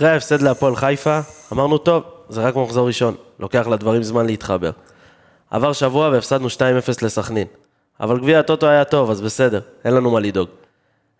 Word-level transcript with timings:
אחרי 0.00 0.10
ההפסד 0.10 0.42
להפועל 0.42 0.76
חיפה, 0.76 1.20
אמרנו, 1.52 1.78
טוב, 1.78 2.02
זה 2.28 2.40
רק 2.40 2.56
מחזור 2.56 2.86
ראשון, 2.86 3.14
לוקח 3.40 3.66
לדברים 3.66 4.02
זמן 4.02 4.26
להתחבר. 4.26 4.70
עבר 5.50 5.72
שבוע 5.72 6.08
והפסדנו 6.08 6.48
2-0 6.48 6.60
לסכנין. 7.02 7.46
אבל 8.00 8.20
גביע 8.20 8.38
הטוטו 8.38 8.66
היה 8.66 8.84
טוב, 8.84 9.10
אז 9.10 9.20
בסדר, 9.20 9.60
אין 9.84 9.94
לנו 9.94 10.10
מה 10.10 10.20
לדאוג. 10.20 10.48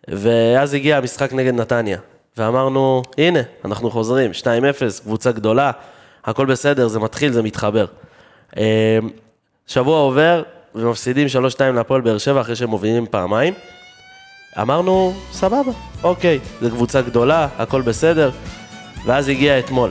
ואז 0.08 0.74
הגיע 0.74 0.96
המשחק 0.96 1.32
נגד 1.32 1.54
נתניה, 1.54 1.98
ואמרנו, 2.36 3.02
הנה, 3.18 3.40
אנחנו 3.64 3.90
חוזרים, 3.90 4.30
2-0, 4.40 4.44
קבוצה 5.02 5.32
גדולה, 5.32 5.70
הכל 6.24 6.46
בסדר, 6.46 6.88
זה 6.88 6.98
מתחיל, 6.98 7.32
זה 7.32 7.42
מתחבר. 7.42 7.86
אה, 8.56 8.98
שבוע 9.66 9.98
עובר, 9.98 10.42
ומפסידים 10.74 11.26
3-2 11.56 11.60
להפועל 11.74 12.00
באר 12.00 12.18
שבע 12.18 12.40
אחרי 12.40 12.56
שהם 12.56 12.70
מובילים 12.70 13.06
פעמיים. 13.06 13.54
אמרנו, 14.60 15.14
סבבה, 15.32 15.72
אוקיי, 16.02 16.38
זו 16.60 16.70
קבוצה 16.70 17.02
גדולה, 17.02 17.48
הכל 17.58 17.82
בסדר. 17.82 18.30
ואז 19.04 19.28
הגיע 19.28 19.58
אתמול. 19.58 19.90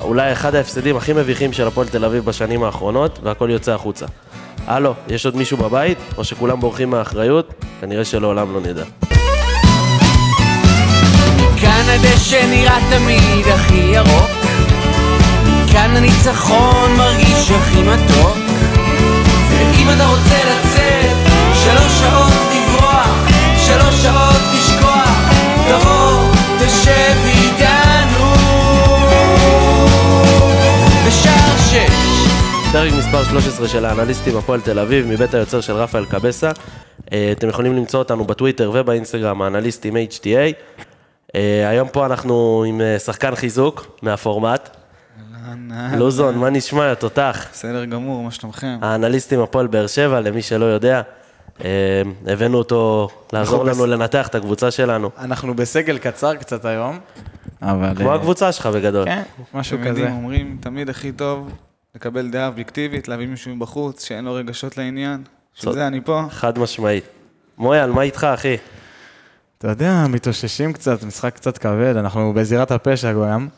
אולי 0.00 0.32
אחד 0.32 0.54
ההפסדים 0.54 0.96
הכי 0.96 1.12
מביכים 1.12 1.52
של 1.52 1.66
הפועל 1.66 1.88
תל 1.88 2.04
אביב 2.04 2.24
בשנים 2.24 2.62
האחרונות, 2.62 3.18
והכל 3.22 3.48
יוצא 3.50 3.72
החוצה. 3.72 4.06
הלו, 4.66 4.94
יש 5.08 5.26
עוד 5.26 5.36
מישהו 5.36 5.56
בבית? 5.56 5.98
או 6.18 6.24
שכולם 6.24 6.60
בורחים 6.60 6.90
מהאחריות? 6.90 7.54
כנראה 7.80 8.04
שלעולם 8.04 8.54
לא 8.54 8.60
נדע. 8.60 8.84
כאן 11.60 11.84
הדשא 11.88 12.46
נראה 12.50 12.78
תמיד 12.90 13.46
הכי 13.46 13.74
ירוק 13.74 14.30
כאן 15.72 15.96
הניצחון 15.96 16.96
מרגיש 16.96 17.50
הכי 17.50 17.82
מתוק 17.82 18.36
ואם 19.50 19.90
אתה 19.94 20.06
רוצה 20.06 20.38
לצאת 20.44 21.16
שלוש 21.54 21.92
שעות 22.00 22.32
לברוח 22.54 23.28
שלוש 23.56 23.94
שעות 24.02 24.40
לשכוח 24.54 25.08
תבוא 25.68 26.32
תשב 26.58 27.31
פרק 32.72 32.92
מספר 32.98 33.24
13 33.24 33.68
של 33.68 33.84
האנליסטים 33.84 34.36
הפועל 34.36 34.60
תל 34.60 34.78
אביב, 34.78 35.06
מבית 35.06 35.34
היוצר 35.34 35.60
של 35.60 35.72
רפאל 35.72 36.04
קבסה. 36.04 36.50
אה, 37.12 37.32
אתם 37.32 37.48
יכולים 37.48 37.76
למצוא 37.76 37.98
אותנו 37.98 38.24
בטוויטר 38.24 38.70
ובאינסטגרם, 38.74 39.42
האנליסטים 39.42 39.96
HTA. 39.96 40.28
אה, 41.34 41.68
היום 41.68 41.88
פה 41.88 42.06
אנחנו 42.06 42.64
עם 42.68 42.80
אה, 42.80 42.98
שחקן 42.98 43.34
חיזוק 43.34 43.98
מהפורמט. 44.02 44.76
לוזון, 45.96 46.38
מה 46.38 46.50
נשמע, 46.50 46.94
תותח? 46.94 47.46
בסדר 47.52 47.84
גמור, 47.84 48.22
מה 48.22 48.30
שלומכם? 48.30 48.78
האנליסטים 48.82 49.40
הפועל 49.40 49.66
באר 49.66 49.86
שבע, 49.86 50.20
למי 50.20 50.42
שלא 50.42 50.64
יודע. 50.64 51.02
הבאנו 52.26 52.58
אותו 52.58 53.08
לעזור 53.32 53.64
לנו 53.64 53.86
לנתח 53.86 54.28
את 54.28 54.34
הקבוצה 54.34 54.70
שלנו. 54.70 55.10
אנחנו 55.18 55.54
בסגל 55.54 55.98
קצר 55.98 56.34
קצת 56.34 56.64
היום, 56.64 56.98
אבל... 57.62 57.94
כמו 57.96 58.14
הקבוצה 58.14 58.52
שלך 58.52 58.66
בגדול. 58.66 59.04
כן, 59.04 59.22
משהו 59.54 59.78
כזה. 59.86 60.10
אומרים, 60.10 60.56
תמיד 60.60 60.90
הכי 60.90 61.12
טוב 61.12 61.50
לקבל 61.94 62.30
דעה 62.30 62.46
אובייקטיבית, 62.46 63.08
להביא 63.08 63.26
מישהו 63.26 63.56
מבחוץ, 63.56 64.04
שאין 64.04 64.24
לו 64.24 64.34
רגשות 64.34 64.76
לעניין. 64.76 65.22
בשביל 65.56 65.72
זה 65.72 65.86
אני 65.86 66.00
פה. 66.00 66.22
חד 66.30 66.58
משמעית. 66.58 67.04
מויאל, 67.58 67.90
מה 67.90 68.02
איתך, 68.02 68.24
אחי? 68.24 68.56
אתה 69.58 69.68
יודע, 69.68 70.06
מתאוששים 70.08 70.72
קצת, 70.72 71.02
משחק 71.02 71.34
קצת 71.34 71.58
כבד, 71.58 71.96
אנחנו 71.96 72.32
בזירת 72.32 72.70
הפשע 72.70 73.12
גם. 73.12 73.48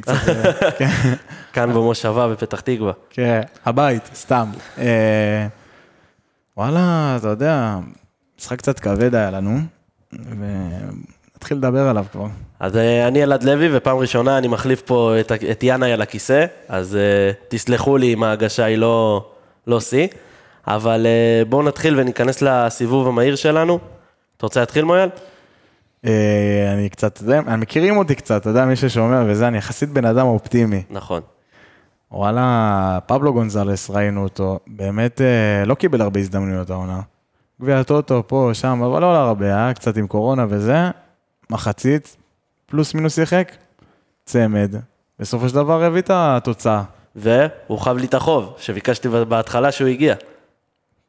קצת, 0.00 0.28
אה, 0.28 0.70
כן, 0.78 1.14
כאן 1.52 1.72
במושבה 1.72 2.28
בפתח 2.28 2.60
תקווה. 2.60 2.92
כן, 3.10 3.40
הבית, 3.64 4.10
סתם. 4.14 4.50
אה, 4.78 5.46
וואלה, 6.56 7.16
אתה 7.16 7.28
יודע, 7.28 7.76
משחק 8.38 8.58
קצת 8.58 8.80
כבד 8.80 9.14
היה 9.14 9.30
לנו, 9.30 9.60
ונתחיל 11.38 11.58
לדבר 11.58 11.88
עליו 11.88 12.04
כבר. 12.12 12.26
אז 12.60 12.76
אה, 12.76 13.08
אני 13.08 13.22
אלעד 13.22 13.42
לוי, 13.44 13.68
ופעם 13.76 13.96
ראשונה 13.96 14.38
אני 14.38 14.48
מחליף 14.48 14.82
פה 14.82 15.14
את, 15.20 15.32
את 15.32 15.60
ינאי 15.62 15.92
על 15.92 16.02
הכיסא, 16.02 16.46
אז 16.68 16.96
אה, 16.96 17.30
תסלחו 17.48 17.96
לי 17.96 18.14
אם 18.14 18.22
ההגשה 18.22 18.64
היא 18.64 18.76
לא, 18.78 19.26
לא 19.66 19.80
שיא, 19.80 20.08
אבל 20.66 21.06
אה, 21.06 21.44
בואו 21.44 21.62
נתחיל 21.62 22.00
וניכנס 22.00 22.42
לסיבוב 22.42 23.08
המהיר 23.08 23.36
שלנו. 23.36 23.78
אתה 24.36 24.46
רוצה 24.46 24.60
להתחיל, 24.60 24.84
מויאל? 24.84 25.08
אני 26.72 26.88
קצת, 26.90 27.12
אתה 27.12 27.22
יודע, 27.22 27.40
מכירים 27.40 27.96
אותי 27.96 28.14
קצת, 28.14 28.40
אתה 28.40 28.50
יודע, 28.50 28.64
מי 28.64 28.76
ששומע 28.76 29.22
וזה, 29.26 29.48
אני 29.48 29.58
יחסית 29.58 29.88
בן 29.90 30.04
אדם 30.04 30.26
אופטימי. 30.26 30.82
נכון. 30.90 31.22
וואלה, 32.12 32.98
פבלו 33.06 33.32
גונזלס, 33.32 33.90
ראינו 33.90 34.22
אותו, 34.22 34.58
באמת 34.66 35.20
אה, 35.20 35.64
לא 35.66 35.74
קיבל 35.74 36.00
הרבה 36.00 36.20
הזדמנויות 36.20 36.70
העונה. 36.70 37.00
גביע 37.62 37.78
הטוטו, 37.78 38.22
פה, 38.26 38.50
שם, 38.52 38.82
אבל 38.82 39.00
לא 39.00 39.16
הרבה, 39.16 39.46
היה 39.46 39.74
קצת 39.74 39.96
עם 39.96 40.06
קורונה 40.06 40.46
וזה, 40.48 40.90
מחצית, 41.50 42.16
פלוס 42.66 42.94
מינוס 42.94 43.14
שיחק, 43.14 43.52
צמד. 44.24 44.74
בסופו 45.18 45.48
של 45.48 45.54
דבר 45.54 45.84
הביא 45.84 46.00
את 46.00 46.10
התוצאה. 46.12 46.82
והוא 47.16 47.78
חב 47.78 47.96
לי 47.96 48.06
את 48.06 48.14
החוב, 48.14 48.54
שביקשתי 48.58 49.08
בהתחלה 49.08 49.72
שהוא 49.72 49.88
הגיע, 49.88 50.14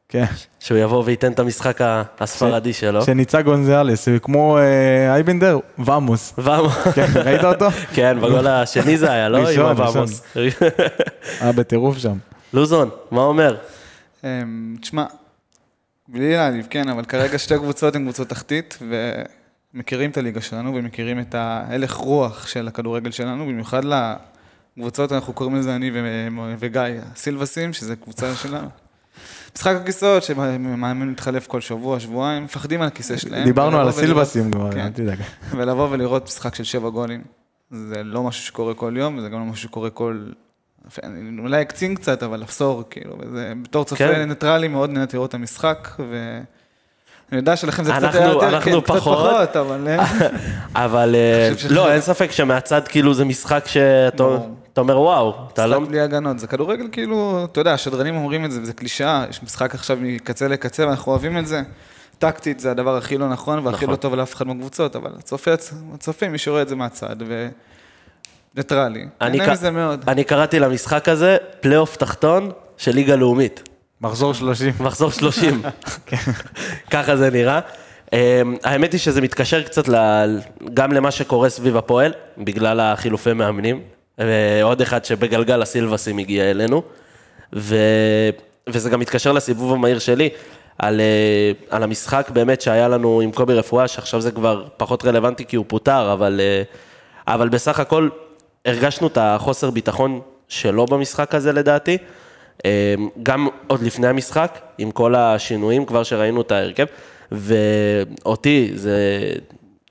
כן. 0.08 0.24
שהוא 0.60 0.78
יבוא 0.78 1.02
וייתן 1.06 1.32
את 1.32 1.38
המשחק 1.38 1.78
הספרדי 2.20 2.72
שלו. 2.72 3.04
שניצה 3.04 3.42
גונזלס, 3.42 4.08
הוא 4.08 4.18
כמו 4.18 4.58
אה, 4.58 5.14
אייבנדר, 5.14 5.58
ואמוס. 5.78 6.34
ואמוס. 6.38 6.74
כן, 6.94 7.06
ראית 7.14 7.44
אותו? 7.44 7.70
כן, 7.94 8.16
בגול 8.20 8.46
השני 8.46 8.98
זה 8.98 9.12
היה, 9.12 9.28
לא? 9.28 9.38
עם 9.38 9.44
ראשון, 9.44 9.76
הוואמוס. 9.76 10.22
היה 11.40 11.52
בטירוף 11.52 11.98
שם. 11.98 12.16
לוזון, 12.52 12.90
מה 13.10 13.22
אומר? 13.22 13.56
אמ, 14.24 14.76
תשמע, 14.80 15.04
בלי 16.08 16.32
להעליב, 16.32 16.66
כן, 16.70 16.88
אבל 16.88 17.04
כרגע 17.04 17.38
שתי 17.38 17.54
קבוצות 17.56 17.96
הן 17.96 18.02
קבוצות 18.02 18.28
תחתית, 18.28 18.78
ומכירים 19.74 20.10
את 20.10 20.16
הליגה 20.16 20.40
שלנו, 20.40 20.74
ומכירים 20.74 21.20
את 21.20 21.34
ההלך 21.34 21.94
רוח 21.94 22.46
של 22.46 22.68
הכדורגל 22.68 23.10
שלנו, 23.10 23.46
במיוחד 23.46 23.82
לקבוצות, 24.76 25.12
אנחנו 25.12 25.32
קוראים 25.32 25.56
לזה 25.56 25.76
אני 25.76 25.90
ו- 25.94 26.54
וגיא, 26.58 26.82
הסילבסים, 27.12 27.72
שזה 27.72 27.96
קבוצה 27.96 28.34
שלנו. 28.34 28.68
משחק 29.56 29.76
הכיסאות, 29.76 30.22
שמאמן 30.22 31.08
מתחלף 31.08 31.46
כל 31.46 31.60
שבוע, 31.60 32.00
שבועיים, 32.00 32.44
מפחדים 32.44 32.82
על 32.82 32.86
הכיסא 32.86 33.16
שלהם. 33.16 33.44
דיברנו 33.44 33.80
על 33.80 33.88
הסילבסים 33.88 34.50
כבר, 34.50 34.72
כן. 34.72 34.80
אל 34.80 34.88
תדאג. 34.88 35.18
ולבוא 35.50 35.88
ולראות 35.90 36.24
משחק 36.24 36.54
של 36.54 36.64
שבע 36.64 36.88
גולים, 36.88 37.22
זה 37.70 38.02
לא 38.04 38.22
משהו 38.22 38.46
שקורה 38.46 38.74
כל 38.74 38.94
יום, 38.96 39.18
וזה 39.18 39.28
גם 39.28 39.38
לא 39.38 39.44
משהו 39.44 39.68
שקורה 39.68 39.90
כל... 39.90 40.26
אני 41.02 41.40
אולי 41.40 41.62
אקצין 41.62 41.94
קצת, 41.94 42.22
אבל 42.22 42.42
עשור, 42.42 42.84
כאילו, 42.90 43.16
וזה 43.20 43.52
בתור 43.62 43.84
צופה 43.84 44.08
כן. 44.08 44.28
ניטרלי 44.28 44.68
מאוד 44.68 44.90
נהניתי 44.90 45.16
לראות 45.16 45.28
את 45.28 45.34
המשחק, 45.34 45.88
ואני 47.30 47.40
יודע 47.40 47.56
שלכם 47.56 47.84
זה 47.84 47.92
קצת 47.92 48.14
יותר, 48.14 48.48
אנחנו 48.48 48.84
כן, 48.84 48.94
פחות. 48.94 49.56
אבל... 49.56 49.88
אה, 49.88 50.04
אבל 50.84 51.14
אה, 51.14 51.48
אני 51.66 51.74
לא, 51.74 51.92
אין 51.92 52.00
ספק 52.00 52.32
שמהצד 52.32 52.88
כאילו 52.88 53.14
זה 53.14 53.24
משחק 53.24 53.64
שאתה 53.66 54.80
אומר 54.80 55.00
וואו, 55.00 55.34
אתה 55.52 55.66
לא... 55.66 55.80
משחק 55.80 55.90
בלי 55.90 56.00
הגנות, 56.00 56.38
זה 56.38 56.46
כדורגל 56.46 56.86
כאילו, 56.92 57.46
אתה 57.52 57.60
יודע, 57.60 57.72
השדרנים 57.72 58.16
אומרים 58.16 58.44
את 58.44 58.52
זה, 58.52 58.60
וזה 58.62 58.72
קלישאה, 58.72 59.24
יש 59.30 59.42
משחק 59.42 59.74
עכשיו 59.74 59.98
מקצה 60.00 60.48
לקצה, 60.48 60.86
ואנחנו 60.86 61.12
אוהבים 61.12 61.38
את 61.38 61.46
זה. 61.46 61.62
טקטית 62.18 62.60
זה 62.60 62.70
הדבר 62.70 62.96
הכי 62.96 63.18
לא 63.18 63.28
נכון, 63.28 63.66
והכי 63.66 63.76
נכון. 63.76 63.90
לא 63.90 63.96
טוב 63.96 64.14
לאף 64.14 64.34
אחד 64.34 64.46
מהקבוצות, 64.46 64.96
אבל 64.96 65.10
הצופה, 65.94 66.28
מי 66.28 66.38
שרואה 66.38 66.62
את 66.62 66.68
זה 66.68 66.76
מהצד, 66.76 67.16
וניטרלי, 68.54 69.06
אני 69.20 69.38
נהנה 69.38 69.52
מזה 69.52 69.70
מאוד. 69.70 70.04
אני 70.08 70.24
קראתי 70.24 70.58
למשחק 70.58 71.08
הזה 71.08 71.36
פלייאוף 71.60 71.96
תחתון 71.96 72.50
של 72.76 72.94
ליגה 72.94 73.16
לאומית. 73.16 73.69
מחזור 74.00 74.34
30. 74.34 74.72
מחזור 74.80 75.10
30. 75.10 75.62
ככה 76.92 77.16
זה 77.16 77.30
נראה. 77.30 77.60
אמ, 78.12 78.18
האמת 78.64 78.92
היא 78.92 79.00
שזה 79.00 79.20
מתקשר 79.20 79.62
קצת 79.62 79.88
גם 80.74 80.92
למה 80.92 81.10
שקורה 81.10 81.48
סביב 81.48 81.76
הפועל, 81.76 82.12
בגלל 82.38 82.80
החילופי 82.80 83.32
מאמנים. 83.32 83.80
ועוד 84.18 84.80
אחד 84.80 85.04
שבגלגל 85.04 85.62
הסילבסים 85.62 86.18
הגיע 86.18 86.50
אלינו. 86.50 86.82
ו... 87.56 87.76
וזה 88.68 88.90
גם 88.90 89.00
מתקשר 89.00 89.32
לסיבוב 89.32 89.72
המהיר 89.72 89.98
שלי, 89.98 90.28
על, 90.78 91.00
אה, 91.00 91.52
על 91.70 91.82
המשחק 91.82 92.30
באמת 92.32 92.60
שהיה 92.60 92.88
לנו 92.88 93.20
עם 93.20 93.32
קובי 93.32 93.54
רפואה, 93.54 93.88
שעכשיו 93.88 94.20
זה 94.20 94.30
כבר 94.30 94.64
פחות 94.76 95.04
רלוונטי 95.04 95.44
כי 95.44 95.56
הוא 95.56 95.64
פוטר, 95.68 96.12
אבל, 96.12 96.40
אה, 96.40 96.62
אבל 97.34 97.48
בסך 97.48 97.80
הכל 97.80 98.08
הרגשנו 98.64 99.06
את 99.06 99.18
החוסר 99.20 99.70
ביטחון 99.70 100.20
שלו 100.48 100.86
במשחק 100.86 101.34
הזה 101.34 101.52
לדעתי. 101.52 101.98
אה, 102.64 102.94
גם 103.22 103.48
עוד 103.66 103.82
לפני 103.82 104.06
המשחק, 104.06 104.58
עם 104.78 104.90
כל 104.90 105.14
השינויים, 105.14 105.84
כבר 105.84 106.02
שראינו 106.02 106.40
את 106.40 106.52
ההרכב, 106.52 106.84
ואותי, 107.32 108.70
זה, 108.74 109.32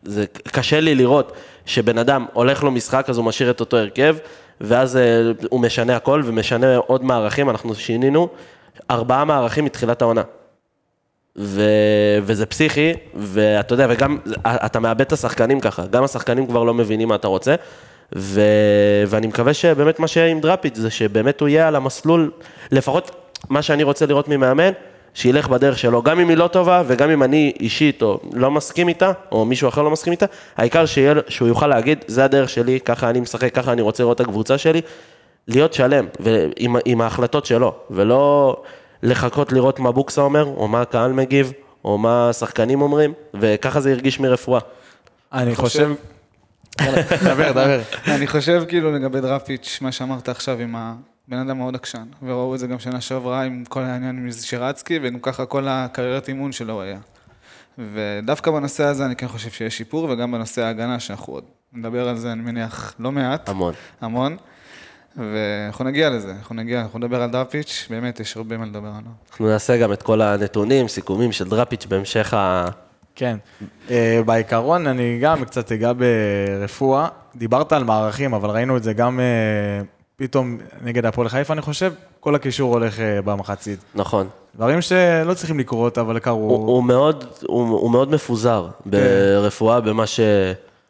זה 0.04 0.25
קשה 0.44 0.80
לי 0.80 0.95
לראות 0.95 1.31
שבן 1.66 1.98
אדם 1.98 2.25
הולך 2.33 2.63
לו 2.63 2.71
משחק, 2.71 3.06
אז 3.10 3.18
הוא 3.18 3.25
משאיר 3.25 3.51
את 3.51 3.60
אותו 3.60 3.77
הרכב, 3.77 4.18
ואז 4.62 4.98
אה, 4.98 5.21
הוא 5.50 5.60
משנה 5.60 5.95
הכל 5.95 6.21
ומשנה 6.25 6.77
עוד 6.77 7.04
מערכים, 7.04 7.50
אנחנו 7.50 7.75
שינינו 7.75 8.30
ארבעה 8.92 9.25
מערכים 9.25 9.65
מתחילת 9.65 10.01
העונה. 10.01 10.24
ו... 11.38 11.62
וזה 12.24 12.45
פסיכי, 12.45 12.94
ואתה 13.15 13.74
יודע, 13.74 13.88
וגם 13.89 14.18
אתה 14.45 14.80
מאבד 14.80 15.01
את 15.01 15.12
השחקנים 15.12 15.60
ככה, 15.60 15.86
גם 15.88 16.04
השחקנים 16.04 16.48
כבר 16.48 16.63
לא 16.63 16.74
מבינים 16.74 17.07
מה 17.07 17.15
אתה 17.15 17.27
רוצה, 17.27 17.56
ו... 18.16 18.42
ואני 19.08 19.28
מקווה 19.28 19.54
שבאמת 19.54 20.00
מה 20.00 20.08
שיהיה 20.08 20.28
עם 20.28 20.40
דראפיץ' 20.40 20.76
זה 20.76 20.90
שבאמת 20.90 21.42
הוא 21.42 21.50
יהיה 21.50 21.68
על 21.68 21.76
המסלול, 21.76 22.32
לפחות 22.72 23.12
מה 23.50 23.62
שאני 23.62 23.84
רוצה 23.84 24.06
לראות 24.06 24.28
ממאמן, 24.28 24.72
שילך 25.14 25.48
בדרך 25.48 25.80
שלו, 25.80 26.04
גם 26.04 26.20
אם 26.20 26.30
היא 26.30 26.38
לא 26.38 26.48
טובה, 26.48 26.84
וגם 26.88 27.10
אם 27.10 27.24
אני 27.24 27.54
אישית 27.60 28.02
או 28.02 28.20
לא 28.34 28.52
מסכים 28.52 28.88
איתה, 28.88 29.12
או 29.32 29.46
מישהו 29.46 29.70
אחר 29.70 29.82
לא 29.82 29.92
מסכים 29.92 30.12
איתה, 30.12 30.26
העיקר 30.58 30.86
שיהיה, 30.86 31.14
שהוא 31.28 31.48
יוכל 31.48 31.68
להגיד, 31.68 32.06
זה 32.08 32.26
הדרך 32.26 32.50
שלי, 32.50 32.80
ככה 32.80 33.10
אני 33.10 33.20
משחק, 33.20 33.56
ככה 33.56 33.72
אני 33.72 33.82
רוצה 33.82 34.04
לראות 34.04 34.22
את 34.22 34.28
הקבוצה 34.28 34.58
שלי, 34.58 34.82
להיות 35.48 35.74
שלם, 35.74 36.06
ועם, 36.20 36.76
עם 36.86 37.02
ההחלטות 37.02 37.46
שלו, 37.46 37.74
ולא 37.92 38.56
לחכות 39.04 39.52
לראות 39.52 39.80
מה 39.80 39.92
בוקסה 39.92 40.22
אומר, 40.22 40.44
או 40.44 40.68
מה 40.68 40.82
הקהל 40.82 41.14
מגיב, 41.14 41.54
או 41.86 41.98
מה 41.98 42.30
השחקנים 42.30 42.82
אומרים, 42.82 43.14
וככה 43.34 43.80
זה 43.80 43.92
הרגיש 43.92 44.20
מרפואה. 44.20 44.60
אני 45.34 45.56
חושב... 45.56 45.92
דבר, 47.24 47.52
דבר. 47.52 47.81
אני 48.08 48.28
חושב 48.28 48.64
כאילו 48.68 48.92
לגבי 48.92 49.22
דראפיץ', 49.22 49.80
מה 49.81 49.92
שאמרת 49.92 50.30
עכשיו 50.30 50.60
עם 50.60 50.76
הבן 50.76 51.38
אדם 51.38 51.58
מאוד 51.58 51.76
עקשן, 51.76 52.06
וראו 52.24 52.56
את 52.56 52.60
זה 52.60 52.68
גם 52.68 52.80
שנה 52.80 53.02
שעברה 53.02 53.44
עם 53.44 53.64
כל 53.70 53.81
העניין 53.81 54.18
עם 54.18 54.31
שרצקי, 54.31 55.00
וגם 55.04 55.20
ככה 55.20 55.46
כל 55.46 55.68
הקריירת 55.68 56.28
אימון 56.28 56.52
שלו 56.52 56.81
היה. 56.81 57.00
ודווקא 57.78 58.52
בנושא 58.52 58.84
הזה 58.84 59.06
אני 59.06 59.16
כן 59.16 59.28
חושב 59.28 59.50
שיש 59.50 59.78
שיפור, 59.78 60.10
וגם 60.10 60.31
בנושא 60.31 60.62
ההגנה, 60.62 61.00
שאנחנו 61.00 61.34
עוד 61.34 61.44
נדבר 61.74 62.10
על 62.10 62.18
זה, 62.18 62.31
אני 62.31 62.42
מניח, 62.42 62.94
לא 63.00 63.12
מעט. 63.12 63.50
המון. 63.50 63.74
המון. 64.02 64.38
ואנחנו 65.18 65.86
נגיע 65.86 66.10
לזה, 66.10 66.32
אנחנו 66.32 66.56
נגיע, 66.56 66.82
אנחנו 66.82 67.00
נדבר 67.00 67.22
על 67.22 67.30
דראפיץ', 67.30 67.88
באמת 67.90 68.20
יש 68.20 68.38
הרבה 68.38 68.58
מה 68.58 68.66
לדבר 68.66 68.88
עליו. 68.88 69.12
אנחנו 69.32 69.48
נעשה 69.48 69.78
גם 69.78 69.94
את 69.94 70.04
כל 70.04 70.22
הנתונים, 70.22 70.88
סיכומים 70.88 71.32
של 71.32 71.50
דראפיץ' 71.50 71.86
בהמשך 71.86 72.34
ה... 72.34 72.66
כן. 73.19 73.38
אה, 73.89 74.21
בעיקרון, 74.25 74.88
אני 74.88 75.19
גם 75.21 75.45
קצת 75.45 75.71
אגע 75.71 75.92
ברפואה. 75.94 77.07
דיברת 77.36 77.74
על 77.74 77.83
מערכים, 77.83 78.33
אבל 78.33 78.50
ראינו 78.50 78.77
את 78.77 78.83
זה 78.83 78.94
גם 78.94 79.19
אה, 79.19 79.25
פתאום 80.16 80.57
נגד 80.81 81.06
הפועל 81.06 81.30
חיפה, 81.30 81.54
אני 81.54 81.62
חושב, 81.62 81.94
כל 82.19 82.36
הקישור 82.36 82.74
הולך 82.74 83.00
אה, 83.00 83.21
במחצית. 83.21 83.80
נכון. 83.95 84.27
דברים 84.56 84.81
שלא 84.81 85.33
צריכים 85.33 85.60
לקרות, 85.60 85.98
אבל 85.98 86.13
הוא, 86.13 86.19
קרו. 86.19 86.56
הוא, 86.56 86.83
מאוד, 86.83 87.25
הוא, 87.48 87.69
הוא 87.69 87.92
מאוד 87.92 88.12
מפוזר 88.12 88.68
ברפואה 88.86 89.81
במה, 89.81 90.07
ש, 90.07 90.19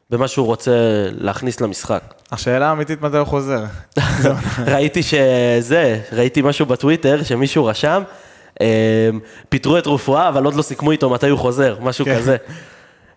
במה 0.09 0.27
שהוא 0.27 0.45
רוצה 0.45 0.71
להכניס 1.11 1.61
למשחק. 1.61 2.01
השאלה 2.31 2.69
האמיתית 2.69 3.01
מתי 3.01 3.17
הוא 3.17 3.27
חוזר. 3.27 3.63
ראיתי 4.73 5.03
שזה, 5.03 5.99
ראיתי 6.11 6.41
משהו 6.41 6.65
בטוויטר 6.65 7.23
שמישהו 7.23 7.65
רשם, 7.65 8.03
פיטרו 9.49 9.77
את 9.77 9.87
רפואה, 9.87 10.29
אבל 10.29 10.45
עוד 10.45 10.55
לא 10.55 10.61
סיכמו 10.61 10.91
איתו 10.91 11.09
מתי 11.09 11.29
הוא 11.29 11.39
חוזר, 11.39 11.77
משהו 11.81 12.05
כן. 12.05 12.17
כזה. 12.17 12.37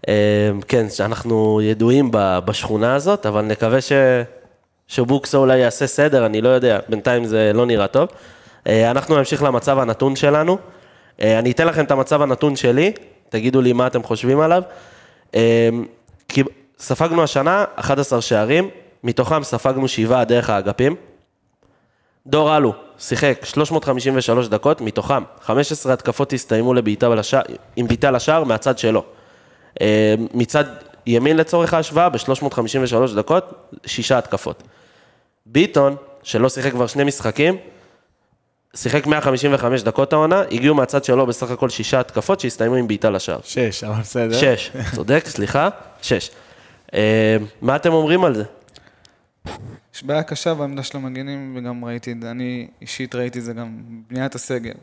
אה, 0.08 0.50
כן, 0.68 0.90
שאנחנו 0.90 1.60
ידועים 1.62 2.10
בשכונה 2.12 2.94
הזאת, 2.94 3.26
אבל 3.26 3.42
נקווה 3.42 3.80
ש... 3.80 3.92
שבוקסה 4.88 5.38
אולי 5.38 5.58
יעשה 5.58 5.86
סדר, 5.86 6.26
אני 6.26 6.40
לא 6.40 6.48
יודע, 6.48 6.78
בינתיים 6.88 7.24
זה 7.24 7.50
לא 7.54 7.66
נראה 7.66 7.86
טוב. 7.86 8.08
אה, 8.66 8.90
אנחנו 8.90 9.16
נמשיך 9.16 9.42
למצב 9.42 9.78
הנתון 9.78 10.16
שלנו. 10.16 10.58
אה, 11.22 11.38
אני 11.38 11.50
אתן 11.50 11.66
לכם 11.66 11.84
את 11.84 11.90
המצב 11.90 12.22
הנתון 12.22 12.56
שלי, 12.56 12.92
תגידו 13.28 13.60
לי 13.60 13.72
מה 13.72 13.86
אתם 13.86 14.02
חושבים 14.02 14.40
עליו. 14.40 14.62
כי 16.28 16.42
ספגנו 16.78 17.22
השנה 17.22 17.64
11 17.76 18.20
שערים, 18.20 18.70
מתוכם 19.04 19.42
ספגנו 19.42 19.88
שבעה 19.88 20.24
דרך 20.24 20.50
האגפים. 20.50 20.96
דור 22.26 22.56
אלו 22.56 22.74
שיחק 22.98 23.44
353 23.44 24.48
דקות, 24.48 24.80
מתוכם 24.80 25.22
15 25.42 25.92
התקפות 25.92 26.32
הסתיימו 26.32 26.74
לבעיטה 26.74 27.08
לשער, 27.08 27.42
עם 27.76 27.88
בעיטה 27.88 28.10
לשער 28.10 28.44
מהצד 28.44 28.78
שלו. 28.78 29.04
אה, 29.80 30.14
מצד 30.34 30.64
ימין 31.06 31.36
לצורך 31.36 31.74
ההשוואה, 31.74 32.08
ב-353 32.08 33.16
דקות, 33.16 33.70
שישה 33.86 34.18
התקפות. 34.18 34.62
ביטון, 35.46 35.96
שלא 36.22 36.48
שיחק 36.48 36.70
כבר 36.70 36.86
שני 36.86 37.04
משחקים, 37.04 37.56
שיחק 38.74 39.06
155 39.06 39.82
דקות 39.82 40.12
העונה, 40.12 40.42
הגיעו 40.50 40.74
מהצד 40.74 41.04
שלו 41.04 41.26
בסך 41.26 41.50
הכל 41.50 41.68
שישה 41.68 42.00
התקפות 42.00 42.40
שהסתיימו 42.40 42.74
עם 42.74 42.88
בעיטה 42.88 43.10
לשער. 43.10 43.38
שש, 43.44 43.84
אבל 43.84 44.00
בסדר. 44.00 44.32
שש, 44.32 44.70
צודק, 44.94 45.24
סליחה, 45.26 45.68
שש. 46.02 46.30
אה, 46.94 47.36
מה 47.62 47.76
אתם 47.76 47.92
אומרים 47.92 48.24
על 48.24 48.34
זה? 48.34 48.44
בעיה 50.06 50.22
קשה 50.22 50.54
בעמדה 50.54 50.82
של 50.82 50.98
המגנים, 50.98 51.56
וגם 51.56 51.84
ראיתי, 51.84 52.14
אני 52.22 52.68
אישית 52.80 53.14
ראיתי 53.14 53.38
את 53.38 53.44
זה 53.44 53.52
גם 53.52 53.82
בבניית 54.06 54.34
הסגל. 54.34 54.74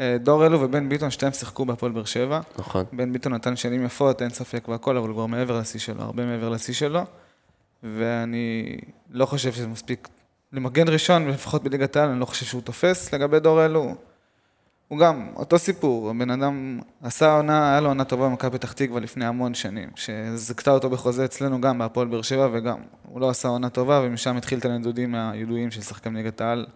אה, 0.00 0.16
דור 0.18 0.46
אלו 0.46 0.60
ובן 0.60 0.88
ביטון, 0.88 1.10
שתיהם 1.10 1.32
שיחקו 1.32 1.64
בהפועל 1.64 1.92
באר 1.92 2.04
שבע. 2.04 2.40
נכון. 2.58 2.84
בן 2.92 3.12
ביטון 3.12 3.34
נתן 3.34 3.56
שנים 3.56 3.84
יפות, 3.84 4.22
אין 4.22 4.30
ספק 4.30 4.68
והכל, 4.68 4.96
אבל 4.96 5.08
הוא 5.08 5.14
כבר 5.14 5.26
מעבר 5.26 5.60
לשיא 5.60 5.80
שלו, 5.80 6.02
הרבה 6.02 6.26
מעבר 6.26 6.48
לשיא 6.48 6.74
שלו. 6.74 7.00
ואני 7.82 8.78
לא 9.10 9.26
חושב 9.26 9.52
שזה 9.52 9.66
מספיק 9.66 10.08
למגן 10.52 10.88
ראשון, 10.88 11.28
לפחות 11.28 11.62
בליגת 11.62 11.96
העל, 11.96 12.08
אני 12.08 12.20
לא 12.20 12.24
חושב 12.24 12.46
שהוא 12.46 12.62
תופס. 12.62 13.14
לגבי 13.14 13.40
דור 13.40 13.64
אלו, 13.64 13.94
הוא 14.90 14.98
גם, 14.98 15.28
אותו 15.36 15.58
סיפור, 15.58 16.10
הבן 16.10 16.30
אדם 16.30 16.80
עשה 17.02 17.32
עונה, 17.32 17.70
היה 17.70 17.80
לו 17.80 17.88
עונה 17.88 18.04
טובה 18.04 18.28
במכבי 18.28 18.58
פתח 18.58 18.72
תקווה 18.72 19.00
לפני 19.00 19.26
המון 19.26 19.54
שנים, 19.54 19.88
שזכתה 19.94 20.70
אותו 20.70 20.90
בחוזה 20.90 21.24
אצלנו 21.24 21.60
גם 21.60 21.78
בהפועל 21.78 22.08
באר 22.08 22.22
שבע, 22.22 22.48
וגם, 22.52 22.78
הוא 23.02 23.20
לא 23.20 23.30
עשה 23.30 23.48
עונה 23.48 23.68
טובה, 23.68 24.00
ומשם 24.04 24.36
התחיל 24.36 24.58
את 24.58 24.64
הנדודים 24.64 25.14
הידועים 25.14 25.70
של 25.70 25.80
שחקן 25.80 26.16
ליגת 26.16 26.40
העל. 26.40 26.66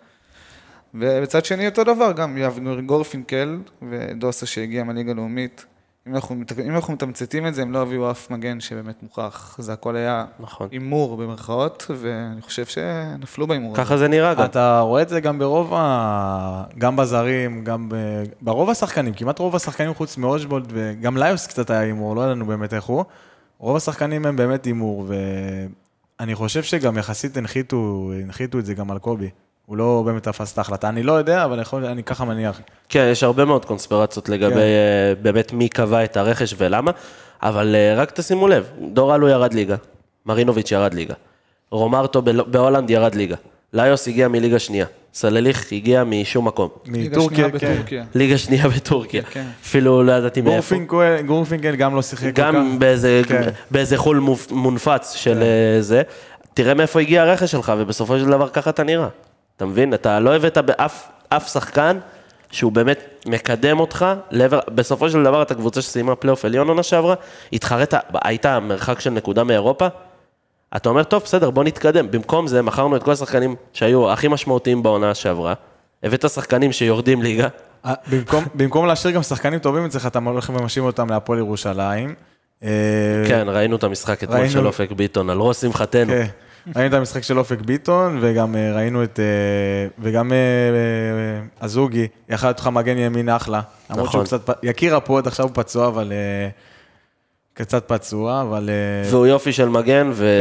ובצד 0.94 1.44
שני 1.44 1.68
אותו 1.68 1.84
דבר, 1.84 2.12
גם 2.12 2.38
יאב 2.38 2.58
גורפינקל 2.86 3.58
ודוסה 3.90 4.46
שהגיע 4.46 4.84
מהליגה 4.84 5.10
הלאומית. 5.10 5.66
אם 6.08 6.14
אנחנו, 6.14 6.36
אם 6.64 6.74
אנחנו 6.74 6.92
מתמצתים 6.92 7.46
את 7.46 7.54
זה, 7.54 7.62
הם 7.62 7.72
לא 7.72 7.82
הביאו 7.82 8.10
אף 8.10 8.30
מגן 8.30 8.60
שבאמת 8.60 9.02
מוכח. 9.02 9.56
זה 9.58 9.72
הכל 9.72 9.96
היה 9.96 10.24
נכון. 10.40 10.68
הימור 10.72 11.16
במרכאות, 11.16 11.86
ואני 11.96 12.40
חושב 12.40 12.66
שנפלו 12.66 13.46
בהימור. 13.46 13.72
הזה. 13.72 13.84
ככה 13.84 13.96
זה 13.96 14.08
נראה 14.08 14.34
גם. 14.34 14.44
אתה 14.44 14.80
רואה 14.80 15.02
את 15.02 15.08
זה 15.08 15.20
גם 15.20 15.38
ברוב 15.38 15.74
ה... 15.74 16.64
גם 16.78 16.96
בזרים, 16.96 17.64
גם 17.64 17.88
ב... 17.88 17.96
ברוב 18.40 18.70
השחקנים, 18.70 19.14
כמעט 19.14 19.38
רוב 19.38 19.56
השחקנים 19.56 19.94
חוץ 19.94 20.16
מאושבולד, 20.16 20.66
וגם 20.68 21.16
ליוס 21.16 21.46
קצת 21.46 21.70
היה 21.70 21.80
הימור, 21.80 22.16
לא 22.16 22.20
ידענו 22.20 22.46
באמת 22.46 22.74
איך 22.74 22.84
הוא. 22.84 23.04
רוב 23.58 23.76
השחקנים 23.76 24.26
הם 24.26 24.36
באמת 24.36 24.64
הימור, 24.64 25.06
ואני 26.18 26.34
חושב 26.34 26.62
שגם 26.62 26.98
יחסית 26.98 27.36
הנחיתו, 27.36 28.10
הנחיתו 28.22 28.58
את 28.58 28.66
זה 28.66 28.74
גם 28.74 28.90
על 28.90 28.98
קובי. 28.98 29.30
הוא 29.66 29.76
לא 29.76 30.02
באמת 30.06 30.22
תפס 30.22 30.52
את 30.52 30.58
ההחלטה, 30.58 30.88
אני 30.88 31.02
לא 31.02 31.12
יודע, 31.12 31.44
אבל 31.44 31.60
יכול, 31.60 31.84
אני 31.84 32.02
ככה 32.02 32.24
מניח. 32.24 32.60
כן, 32.88 33.08
יש 33.12 33.22
הרבה 33.22 33.44
מאוד 33.44 33.64
קונספירציות 33.64 34.28
לגבי 34.28 34.54
כן. 34.54 34.58
אה, 34.58 35.12
באמת 35.22 35.52
מי 35.52 35.68
קבע 35.68 36.04
את 36.04 36.16
הרכש 36.16 36.54
ולמה, 36.58 36.90
אבל 37.42 37.74
אה, 37.74 37.94
רק 37.96 38.10
תשימו 38.10 38.48
לב, 38.48 38.66
דור 38.92 39.14
אלו 39.14 39.28
ירד 39.28 39.54
ליגה, 39.54 39.76
מרינוביץ' 40.26 40.72
ירד 40.72 40.94
ליגה, 40.94 41.14
רומרטו 41.70 42.22
בהולנד 42.22 42.90
ירד 42.90 43.14
ליגה, 43.14 43.36
ליוס 43.72 44.08
הגיע 44.08 44.28
מליגה 44.28 44.58
שנייה, 44.58 44.86
סלליך 45.14 45.72
הגיע 45.72 46.04
משום 46.04 46.46
מקום, 46.46 46.68
ליגה 46.86 47.10
מטורקיה, 47.18 47.36
שנייה 47.36 47.50
כן. 47.60 47.72
בטורקיה. 47.74 48.04
ליגה 48.14 48.38
שנייה 48.38 48.68
בטורקיה, 48.68 49.22
כן. 49.22 49.44
אפילו 49.62 50.02
לא 50.02 50.12
ידעתי 50.12 50.40
מאיפה. 50.40 50.74
גורפינקל, 50.76 51.22
גורפינקל 51.26 51.76
גם 51.76 51.94
לא 51.96 52.02
שיחק 52.02 52.24
כל 52.36 52.42
כך. 52.42 52.48
גם 52.54 52.78
באיזה, 52.78 53.22
כן. 53.28 53.42
באיזה 53.70 53.96
חול 53.96 54.18
מופ- 54.18 54.52
מונפץ 54.52 55.12
של 55.14 55.42
אה, 55.42 55.82
זה, 55.82 56.02
תראה 56.54 56.74
מאיפה 56.74 57.00
הגיע 57.00 57.22
הרכש 57.22 57.50
שלך, 57.50 57.72
ובסופו 57.78 58.18
של 58.18 58.26
דבר 58.26 58.48
ככה 58.48 58.70
אתה 58.70 58.82
נראה. 58.82 59.08
אתה 59.56 59.66
מבין? 59.66 59.94
אתה 59.94 60.20
לא 60.20 60.36
הבאת 60.36 60.58
באף 60.58 61.08
אף 61.28 61.48
שחקן 61.52 61.98
שהוא 62.50 62.72
באמת 62.72 63.24
מקדם 63.26 63.80
אותך 63.80 64.06
לעבר, 64.30 64.60
בסופו 64.68 65.10
של 65.10 65.22
דבר 65.22 65.42
אתה 65.42 65.54
קבוצה 65.54 65.82
שסיימה 65.82 66.16
פלייאוף 66.16 66.44
עליון 66.44 66.68
עונה 66.68 66.82
שעברה, 66.82 67.14
התחרית, 67.52 67.94
היית 68.24 68.46
מרחק 68.46 69.00
של 69.00 69.10
נקודה 69.10 69.44
מאירופה, 69.44 69.86
אתה 70.76 70.88
אומר, 70.88 71.02
טוב, 71.02 71.22
בסדר, 71.22 71.50
בוא 71.50 71.64
נתקדם. 71.64 72.10
במקום 72.10 72.46
זה, 72.46 72.62
מכרנו 72.62 72.96
את 72.96 73.02
כל 73.02 73.12
השחקנים 73.12 73.54
שהיו 73.72 74.12
הכי 74.12 74.28
משמעותיים 74.28 74.82
בעונה 74.82 75.14
שעברה, 75.14 75.54
הבאת 76.02 76.30
שחקנים 76.30 76.72
שיורדים 76.72 77.22
ליגה, 77.22 77.48
אה, 77.86 77.94
במקום, 78.10 78.44
במקום 78.54 78.86
להשאיר 78.86 79.14
גם 79.14 79.22
שחקנים 79.22 79.58
טובים 79.58 79.84
אצלך, 79.84 80.06
אתה 80.06 80.18
הולך 80.18 80.50
ומשאיר 80.50 80.84
אותם 80.84 81.10
להפועל 81.10 81.38
ירושלים. 81.38 82.14
אה, 82.62 82.68
כן, 83.28 83.46
ראינו 83.48 83.76
את 83.76 83.84
המשחק 83.84 84.24
אתמול 84.24 84.48
של 84.48 84.66
אופק 84.66 84.92
ביטון, 84.92 85.30
על 85.30 85.38
ראש 85.38 85.56
שמחתנו. 85.56 86.12
כן. 86.12 86.26
ראינו 86.76 86.88
את 86.88 86.94
המשחק 86.94 87.22
של 87.22 87.38
אופק 87.38 87.60
ביטון, 87.60 88.18
וגם 88.20 88.56
אה, 88.56 88.72
ראינו 88.74 89.04
את... 89.04 89.20
אה, 89.20 89.24
וגם 89.98 90.32
אה, 90.32 90.36
אה, 91.62 91.68
יכל 92.28 92.46
להיות 92.46 92.60
לך 92.60 92.66
מגן 92.66 92.98
ימין 92.98 93.28
אחלה. 93.28 93.60
למרות 93.90 94.08
נכון. 94.08 94.26
שהוא 94.26 94.40
קצת... 94.40 94.50
פ- 94.50 94.64
יקיר 94.64 94.96
הפועד, 94.96 95.26
עכשיו 95.26 95.46
הוא 95.46 95.52
פצוע, 95.54 95.86
אבל... 95.86 96.12
קצת 97.54 97.88
פצוע, 97.88 98.40
אבל... 98.42 98.70
והוא 99.10 99.26
יופי 99.26 99.52
של 99.52 99.68
מגן, 99.68 100.10
ו... 100.12 100.40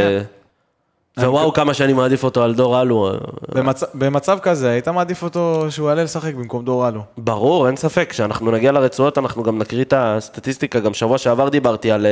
כן. 1.15 1.25
ווואו, 1.25 1.53
כמה 1.53 1.73
שאני 1.73 1.93
מעדיף 1.93 2.23
אותו 2.23 2.43
על 2.43 2.55
דור 2.55 2.81
אלו. 2.81 3.11
במצ... 3.55 3.83
במצב 3.93 4.39
כזה, 4.41 4.69
היית 4.69 4.87
מעדיף 4.87 5.23
אותו 5.23 5.65
שהוא 5.69 5.89
יעלה 5.89 6.03
לשחק 6.03 6.33
במקום 6.33 6.65
דור 6.65 6.87
אלו. 6.87 7.01
ברור, 7.17 7.67
אין 7.67 7.75
ספק, 7.75 8.09
כשאנחנו 8.09 8.51
נגיע 8.51 8.71
לרצועות 8.71 9.17
אנחנו 9.17 9.43
גם 9.43 9.57
נקריא 9.57 9.83
את 9.83 9.93
הסטטיסטיקה, 9.97 10.79
גם 10.79 10.93
שבוע 10.93 11.17
שעבר 11.17 11.49
דיברתי 11.49 11.91
על, 11.91 12.05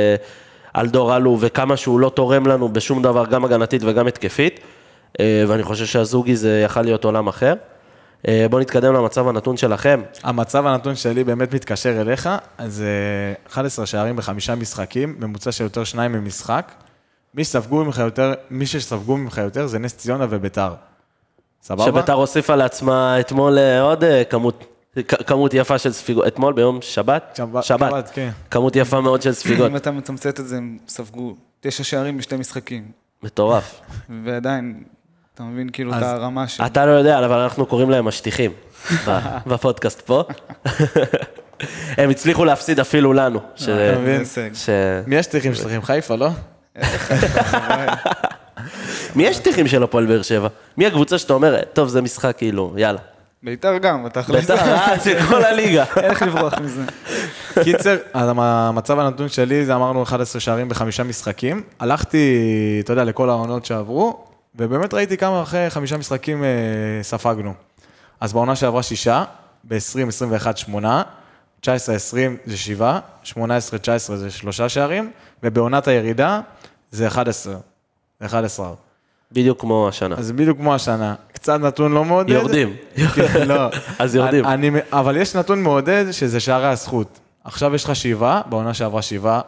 על 0.74 0.88
דור 0.88 1.16
אלו 1.16 1.36
וכמה 1.40 1.76
שהוא 1.76 2.00
לא 2.00 2.08
תורם 2.08 2.46
לנו 2.46 2.68
בשום 2.68 3.02
דבר, 3.02 3.26
גם 3.26 3.44
הגנתית 3.44 3.82
וגם 3.84 4.06
התקפית, 4.06 4.60
אה, 5.20 5.44
ואני 5.48 5.62
חושב 5.62 5.86
שהזוגי 5.86 6.36
זה 6.36 6.62
יכל 6.64 6.82
להיות 6.82 7.04
עולם 7.04 7.28
אחר. 7.28 7.54
אה, 8.28 8.46
בואו 8.50 8.60
נתקדם 8.60 8.94
למצב 8.94 9.28
הנתון 9.28 9.56
שלכם. 9.56 10.02
המצב 10.22 10.66
הנתון 10.66 10.94
שלי 10.94 11.24
באמת 11.24 11.54
מתקשר 11.54 12.00
אליך, 12.00 12.28
אז 12.58 12.82
אה, 12.82 13.50
11 13.52 13.86
שערים 13.86 14.16
בחמישה 14.16 14.54
משחקים, 14.54 15.16
ממוצע 15.18 15.52
של 15.52 15.64
יותר 15.64 15.84
שניים 15.84 16.12
ממשחק. 16.12 16.72
מי 17.34 17.44
שספגו 17.44 17.84
ממך 17.84 17.98
יותר, 17.98 18.34
מי 18.50 18.66
שספגו 18.66 19.16
ממך 19.16 19.38
יותר 19.38 19.66
זה 19.66 19.78
נס 19.78 19.96
ציונה 19.96 20.26
וביתר. 20.30 20.74
סבבה? 21.62 21.84
שביתר 21.84 22.12
הוסיפה 22.12 22.54
לעצמה 22.54 23.20
אתמול 23.20 23.58
אה, 23.58 23.80
עוד 23.80 24.04
כמות 24.30 24.71
כמות 25.26 25.54
יפה 25.54 25.78
של 25.78 25.92
ספיגות. 25.92 26.26
אתמול 26.26 26.52
ביום 26.52 26.78
שבת? 26.82 27.34
שבת, 27.36 27.64
שבת, 27.64 28.10
כן. 28.14 28.30
כמות 28.50 28.76
יפה 28.76 29.00
מאוד 29.00 29.22
של 29.22 29.32
ספיגות. 29.32 29.70
אם 29.70 29.76
אתה 29.76 29.90
מתמצת 29.90 30.40
את 30.40 30.48
זה, 30.48 30.56
הם 30.56 30.78
ספגו 30.88 31.34
תשע 31.60 31.84
שערים 31.84 32.18
בשתי 32.18 32.36
משחקים. 32.36 32.84
מטורף. 33.22 33.80
ועדיין, 34.24 34.82
אתה 35.34 35.42
מבין 35.42 35.68
כאילו 35.72 35.92
את 35.98 36.02
הרמה 36.02 36.48
של... 36.48 36.62
אתה 36.66 36.86
לא 36.86 36.90
יודע, 36.90 37.18
אבל 37.24 37.38
אנחנו 37.38 37.66
קוראים 37.66 37.90
להם 37.90 38.04
משטיחים 38.04 38.50
בפודקאסט 39.46 40.00
פה. 40.00 40.24
הם 41.98 42.10
הצליחו 42.10 42.44
להפסיד 42.44 42.80
אפילו 42.80 43.12
לנו. 43.12 43.40
ש- 43.56 43.62
אתה 43.68 43.98
מבין? 43.98 44.22
מי 45.06 45.18
השטיחים 45.18 45.54
שלכם? 45.54 45.82
חיפה, 45.82 46.14
לא? 46.16 46.28
מי 49.16 49.22
יש 49.24 49.36
שטיחים 49.36 49.68
של 49.68 49.82
הפועל 49.82 50.06
באר 50.06 50.22
שבע? 50.22 50.48
מי 50.76 50.86
הקבוצה 50.86 51.18
שאתה 51.18 51.32
אומר, 51.32 51.60
טוב, 51.72 51.88
זה 51.88 52.02
משחק 52.02 52.34
כאילו, 52.38 52.74
יאללה. 52.76 52.98
ביתר 53.42 53.78
גם, 53.78 54.04
בתכלס. 54.04 54.40
בית"ר, 54.40 54.54
אה, 54.54 55.00
של 55.00 55.26
כל 55.28 55.44
הליגה. 55.44 55.84
אין 55.96 56.04
איך 56.10 56.22
לברוח 56.22 56.58
מזה. 56.58 56.82
קיצר, 57.64 57.96
אז 58.12 58.28
המצב 58.36 58.98
הנתון 58.98 59.28
שלי 59.28 59.64
זה 59.64 59.74
אמרנו 59.74 60.02
11 60.02 60.40
שערים 60.40 60.68
בחמישה 60.68 61.02
משחקים. 61.02 61.62
הלכתי, 61.80 62.36
אתה 62.84 62.92
יודע, 62.92 63.04
לכל 63.04 63.30
העונות 63.30 63.64
שעברו, 63.64 64.24
ובאמת 64.56 64.94
ראיתי 64.94 65.16
כמה 65.16 65.42
אחרי 65.42 65.70
חמישה 65.70 65.96
משחקים 65.96 66.44
אה, 66.44 66.48
ספגנו. 67.02 67.54
אז 68.20 68.32
בעונה 68.32 68.56
שעברה 68.56 68.82
שישה, 68.82 69.24
ב-20-21 69.64 70.56
שמונה, 70.56 71.02
19-20 71.62 71.66
זה 72.46 72.56
שבעה, 72.56 73.00
18-19 73.24 73.34
זה 74.14 74.30
שלושה 74.30 74.68
שערים, 74.68 75.10
ובעונת 75.42 75.88
הירידה 75.88 76.40
זה 76.90 77.06
11. 77.06 77.54
זה 78.20 78.26
11. 78.26 78.72
בדיוק 79.32 79.60
כמו 79.60 79.88
השנה. 79.88 80.14
אז 80.18 80.32
בדיוק 80.32 80.58
כמו 80.58 80.74
השנה. 80.74 81.14
קצת 81.32 81.60
נתון 81.60 81.92
לא 81.92 82.04
מעודד. 82.04 82.30
יורדים. 82.30 82.76
כן, 83.14 83.48
לא. 83.48 83.68
אז 83.98 84.14
יורדים. 84.14 84.44
אני, 84.44 84.70
אבל 84.92 85.16
יש 85.16 85.36
נתון 85.36 85.62
מעודד 85.62 86.04
שזה 86.10 86.40
שערי 86.40 86.66
הזכות. 86.68 87.18
עכשיו 87.44 87.74
יש 87.74 87.84
לך 87.84 87.96
שבעה, 87.96 88.40
בעונה 88.46 88.74
שעברה 88.74 89.02
שבעה, 89.02 89.40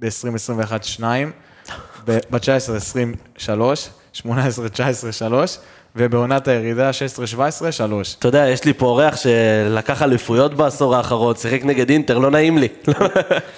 ב-2021 0.00 0.82
שניים, 0.82 1.32
ב-19 2.06 2.72
20 2.76 3.14
שלוש, 3.36 3.88
18 4.12 4.68
19 4.68 5.12
שלוש, 5.12 5.58
ובעונת 5.96 6.48
הירידה 6.48 6.92
16 6.92 7.26
17 7.26 7.72
שלוש. 7.72 8.16
אתה 8.18 8.28
יודע, 8.28 8.48
יש 8.48 8.64
לי 8.64 8.72
פה 8.72 8.86
אורח 8.86 9.16
שלקח 9.16 10.02
אליפויות 10.02 10.54
בעשור 10.54 10.96
האחרון, 10.96 11.36
שיחק 11.36 11.64
נגד 11.64 11.90
אינטר, 11.90 12.18
לא 12.18 12.30
נעים 12.30 12.58
לי. 12.58 12.68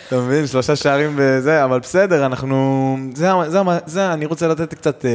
אתה 0.08 0.16
מבין? 0.16 0.46
שלושה 0.46 0.76
שערים 0.76 1.14
וזה, 1.16 1.64
אבל 1.64 1.78
בסדר, 1.78 2.26
אנחנו... 2.26 2.96
זה, 3.14 3.30
זה, 3.48 3.58
זה, 3.86 4.12
אני 4.12 4.26
רוצה 4.26 4.48
לתת 4.48 4.74
קצת 4.74 5.04
אה, 5.04 5.10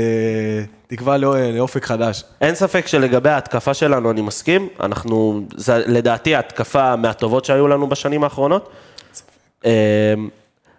תקווה 0.87 1.17
לא, 1.17 1.51
לאופק 1.51 1.85
חדש. 1.85 2.23
אין 2.41 2.55
ספק 2.55 2.87
שלגבי 2.87 3.29
ההתקפה 3.29 3.73
שלנו, 3.73 4.11
אני 4.11 4.21
מסכים. 4.21 4.67
אנחנו, 4.79 5.41
זה 5.55 5.83
לדעתי 5.87 6.35
ההתקפה 6.35 6.95
מהטובות 6.95 7.45
שהיו 7.45 7.67
לנו 7.67 7.87
בשנים 7.87 8.23
האחרונות. 8.23 8.69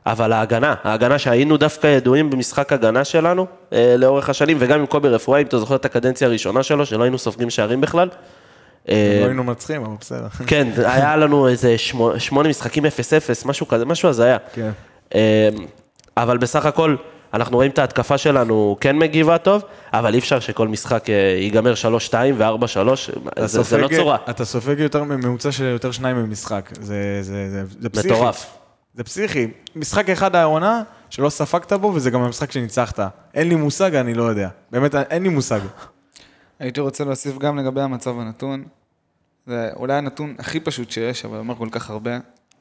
אבל 0.09 0.33
ההגנה, 0.33 0.75
ההגנה 0.85 1.19
שהיינו 1.19 1.57
דווקא 1.57 1.87
ידועים 1.87 2.31
במשחק 2.31 2.73
הגנה 2.73 3.05
שלנו 3.05 3.47
אה, 3.73 3.95
לאורך 3.99 4.29
השנים, 4.31 4.57
וגם 4.61 4.81
עם 4.81 4.87
קובי 4.87 5.09
רפואה, 5.09 5.41
אם 5.41 5.47
אתה 5.47 5.59
זוכר 5.59 5.75
את 5.77 5.85
הקדנציה 5.85 6.29
הראשונה 6.29 6.63
שלו, 6.63 6.87
שלא 6.87 7.03
היינו 7.03 7.19
סופגים 7.19 7.51
שערים 7.51 7.81
בכלל. 7.81 8.09
אה, 8.89 9.19
לא 9.21 9.27
היינו 9.27 9.45
מנצחים, 9.45 9.85
אבל 9.85 9.95
בסדר. 10.01 10.29
כן, 10.47 10.69
היה 10.77 11.17
לנו 11.17 11.49
איזה 11.49 11.79
שמו- 11.79 12.13
שמונה 12.21 12.49
משחקים 12.49 12.85
0-0, 12.87 12.89
משהו 13.47 13.69
כזה, 13.69 13.85
משהו 13.85 14.09
הזיה. 14.09 14.37
כן. 14.55 14.71
אמ, 15.15 15.19
אבל 16.17 16.39
בסך 16.39 16.67
הכל, 16.67 16.97
אנחנו 17.35 17.57
רואים 17.57 17.71
את 17.71 17.79
ההתקפה 17.79 18.19
שלנו 18.19 18.77
כן 18.81 18.97
מגיבה 18.99 19.39
טוב, 19.39 19.63
אבל 19.93 20.15
אי 20.15 20.19
אפשר 20.19 20.41
שכל 20.41 20.69
משחק 20.69 21.11
אה, 21.11 21.15
ייגמר 21.41 21.73
3-2 22.11 22.15
ו-4-3, 22.37 22.89
אתה 23.29 23.47
זה, 23.47 23.63
זה 23.63 23.79
לא 23.79 23.89
צורה. 23.97 24.17
אתה 24.31 24.45
סופג 24.45 24.77
יותר 24.79 25.03
מממוצע 25.05 25.53
של 25.53 25.65
יותר 25.65 25.91
שניים 25.91 26.17
במשחק. 26.17 26.71
זה, 26.81 26.95
זה, 27.21 27.49
זה, 27.51 27.63
זה 27.81 27.89
פסיכי. 27.89 28.09
מטורף. 28.15 28.58
זה 28.99 29.05
פסיכי. 29.05 29.47
משחק 29.77 30.11
אחד 30.11 30.37
העונה 30.37 30.83
שלא 31.11 31.31
ספגת 31.31 31.73
בו, 31.73 31.87
וזה 31.87 32.11
גם 32.11 32.23
המשחק 32.23 32.53
שניצחת. 32.53 33.01
אין 33.35 33.49
לי 33.49 33.55
מושג, 33.55 33.95
אני 33.95 34.15
לא 34.15 34.23
יודע. 34.23 34.49
באמת, 34.71 34.95
אין 34.95 35.23
לי 35.23 35.29
מושג. 35.29 35.61
הייתי 36.59 36.81
רוצה 36.81 37.05
להוסיף 37.05 37.39
גם 37.39 37.59
לגבי 37.59 37.81
המצב 37.81 38.19
הנתון. 38.19 38.65
זה 39.47 39.71
אולי 39.77 39.95
הנתון 39.95 40.35
הכי 40.39 40.61
פשוט 40.61 40.91
שיש, 40.91 41.25
אבל 41.25 41.39
אומר 41.39 41.55
כל 41.55 41.69
כך 41.73 41.91
הרבה, 41.91 42.11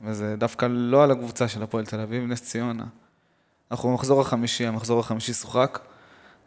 וזה 0.02 0.36
דווקא 0.38 0.68
לא 0.70 1.04
על 1.04 1.12
הקבוצה 1.12 1.48
של 1.48 1.64
הפועל 1.64 1.86
תל 1.86 2.00
אביב, 2.00 2.24
נס 2.24 2.42
ציונה. 2.42 2.86
אנחנו 3.72 3.90
במחזור 3.90 4.22
החמישי, 4.22 4.66
המחזור 4.66 5.00
החמישי 5.00 5.34
שוחק. 5.34 5.80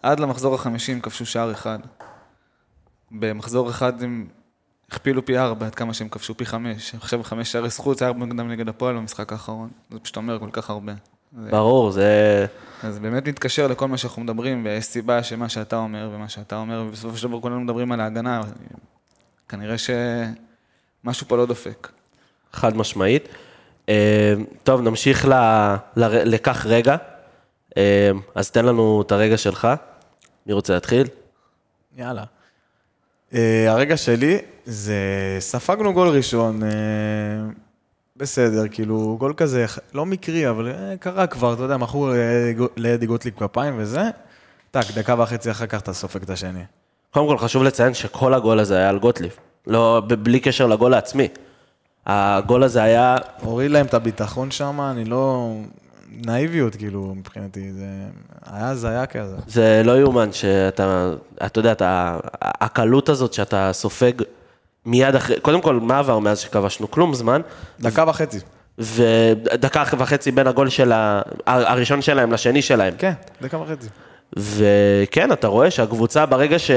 עד 0.03 0.21
למחזור 0.21 0.55
החמישי 0.55 0.93
הם 0.93 1.01
כבשו 1.01 1.27
שער 1.27 1.53
אחד. 1.53 1.79
במחזור 3.11 3.71
אחד 3.71 4.03
הם 4.03 4.27
הכפילו 4.91 5.27
פי 5.27 5.39
ארבע, 5.39 5.67
עד 5.67 5.75
כמה 5.75 5.95
שהם 5.95 6.09
כבשו 6.09 6.37
פי 6.37 6.47
חמש. 6.47 6.95
עכשיו 6.95 7.23
חמש 7.23 7.53
שערי 7.53 7.69
זכות, 7.69 7.99
זה 7.99 8.05
היה 8.05 8.09
הרבה 8.13 8.25
מוקדם 8.27 8.51
נגד 8.51 8.69
הפועל 8.69 8.97
במשחק 8.97 9.33
האחרון. 9.33 9.69
זה 9.91 9.99
פשוט 9.99 10.17
אומר 10.17 10.39
כל 10.39 10.49
כך 10.53 10.71
הרבה. 10.71 10.93
זה- 11.43 11.51
ברור, 11.51 11.91
זה... 11.91 12.47
אז 12.83 12.99
באמת 12.99 13.29
מתקשר 13.29 13.67
לכל 13.67 13.89
מה 13.89 13.97
שאנחנו 13.97 14.23
מדברים, 14.23 14.65
ויש 14.65 14.85
סיבה 14.85 15.23
שמה 15.23 15.49
שאתה 15.49 15.77
אומר 15.77 16.11
ומה 16.15 16.29
שאתה 16.29 16.57
אומר, 16.57 16.85
ובסופו 16.89 17.17
של 17.17 17.29
דבר 17.29 17.41
כולנו 17.41 17.61
מדברים 17.61 17.93
על 17.93 18.01
ההגנה. 18.01 18.41
כנראה 19.49 19.77
שמשהו 19.79 21.27
פה 21.29 21.37
לא 21.37 21.47
דופק. 21.47 21.89
חד 22.53 22.77
משמעית. 22.77 23.29
אה, 23.89 24.35
טוב, 24.63 24.81
נמשיך 24.81 25.25
ל, 25.29 25.33
ל, 25.97 26.35
לכך 26.35 26.67
רגע. 26.67 26.97
אה, 27.77 28.11
אז 28.35 28.51
תן 28.51 28.65
לנו 28.65 29.03
את 29.07 29.13
הרגע 29.13 29.37
שלך. 29.37 29.69
מי 30.47 30.53
רוצה 30.53 30.75
להתחיל? 30.75 31.07
יאללה. 31.97 32.25
Uh, 33.33 33.35
הרגע 33.69 33.97
שלי 33.97 34.39
זה, 34.71 34.97
ספגנו 35.39 35.93
גול 35.93 36.09
ראשון, 36.09 36.63
uh, 36.63 36.67
בסדר, 38.17 38.69
כאילו, 38.71 39.17
גול 39.19 39.35
כזה, 39.37 39.67
לא 39.95 40.07
מקרי, 40.07 40.49
אבל 40.49 40.73
uh, 40.73 40.99
קרה 40.99 41.27
כבר, 41.27 41.55
אתה 41.55 41.63
יודע, 41.63 41.77
מכרו 41.77 42.11
לאדי 42.77 43.07
גוטליב 43.07 43.35
כפיים 43.39 43.75
וזה, 43.79 44.03
טאק, 44.71 44.85
דקה 44.95 45.15
וחצי 45.19 45.51
אחר 45.51 45.67
כך 45.67 45.81
אתה 45.81 45.93
סופג 45.93 46.23
את 46.23 46.31
השני. 46.31 46.63
קודם 47.11 47.27
כל 47.27 47.39
חשוב 47.39 47.63
לציין 47.63 47.95
שכל 47.95 48.35
הגול 48.35 48.59
הזה 48.59 48.77
היה 48.77 48.89
על 48.89 48.99
גוטליב. 48.99 49.37
לא, 49.67 50.03
בלי 50.23 50.41
קשר 50.41 50.67
לגול 50.67 50.95
העצמי. 50.95 51.29
הגול 52.07 52.63
הזה 52.63 52.83
היה, 52.83 53.17
הוריד 53.41 53.71
להם 53.71 53.87
את 53.87 53.95
הביטחון 53.95 54.51
שם, 54.51 54.81
אני 54.81 55.05
לא... 55.05 55.55
נאיביות, 56.27 56.77
כאילו, 56.77 57.15
מבחינתי, 57.17 57.73
זה 57.73 57.87
היה 58.47 58.69
הזיה 58.69 59.07
כזה. 59.07 59.37
זה 59.47 59.83
לא 59.85 60.01
יאומן 60.01 60.33
שאתה, 60.33 61.13
אתה 61.47 61.59
יודע, 61.59 61.73
אתה, 61.73 62.19
הקלות 62.41 63.09
הזאת 63.09 63.33
שאתה 63.33 63.71
סופג 63.73 64.13
מיד 64.87 65.15
אחרי, 65.15 65.41
קודם 65.41 65.61
כל, 65.61 65.75
מה 65.75 65.99
עבר 65.99 66.19
מאז 66.19 66.39
שכבשנו? 66.39 66.91
כלום 66.91 67.15
זמן. 67.15 67.41
דקה 67.81 68.05
וחצי. 68.09 68.39
ודקה 68.79 69.85
וחצי 69.99 70.31
בין 70.31 70.47
הגול 70.47 70.69
של 70.69 70.93
ה... 70.93 71.23
הראשון 71.47 72.03
שלהם 72.03 72.33
לשני 72.33 72.63
שלהם. 72.63 72.95
כן, 72.99 73.13
דקה 73.43 73.59
וחצי. 73.59 73.89
וכן, 74.37 75.33
אתה 75.33 75.49
רואה 75.49 75.71
שהקבוצה, 75.71 76.27
ברגע 76.27 76.59
ש... 76.59 76.71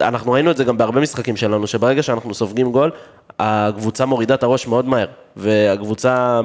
אנחנו 0.00 0.32
ראינו 0.32 0.50
את 0.50 0.56
זה 0.56 0.64
גם 0.64 0.78
בהרבה 0.78 1.00
משחקים 1.00 1.36
שלנו, 1.36 1.66
שברגע 1.66 2.02
שאנחנו 2.02 2.34
סופגים 2.34 2.72
גול, 2.72 2.90
הקבוצה 3.38 4.06
מורידה 4.06 4.34
את 4.34 4.42
הראש 4.42 4.66
מאוד 4.66 4.88
מהר, 4.88 5.06
והקבוצה 5.36 6.40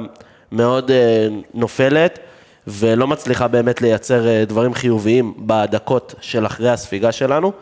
מאוד 0.52 0.90
אה, 0.90 1.28
נופלת, 1.54 2.18
ולא 2.66 3.06
מצליחה 3.06 3.48
באמת 3.48 3.82
לייצר 3.82 4.26
אה, 4.28 4.44
דברים 4.44 4.74
חיוביים 4.74 5.34
בדקות 5.38 6.14
של 6.20 6.46
אחרי 6.46 6.70
הספיגה 6.70 7.12
שלנו, 7.12 7.52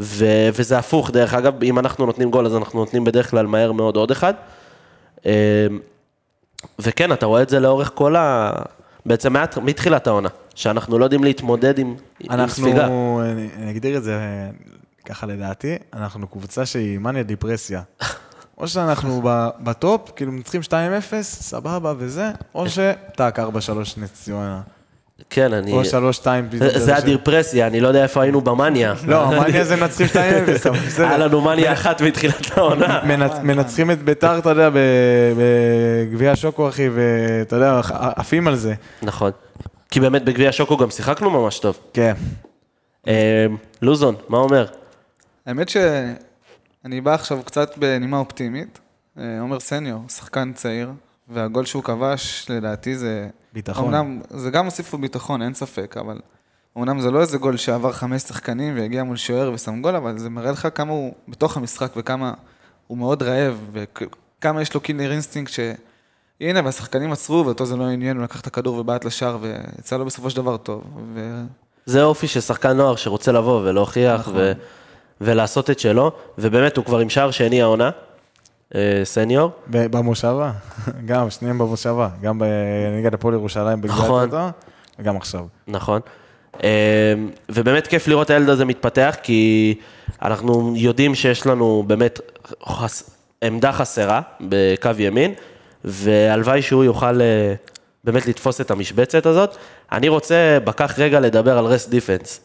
ו... 0.00 0.24
וזה 0.52 0.78
הפוך, 0.78 1.10
דרך 1.10 1.34
אגב, 1.34 1.62
אם 1.62 1.78
אנחנו 1.78 2.06
נותנים 2.06 2.30
גול, 2.30 2.46
אז 2.46 2.56
אנחנו 2.56 2.78
נותנים 2.78 3.04
בדרך 3.04 3.30
כלל 3.30 3.46
מהר 3.46 3.72
מאוד 3.72 3.96
עוד 3.96 4.10
אחד. 4.10 4.34
אה, 5.26 5.66
וכן, 6.78 7.12
אתה 7.12 7.26
רואה 7.26 7.42
את 7.42 7.48
זה 7.48 7.60
לאורך 7.60 7.90
כל 7.94 8.16
ה... 8.16 8.52
בעצם 9.06 9.34
מתחילת 9.62 10.06
העונה, 10.06 10.28
שאנחנו 10.54 10.98
לא 10.98 11.04
יודעים 11.04 11.24
להתמודד 11.24 11.78
עם, 11.78 11.94
עם 12.20 12.48
ספיגה. 12.48 12.82
אנחנו, 12.82 13.22
אני 13.56 13.70
אגדיר 13.70 13.96
את 13.96 14.02
זה 14.02 14.18
ככה 15.04 15.26
לדעתי, 15.26 15.76
אנחנו 15.92 16.26
קבוצה 16.28 16.66
שהיא 16.66 16.98
מניה 16.98 17.22
דיפרסיה. 17.22 17.82
או 18.58 18.68
שאנחנו 18.68 19.22
בטופ, 19.60 20.10
כאילו 20.16 20.32
מנצחים 20.32 20.60
2-0, 20.60 20.72
סבבה 21.22 21.92
וזה, 21.98 22.30
או 22.54 22.66
שטאק 22.68 23.38
4-3 23.38 23.42
נס 23.96 24.12
ציונה. 24.12 24.60
כן, 25.30 25.52
אני... 25.52 25.72
או 25.72 25.80
3-2 25.82 25.84
פתאום. 26.50 26.70
זה- 26.70 26.78
זה 26.78 26.96
הדיפרסיה, 26.96 27.66
אני 27.66 27.80
לא 27.80 27.88
יודע 27.88 28.02
איפה 28.02 28.22
היינו 28.22 28.40
במאניה. 28.40 28.94
לא, 29.06 29.30
מניה 29.30 29.64
זה 29.64 29.76
מנצחים 29.76 30.06
2-0, 30.06 30.16
אבל 30.68 30.78
בסדר. 30.86 31.06
היה 31.06 31.18
לנו 31.18 31.40
מאניה 31.40 31.72
אחת 31.72 32.00
מתחילת 32.02 32.58
העונה. 32.58 33.00
מנצ- 33.10 33.40
מנצחים 33.42 33.90
את 33.90 34.02
ביתר, 34.02 34.38
אתה 34.38 34.50
יודע, 34.50 34.70
בגביע 35.38 36.32
השוקו, 36.32 36.68
אחי, 36.68 36.88
ואתה 36.94 37.56
יודע, 37.56 37.80
עפים 38.16 38.48
על 38.48 38.56
זה. 38.56 38.74
נכון. 39.02 39.30
כי 39.90 40.00
באמת 40.00 40.24
בגביע 40.24 40.52
שוקו 40.52 40.76
גם 40.76 40.90
שיחקנו 40.90 41.30
ממש 41.30 41.58
טוב. 41.58 41.78
כן. 41.92 42.12
אה, 43.08 43.46
לוזון, 43.82 44.14
מה 44.28 44.38
אומר? 44.38 44.66
האמת 45.46 45.68
שאני 45.68 47.00
בא 47.00 47.14
עכשיו 47.14 47.38
קצת 47.44 47.78
בנימה 47.78 48.18
אופטימית. 48.18 48.78
אה, 49.18 49.40
עומר 49.40 49.60
סניור, 49.60 50.00
שחקן 50.08 50.52
צעיר, 50.54 50.90
והגול 51.28 51.64
שהוא 51.64 51.82
כבש, 51.82 52.46
לדעתי 52.50 52.96
זה... 52.96 53.26
ביטחון. 53.54 53.94
אמנם, 53.94 54.20
זה 54.30 54.50
גם 54.50 54.64
הוסיף 54.64 54.92
לו 54.92 54.98
ביטחון, 54.98 55.42
אין 55.42 55.54
ספק, 55.54 55.96
אבל... 56.00 56.18
אמנם 56.78 57.00
זה 57.00 57.10
לא 57.10 57.20
איזה 57.20 57.38
גול 57.38 57.56
שעבר 57.56 57.92
חמש 57.92 58.22
שחקנים 58.22 58.76
והגיע 58.76 59.04
מול 59.04 59.16
שוער 59.16 59.52
ושם 59.52 59.82
גול, 59.82 59.96
אבל 59.96 60.18
זה 60.18 60.30
מראה 60.30 60.50
לך 60.50 60.68
כמה 60.74 60.92
הוא 60.92 61.14
בתוך 61.28 61.56
המשחק 61.56 61.92
וכמה 61.96 62.32
הוא 62.86 62.98
מאוד 62.98 63.22
רעב, 63.22 63.76
כמה 64.40 64.62
יש 64.62 64.74
לו 64.74 64.80
killer 64.80 65.12
instinct 65.12 65.52
ש... 65.52 65.60
הנה, 66.40 66.60
והשחקנים 66.64 67.12
עצרו, 67.12 67.46
ואותו 67.46 67.66
זה 67.66 67.76
לא 67.76 67.84
עניין, 67.84 68.16
הוא 68.16 68.24
לקח 68.24 68.40
את 68.40 68.46
הכדור 68.46 68.78
ובעט 68.78 69.04
לשער, 69.04 69.38
ויצא 69.40 69.96
לו 69.96 70.04
בסופו 70.04 70.30
של 70.30 70.36
דבר 70.36 70.56
טוב. 70.56 70.82
ו... 71.14 71.42
זה 71.86 72.04
אופי 72.04 72.26
של 72.26 72.40
שחקן 72.40 72.76
נוער 72.76 72.96
שרוצה 72.96 73.32
לבוא 73.32 73.60
ולהוכיח 73.60 74.20
נכון. 74.20 74.34
ו... 74.36 74.52
ולעשות 75.20 75.70
את 75.70 75.78
שלו, 75.78 76.12
ובאמת 76.38 76.76
הוא 76.76 76.84
כבר 76.84 76.98
עם 76.98 77.10
שער 77.10 77.30
שני 77.30 77.62
העונה, 77.62 77.90
סניור. 79.04 79.50
ב- 79.70 79.96
במושבה, 79.96 80.52
גם, 81.06 81.30
שניהם 81.30 81.58
במושבה, 81.58 82.08
גם 82.22 82.38
בנגד 82.38 83.14
הפועל 83.14 83.34
ירושלים 83.34 83.80
בגלל 83.80 83.96
נכון. 83.96 84.24
אותו, 84.24 84.48
וגם 84.98 85.16
עכשיו. 85.16 85.46
נכון. 85.68 86.00
אה, 86.64 87.14
ובאמת 87.48 87.86
כיף 87.86 88.08
לראות 88.08 88.30
הילד 88.30 88.48
הזה 88.48 88.64
מתפתח, 88.64 89.16
כי 89.22 89.74
אנחנו 90.22 90.74
יודעים 90.76 91.14
שיש 91.14 91.46
לנו 91.46 91.84
באמת 91.86 92.20
חס... 92.66 93.10
עמדה 93.44 93.72
חסרה 93.72 94.20
בקו 94.40 94.90
ימין, 94.98 95.34
והלוואי 95.84 96.62
שהוא 96.62 96.84
יוכל 96.84 97.20
אה, 97.20 97.54
באמת 98.04 98.26
לתפוס 98.26 98.60
את 98.60 98.70
המשבצת 98.70 99.26
הזאת. 99.26 99.56
אני 99.92 100.08
רוצה 100.08 100.58
בכך 100.64 100.94
רגע 100.98 101.20
לדבר 101.20 101.58
על 101.58 101.64
rest 101.64 101.90
defence. 101.90 102.40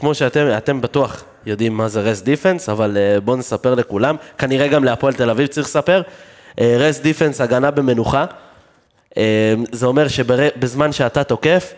אה, 0.00 0.02
כמו 0.02 0.14
שאתם 0.14 0.46
אתם 0.56 0.80
בטוח 0.80 1.24
יודעים 1.46 1.76
מה 1.76 1.88
זה 1.88 2.00
rest 2.00 2.24
defence, 2.24 2.68
אבל 2.68 2.96
אה, 2.96 3.20
בואו 3.20 3.36
נספר 3.36 3.74
לכולם, 3.74 4.16
כנראה 4.38 4.68
גם 4.68 4.84
להפועל 4.84 5.14
תל 5.14 5.30
אביב 5.30 5.46
צריך 5.46 5.66
לספר. 5.66 6.02
rest 6.60 7.02
defence, 7.02 7.40
הגנה 7.40 7.70
במנוחה. 7.70 8.24
אה, 9.16 9.54
זה 9.72 9.86
אומר 9.86 10.08
שבזמן 10.08 10.92
שאתה 10.92 11.24
תוקף, 11.24 11.74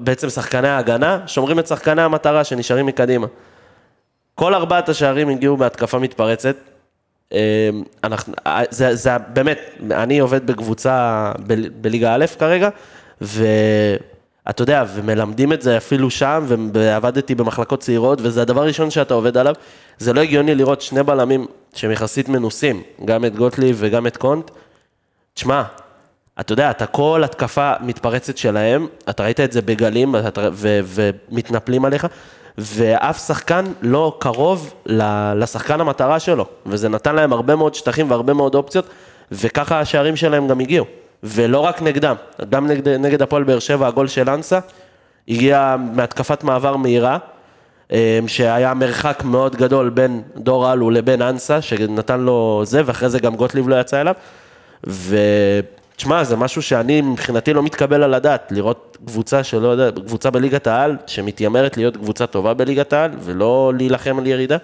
בעצם 0.00 0.30
שחקני 0.30 0.68
ההגנה 0.68 1.20
שומרים 1.26 1.58
את 1.58 1.66
שחקני 1.66 2.02
המטרה 2.02 2.44
שנשארים 2.44 2.86
מקדימה. 2.86 3.26
כל 4.34 4.54
ארבעת 4.54 4.88
השערים 4.88 5.28
הגיעו 5.28 5.56
בהתקפה 5.56 5.98
מתפרצת. 5.98 6.56
אה, 7.32 7.70
אנחנו, 8.04 8.34
אה, 8.46 8.62
זה, 8.70 8.94
זה 8.94 9.10
באמת, 9.18 9.58
אני 9.90 10.18
עובד 10.18 10.46
בקבוצה 10.46 11.32
ב- 11.46 11.82
בליגה 11.82 12.14
א' 12.14 12.24
כרגע, 12.38 12.68
ואתה 14.46 14.62
יודע, 14.62 14.84
ומלמדים 14.94 15.52
את 15.52 15.62
זה 15.62 15.76
אפילו 15.76 16.10
שם, 16.10 16.46
ועבדתי 16.74 17.34
במחלקות 17.34 17.80
צעירות, 17.80 18.18
וזה 18.22 18.42
הדבר 18.42 18.62
הראשון 18.62 18.90
שאתה 18.90 19.14
עובד 19.14 19.36
עליו. 19.36 19.54
זה 19.98 20.12
לא 20.12 20.20
הגיוני 20.20 20.54
לראות 20.54 20.80
שני 20.80 21.02
בלמים 21.02 21.46
שהם 21.74 21.90
יחסית 21.90 22.28
מנוסים, 22.28 22.82
גם 23.04 23.24
את 23.24 23.36
גוטליב 23.36 23.76
וגם 23.80 24.06
את 24.06 24.16
קונט. 24.16 24.50
תשמע, 25.34 25.62
אתה 26.40 26.52
יודע, 26.52 26.70
אתה 26.70 26.86
כל 26.86 27.22
התקפה 27.24 27.72
מתפרצת 27.80 28.36
שלהם, 28.36 28.86
אתה 29.10 29.22
ראית 29.22 29.40
את 29.40 29.52
זה 29.52 29.62
בגלים 29.62 30.16
אתה, 30.16 30.48
ומתנפלים 30.62 31.84
עליך, 31.84 32.06
ואף 32.58 33.26
שחקן 33.26 33.64
לא 33.82 34.16
קרוב 34.20 34.74
לשחקן 35.36 35.80
המטרה 35.80 36.20
שלו, 36.20 36.46
וזה 36.66 36.88
נתן 36.88 37.14
להם 37.14 37.32
הרבה 37.32 37.56
מאוד 37.56 37.74
שטחים 37.74 38.10
והרבה 38.10 38.32
מאוד 38.32 38.54
אופציות, 38.54 38.86
וככה 39.32 39.80
השערים 39.80 40.16
שלהם 40.16 40.48
גם 40.48 40.60
הגיעו, 40.60 40.84
ולא 41.24 41.58
רק 41.58 41.82
נגדם, 41.82 42.14
גם 42.50 42.66
נגד, 42.66 42.88
נגד 42.88 43.22
הפועל 43.22 43.42
באר 43.42 43.58
שבע, 43.58 43.86
הגול 43.86 44.08
של 44.08 44.30
אנסה, 44.30 44.58
הגיע 45.28 45.76
מהתקפת 45.94 46.44
מעבר 46.44 46.76
מהירה, 46.76 47.18
אה, 47.92 48.18
שהיה 48.26 48.74
מרחק 48.74 49.22
מאוד 49.24 49.56
גדול 49.56 49.88
בין 49.88 50.22
דור 50.36 50.72
אלו 50.72 50.90
לבין 50.90 51.22
אנסה, 51.22 51.62
שנתן 51.62 52.20
לו 52.20 52.62
זה, 52.64 52.82
ואחרי 52.84 53.08
זה 53.08 53.18
גם 53.18 53.36
גוטליב 53.36 53.68
לא 53.68 53.80
יצא 53.80 54.00
אליו. 54.00 54.14
ותשמע, 54.84 56.24
זה 56.24 56.36
משהו 56.36 56.62
שאני 56.62 57.00
מבחינתי 57.00 57.52
לא 57.52 57.62
מתקבל 57.62 58.02
על 58.02 58.14
הדעת, 58.14 58.52
לראות 58.52 58.98
קבוצה 59.06 59.44
שלא 59.44 59.68
יודע, 59.68 60.00
קבוצה 60.00 60.30
בליגת 60.30 60.66
העל, 60.66 60.96
שמתיימרת 61.06 61.76
להיות 61.76 61.96
קבוצה 61.96 62.26
טובה 62.26 62.54
בליגת 62.54 62.92
העל, 62.92 63.10
ולא 63.20 63.72
להילחם 63.76 64.18
על 64.18 64.26
ירידה. 64.26 64.56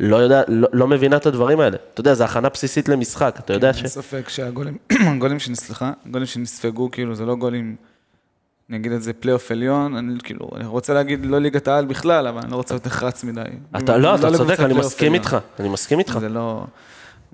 לא 0.00 0.16
יודע, 0.16 0.42
לא, 0.48 0.68
לא 0.72 0.86
מבינה 0.86 1.16
את 1.16 1.26
הדברים 1.26 1.60
האלה. 1.60 1.76
אתה 1.94 2.00
יודע, 2.00 2.14
זו 2.14 2.24
הכנה 2.24 2.48
בסיסית 2.48 2.88
למשחק, 2.88 3.36
אתה 3.38 3.52
יודע 3.52 3.72
ש... 3.72 3.78
אין 3.78 3.88
ספק 3.88 4.28
שהגולים, 4.28 4.76
הגולים 5.14 5.38
שנסלחה, 5.38 5.92
הגולים 6.06 6.26
שנספגו, 6.26 6.90
כאילו, 6.90 7.14
זה 7.14 7.24
לא 7.24 7.34
גולים, 7.34 7.76
אני 8.70 8.76
אגיד 8.76 8.92
את 8.92 9.02
זה 9.02 9.12
פלייאוף 9.12 9.50
עליון, 9.50 9.96
אני 9.96 10.18
כאילו, 10.22 10.50
אני 10.56 10.66
רוצה 10.66 10.94
להגיד 10.94 11.26
לא 11.26 11.38
ליגת 11.38 11.68
העל 11.68 11.86
בכלל, 11.86 12.26
אבל 12.26 12.40
אני 12.42 12.50
לא 12.50 12.56
רוצה 12.56 12.74
להיות 12.74 12.86
נחרץ 12.86 13.24
מדי. 13.24 13.42
אתה, 13.76 13.96
לא, 13.96 14.14
אתה 14.14 14.30
לקבוצת 14.30 14.56
צודק, 14.56 14.60
אני 14.60 14.74
מסכים. 14.74 15.14
איתך, 15.14 15.36
אני 15.60 15.68
מסכים 15.68 15.98
איתך. 15.98 16.18
זה 16.20 16.28
לא... 16.28 16.64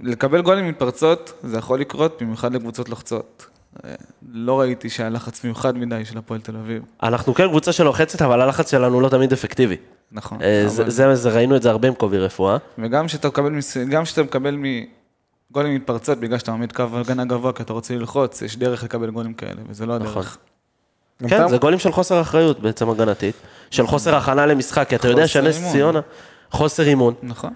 לקבל 0.02 0.42
גולים 0.42 0.68
מתפרצות, 0.68 1.32
זה 1.42 1.58
יכול 1.58 1.80
לקרות, 1.80 2.22
במיוחד 2.22 2.54
לקבוצות 2.54 2.88
לוחצות. 2.88 3.46
לא 4.32 4.60
ראיתי 4.60 4.90
שהיה 4.90 5.08
לחץ 5.08 5.44
מיוחד 5.44 5.78
מדי 5.78 6.04
של 6.04 6.18
הפועל 6.18 6.40
תל 6.40 6.56
אביב. 6.56 6.82
אנחנו 7.02 7.34
כן 7.34 7.48
קבוצה 7.48 7.72
שלוחצת, 7.72 8.22
אבל 8.22 8.40
הלחץ 8.40 8.70
שלנו 8.70 9.00
לא 9.00 9.08
תמיד 9.08 9.32
אפקטיבי. 9.32 9.76
נכון. 10.12 10.42
אה, 10.42 10.60
אבל- 10.62 10.68
זה, 10.68 10.90
זה, 10.90 11.14
זה, 11.14 11.30
ראינו 11.30 11.56
את 11.56 11.62
זה 11.62 11.70
הרבה 11.70 11.88
עם 11.88 11.94
קובי 11.94 12.18
רפואה. 12.18 12.56
וגם 12.78 13.06
כשאתה 13.06 13.28
מקבל, 13.28 13.52
גם 13.90 14.04
כשאתה 14.04 14.22
מקבל 14.22 14.56
מגולים 15.50 15.74
מתפרצות, 15.74 16.18
בגלל 16.18 16.38
שאתה 16.38 16.50
מעמיד 16.52 16.72
קו 16.72 16.82
הגנה 16.94 17.24
גבוה, 17.24 17.52
כי 17.52 17.62
אתה 17.62 17.72
רוצה 17.72 17.94
ללחוץ, 17.94 18.42
יש 18.42 18.56
דרך 18.56 18.84
לקבל 18.84 19.10
גולים 19.10 19.34
כאלה, 19.34 19.60
וזה 19.68 19.86
לא 19.86 19.98
נכון. 19.98 20.12
הדרך. 20.12 20.38
גם 21.22 21.28
כן, 21.28 21.36
אתה- 21.36 21.48
זה 21.48 21.56
גולים 21.58 21.78
של 21.78 21.92
חוסר 21.92 22.20
אחריות 22.20 22.60
בעצם 22.60 22.90
הגנתית, 22.90 23.34
של 23.70 23.86
חוסר 23.86 24.14
הכנה 24.14 24.46
למשחק, 24.46 24.88
כי 24.88 24.96
אתה 24.96 25.08
יודע 25.08 25.26
שנס. 25.28 25.72
ציונה, 25.72 26.00
חוסר 26.50 26.82
אימון. 26.82 27.14
נכון. 27.22 27.50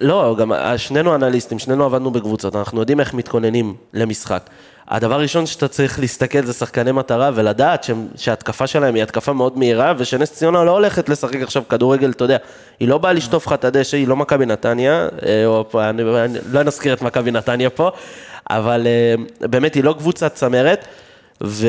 לא, 0.00 0.36
גם 0.38 0.52
שנינו 0.76 1.14
אנליסטים, 1.14 1.58
שנינו 1.58 1.84
עבדנו 1.84 2.10
בקבוצות, 2.10 2.56
אנחנו 2.56 2.80
יודעים 2.80 3.00
איך 3.00 3.14
מתכוננים 3.14 3.74
למשחק. 3.92 4.50
הדבר 4.88 5.14
הראשון 5.14 5.46
שאתה 5.46 5.68
צריך 5.68 6.00
להסתכל 6.00 6.44
זה 6.44 6.52
שחקני 6.52 6.92
מטרה 6.92 7.30
ולדעת 7.34 7.86
שההתקפה 8.16 8.66
שלהם 8.66 8.94
היא 8.94 9.02
התקפה 9.02 9.32
מאוד 9.32 9.58
מהירה 9.58 9.94
ושנס 9.98 10.32
ציונה 10.32 10.64
לא 10.64 10.70
הולכת 10.70 11.08
לשחק 11.08 11.42
עכשיו 11.42 11.62
כדורגל, 11.68 12.10
אתה 12.10 12.24
יודע, 12.24 12.36
היא 12.80 12.88
לא 12.88 12.98
באה 12.98 13.12
לשטוף 13.12 13.46
לך 13.46 13.52
את 13.52 13.64
הדשא, 13.64 13.96
היא 13.96 14.08
לא 14.08 14.16
מכבי 14.16 14.46
נתניה, 14.46 15.08
אה, 15.26 15.46
או, 15.46 15.64
אני, 15.74 16.02
אני, 16.02 16.38
לא 16.52 16.62
נזכיר 16.62 16.92
את 16.92 17.02
מכבי 17.02 17.30
נתניה 17.30 17.70
פה, 17.70 17.90
אבל 18.50 18.86
אה, 18.86 19.48
באמת 19.48 19.74
היא 19.74 19.84
לא 19.84 19.94
קבוצת 19.98 20.34
צמרת, 20.34 20.84
ו... 21.42 21.68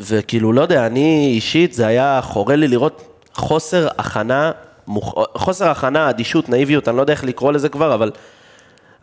וכאילו, 0.00 0.52
לא 0.52 0.60
יודע, 0.60 0.86
אני 0.86 1.26
אישית, 1.34 1.72
זה 1.72 1.86
היה 1.86 2.20
חורה 2.22 2.56
לי 2.56 2.68
לראות 2.68 3.22
חוסר 3.34 3.88
הכנה, 3.98 4.52
מוכ... 4.86 5.14
חוסר 5.34 5.68
הכנה, 5.68 6.10
אדישות, 6.10 6.48
נאיביות, 6.48 6.88
אני 6.88 6.96
לא 6.96 7.02
יודע 7.02 7.12
איך 7.12 7.24
לקרוא 7.24 7.52
לזה 7.52 7.68
כבר, 7.68 7.94
אבל, 7.94 8.10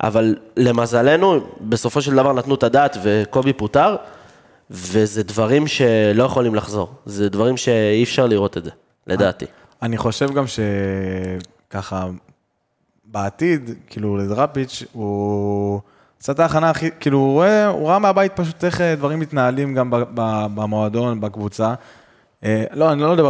אבל 0.03 0.35
למזלנו, 0.57 1.39
בסופו 1.61 2.01
של 2.01 2.15
דבר 2.15 2.33
נתנו 2.33 2.55
את 2.55 2.63
הדעת 2.63 2.97
וקובי 3.03 3.53
פוטר, 3.53 3.95
וזה 4.71 5.23
דברים 5.23 5.67
שלא 5.67 6.23
יכולים 6.23 6.55
לחזור. 6.55 6.91
זה 7.05 7.29
דברים 7.29 7.57
שאי 7.57 8.03
אפשר 8.03 8.27
לראות 8.27 8.57
את 8.57 8.63
זה, 8.63 8.71
לדעתי. 9.07 9.45
אני 9.81 9.97
חושב 9.97 10.33
גם 10.33 10.45
שככה, 10.47 12.07
בעתיד, 13.05 13.69
כאילו 13.87 14.17
לדראפיץ', 14.17 14.83
הוא 14.93 15.81
את 16.31 16.39
ההכנה 16.39 16.69
הכי, 16.69 16.89
כאילו, 16.99 17.17
הוא 17.17 17.45
הוא 17.67 17.89
ראה 17.89 17.99
מהבית 17.99 18.31
פשוט 18.35 18.63
איך 18.63 18.81
אה, 18.81 18.95
דברים 18.95 19.19
מתנהלים 19.19 19.73
גם 19.73 19.89
במועדון, 20.55 21.21
בקבוצה. 21.21 21.73
אה, 22.43 22.63
לא, 22.73 22.91
אני 22.91 23.01
לא 23.01 23.13
מדבר 23.13 23.29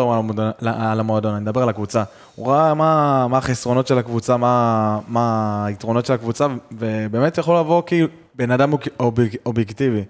על 0.65 0.99
המועדון, 0.99 1.33
אני 1.33 1.41
מדבר 1.43 1.63
על 1.63 1.69
הקבוצה. 1.69 2.03
הוא 2.35 2.47
ראה 2.51 2.73
מה, 2.73 3.27
מה 3.29 3.37
החסרונות 3.37 3.87
של 3.87 3.97
הקבוצה, 3.97 4.37
מה, 4.37 4.99
מה 5.07 5.25
היתרונות 5.65 6.05
של 6.05 6.13
הקבוצה, 6.13 6.47
ובאמת 6.71 7.37
יכול 7.37 7.57
לבוא 7.59 7.81
כבן 7.85 8.51
אדם 8.51 8.73
אוב- 8.73 8.81
אוב- 8.99 9.15
אובייקטיבי. 9.45 10.03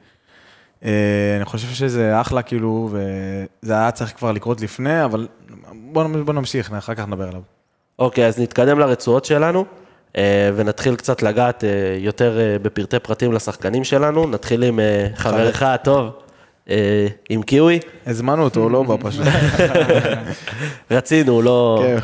אה, 0.85 0.89
אני 1.37 1.45
חושב 1.45 1.67
שזה 1.67 2.21
אחלה, 2.21 2.41
כאילו, 2.41 2.89
וזה 2.91 3.73
היה 3.73 3.91
צריך 3.91 4.13
כבר 4.17 4.31
לקרות 4.31 4.61
לפני, 4.61 5.05
אבל 5.05 5.27
בוא, 5.91 6.03
בוא 6.25 6.33
נמשיך, 6.33 6.73
אחר 6.73 6.93
כך 6.93 7.07
נדבר 7.07 7.27
עליו. 7.27 7.41
אוקיי, 7.99 8.27
אז 8.27 8.39
נתקדם 8.39 8.79
לרצועות 8.79 9.25
שלנו, 9.25 9.65
אה, 10.17 10.49
ונתחיל 10.55 10.95
קצת 10.95 11.21
לגעת 11.23 11.63
יותר 11.99 12.39
בפרטי 12.61 12.99
פרטים 12.99 13.33
לשחקנים 13.33 13.83
שלנו. 13.83 14.27
נתחיל 14.27 14.63
עם 14.63 14.79
חברך 15.15 15.63
הטוב, 15.63 16.09
עם 17.29 17.41
קיווי. 17.45 17.79
הזמנו 18.05 18.43
אותו, 18.43 18.59
הוא 18.59 18.71
לא 18.71 18.83
בא 18.83 18.95
פשוט. 18.99 19.25
רצינו, 20.91 21.41
לא... 21.41 21.83
כן. 21.83 21.97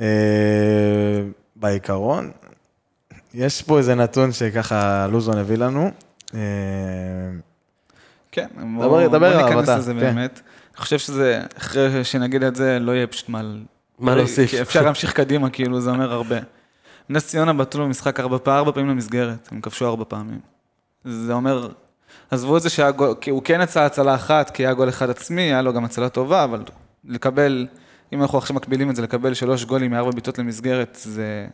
אה, 0.00 1.22
בעיקרון, 1.56 2.30
יש 3.34 3.62
פה 3.62 3.78
איזה 3.78 3.94
נתון 3.94 4.32
שככה 4.32 5.06
לוזון 5.06 5.38
הביא 5.38 5.56
לנו. 5.56 5.90
אה, 6.34 6.40
כן, 8.32 8.46
דבר- 8.56 8.88
בוא 8.88 9.06
דבר 9.06 9.18
בוא 9.18 9.26
עליו, 9.26 9.48
ניכנס 9.48 9.68
לזה 9.68 9.92
כן. 9.92 9.98
באמת. 10.00 10.40
אני 10.74 10.82
חושב 10.82 10.98
שזה, 10.98 11.40
אחרי 11.58 12.04
שנגיד 12.04 12.42
את 12.42 12.56
זה, 12.56 12.78
לא 12.78 12.92
יהיה 12.92 13.06
פשוט 13.06 13.28
מה... 13.28 13.42
מה 13.98 14.14
להוסיף. 14.14 14.50
כי 14.50 14.60
אפשר 14.62 14.82
להמשיך 14.82 15.12
קדימה, 15.12 15.50
כאילו, 15.50 15.80
זה 15.80 15.90
אומר 15.90 16.12
הרבה. 16.12 16.36
נס 17.08 17.26
ציונה 17.28 17.52
בעטו 17.52 17.78
לו 17.78 17.84
במשחק 17.84 18.20
ארבע 18.20 18.38
פעמים 18.74 18.90
למסגרת, 18.90 19.48
הם 19.52 19.60
כבשו 19.60 19.86
ארבע 19.86 20.04
פעמים. 20.08 20.40
זה 21.04 21.32
אומר, 21.32 21.68
עזבו 22.30 22.56
את 22.56 22.62
זה 22.62 22.70
שהיה 22.70 22.90
גול, 22.90 23.14
כי 23.20 23.30
הוא 23.30 23.42
כן 23.42 23.60
יצא 23.62 23.80
הצלה 23.80 24.14
אחת, 24.14 24.50
כי 24.50 24.66
היה 24.66 24.74
גול 24.74 24.88
אחד 24.88 25.10
עצמי, 25.10 25.42
היה 25.42 25.62
לו 25.62 25.72
גם 25.72 25.84
הצלה 25.84 26.08
טובה, 26.08 26.44
אבל 26.44 26.62
לקבל, 27.04 27.66
אם 28.12 28.22
אנחנו 28.22 28.38
עכשיו 28.38 28.56
מקבילים 28.56 28.90
את 28.90 28.96
זה, 28.96 29.02
לקבל 29.02 29.34
שלוש 29.34 29.64
גולים 29.64 29.90
מארבע 29.90 30.10
בעיטות 30.10 30.38
למסגרת, 30.38 30.98
זה 31.02 31.46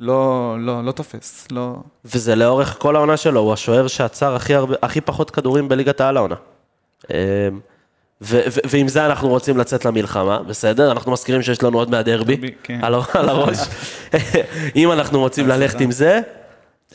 לא, 0.00 0.56
לא, 0.60 0.84
לא 0.84 0.92
תופס, 0.92 1.46
לא... 1.50 1.76
וזה 2.04 2.34
לאורך 2.34 2.76
כל 2.78 2.96
העונה 2.96 3.16
שלו, 3.16 3.40
הוא 3.40 3.52
השוער 3.52 3.86
שעצר 3.86 4.34
הכי, 4.34 4.54
הרבה, 4.54 4.74
הכי 4.82 5.00
פחות 5.00 5.30
כדורים 5.30 5.68
בליגת 5.68 6.00
העל 6.00 6.16
העונה. 6.16 6.34
אה, 7.10 7.48
ו- 8.22 8.40
ו- 8.48 8.60
ועם 8.70 8.88
זה 8.88 9.06
אנחנו 9.06 9.28
רוצים 9.28 9.58
לצאת 9.58 9.84
למלחמה, 9.84 10.42
בסדר? 10.42 10.92
אנחנו 10.92 11.12
מזכירים 11.12 11.42
שיש 11.42 11.62
לנו 11.62 11.78
עוד 11.78 11.90
מהדרבי, 11.90 12.36
דרבי, 12.36 12.50
כן. 12.62 12.80
על, 12.82 12.94
הראש. 13.28 13.58
אם 14.76 14.92
אנחנו 14.92 15.20
רוצים 15.20 15.48
ללכת 15.48 15.80
עם 15.80 15.90
זה, 15.90 16.20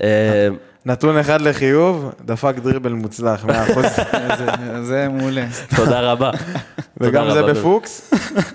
אה, 0.02 0.48
נתון 0.86 1.18
אחד 1.18 1.42
לחיוב, 1.42 2.12
דפק 2.26 2.54
דריבל 2.64 2.92
מוצלח, 2.94 3.46
100%. 3.46 3.50
זה- 4.38 4.48
זה 4.84 5.08
מעולה. 5.10 5.46
תודה 5.76 6.00
רבה. 6.02 6.32
וגם 7.02 7.32
זה. 7.32 7.44
בפוקס. 7.44 8.12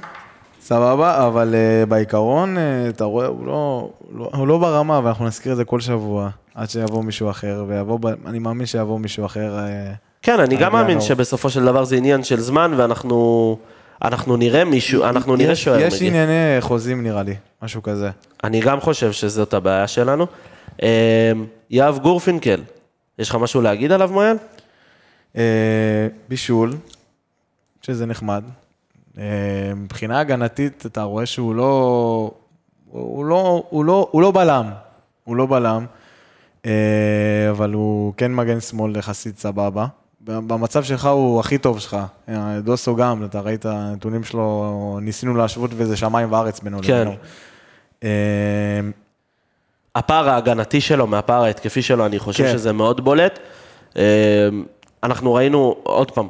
סבבה, 0.63 1.27
אבל 1.27 1.55
uh, 1.55 1.87
בעיקרון, 1.87 2.57
uh, 2.57 2.61
אתה 2.91 3.05
רואה, 3.05 3.27
הוא 3.27 3.47
לא, 3.47 3.91
לא, 4.15 4.31
הוא 4.35 4.49
לא 4.49 4.59
ברמה, 4.59 5.01
ואנחנו 5.05 5.27
נזכיר 5.27 5.53
את 5.53 5.57
זה 5.57 5.65
כל 5.65 5.81
שבוע, 5.81 6.29
עד 6.55 6.71
שיבוא 6.71 7.05
מישהו 7.05 7.31
אחר, 7.31 7.65
ויבוא, 7.69 7.99
אני 8.27 8.39
מאמין 8.39 8.67
שיבוא 8.67 8.99
מישהו 8.99 9.27
אחר. 9.27 9.57
Uh, 9.59 9.95
כן, 10.23 10.41
אני 10.41 10.57
גם 10.57 10.73
מאמין 10.73 11.01
שבסופו 11.01 11.51
של 11.51 11.65
דבר 11.65 11.85
זה 11.85 11.97
עניין 11.97 12.25
של 12.25 12.41
זמן, 12.41 12.73
ואנחנו 12.77 13.59
אנחנו 14.05 14.37
נראה 14.37 14.65
מישהו, 14.65 15.05
אנחנו 15.05 15.37
נראה 15.37 15.53
יש, 15.53 15.65
שוער 15.65 15.81
יש 15.81 15.95
מגיע. 15.95 16.09
ענייני 16.09 16.33
חוזים 16.61 17.03
נראה 17.03 17.23
לי, 17.23 17.35
משהו 17.63 17.83
כזה. 17.83 18.11
אני 18.45 18.61
גם 18.61 18.81
חושב 18.81 19.13
שזאת 19.13 19.55
הבעיה 19.55 19.87
שלנו. 19.89 20.27
אה, 21.75 21.79
יהב 21.79 21.99
גורפינקל, 21.99 22.63
יש 23.19 23.31
לך 23.31 23.35
משהו 23.35 23.61
להגיד 23.61 23.93
עליו, 23.93 24.11
מויאל? 24.13 24.37
Uh, 25.33 25.37
בישול, 26.29 26.77
שזה 27.83 28.07
נחמד. 28.07 28.45
Uh, 29.15 29.19
מבחינה 29.77 30.21
הגנתית, 30.21 30.87
אתה 30.87 31.03
רואה 31.03 31.27
שהוא 31.27 31.55
לא, 31.55 32.31
הוא 32.91 33.25
לא, 33.25 33.65
הוא 33.71 33.85
לא, 33.85 34.09
הוא 34.11 34.23
לא 34.23 34.31
בלם, 34.31 34.71
הוא 35.25 35.37
לא 35.37 35.47
בלם, 35.47 35.87
uh, 36.63 36.67
אבל 37.51 37.73
הוא 37.73 38.13
כן 38.17 38.35
מגן 38.35 38.61
שמאל 38.61 38.97
יחסית 38.97 39.39
סבבה. 39.39 39.87
במצב 40.21 40.85
שלך 40.85 41.07
הוא 41.07 41.41
הכי 41.41 41.59
טוב 41.59 41.79
שלך. 41.79 41.97
אה, 42.29 42.61
דוסו 42.61 42.97
גם, 42.97 43.25
אתה 43.25 43.41
ראית 43.41 43.67
הנתונים 43.67 44.25
שלו, 44.25 44.99
ניסינו 45.03 45.35
להשוות 45.35 45.71
וזה 45.77 45.97
שמיים 45.97 46.33
וארץ 46.33 46.61
בינו 46.61 46.79
כן. 46.83 47.09
לבינו. 48.03 48.91
הפער 49.97 50.29
ההגנתי 50.29 50.81
שלו 50.81 51.07
מהפער 51.07 51.43
ההתקפי 51.43 51.83
שלו, 51.83 52.07
אני 52.07 52.19
חושב 52.19 52.45
כן. 52.45 52.53
שזה 52.53 52.73
מאוד 52.73 53.05
בולט. 53.05 53.39
אה, 53.97 54.03
אנחנו 55.03 55.35
ראינו, 55.35 55.77
עוד 55.83 56.11
פעם, 56.11 56.29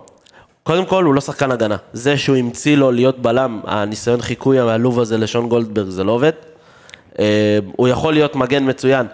קודם 0.62 0.86
כל 0.86 1.04
הוא 1.04 1.14
לא 1.14 1.20
שחקן 1.20 1.50
הגנה. 1.50 1.76
זה 1.92 2.16
שהוא 2.16 2.36
המציא 2.36 2.76
לו 2.76 2.92
להיות 2.92 3.18
בלם, 3.18 3.60
הניסיון 3.64 4.22
חיקוי 4.22 4.58
העלוב 4.58 5.00
הזה 5.00 5.18
לשון 5.18 5.48
גולדברג, 5.48 5.88
זה 5.88 6.04
לא 6.04 6.12
עובד. 6.12 6.32
אה, 7.18 7.58
הוא 7.76 7.88
יכול 7.88 8.12
להיות 8.12 8.36
מגן 8.36 8.70
מצוין, 8.70 9.06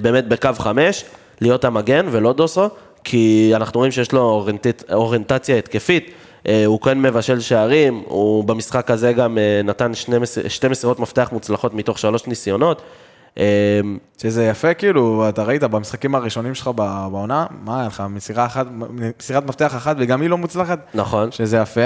באמת 0.00 0.28
בקו 0.28 0.50
חמש, 0.58 1.04
להיות 1.40 1.64
המגן 1.64 2.06
ולא 2.10 2.32
דוסו, 2.32 2.68
כי 3.04 3.52
אנחנו 3.54 3.78
רואים 3.78 3.92
שיש 3.92 4.12
לו 4.12 4.20
אורנט... 4.20 4.66
אוריינטציה 4.92 5.56
התקפית. 5.56 6.10
אה, 6.48 6.66
הוא 6.66 6.80
כן 6.80 7.02
מבשל 7.02 7.40
שערים, 7.40 8.02
הוא 8.06 8.44
במשחק 8.44 8.90
הזה 8.90 9.12
גם 9.12 9.38
אה, 9.38 9.60
נתן. 9.64 9.92
שתי 10.48 10.68
מסירות 10.68 11.00
מפתח 11.00 11.28
מוצלחות 11.32 11.74
מתוך 11.74 11.98
שלוש 11.98 12.26
ניסיונות. 12.26 12.82
אה, 13.38 13.80
שזה 14.18 14.44
יפה, 14.46 14.74
כאילו, 14.74 15.28
אתה 15.28 15.42
ראית 15.42 15.62
במשחקים 15.64 16.14
הראשונים 16.14 16.54
שלך 16.54 16.70
בעונה, 17.12 17.46
מה 17.64 17.78
היה 17.78 17.86
לך, 17.86 18.02
מסירה 18.10 18.46
אחת, 18.46 18.66
מסירת 19.18 19.46
מפתח 19.46 19.74
אחת 19.76 19.96
וגם 19.98 20.20
היא 20.22 20.30
לא 20.30 20.38
מוצלחת, 20.38 20.78
נכון. 20.94 21.32
שזה 21.32 21.56
יפה. 21.56 21.80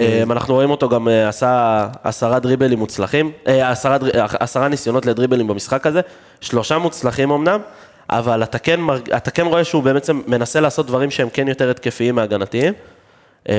אה, 0.00 0.22
אנחנו 0.30 0.54
רואים 0.54 0.70
אותו 0.70 0.88
גם 0.88 1.08
אה, 1.08 1.28
עשה 1.28 1.86
עשרה 2.02 2.38
דריבלים 2.38 2.78
מוצלחים, 2.78 3.32
אה, 3.46 3.70
עשרה, 3.70 3.96
עשרה 4.40 4.68
ניסיונות 4.68 5.06
לדריבלים 5.06 5.46
במשחק 5.46 5.86
הזה, 5.86 6.00
שלושה 6.40 6.78
מוצלחים 6.78 7.30
אמנם, 7.30 7.60
אבל 8.10 8.42
אתה 8.42 8.58
כן, 8.58 8.80
אתה 9.16 9.30
כן 9.30 9.46
רואה 9.46 9.64
שהוא 9.64 9.82
בעצם 9.82 10.20
מנסה 10.26 10.60
לעשות 10.60 10.86
דברים 10.86 11.10
שהם 11.10 11.28
כן 11.32 11.48
יותר 11.48 11.70
התקפיים 11.70 12.14
מהגנתיים, 12.14 12.74
צריך 13.44 13.56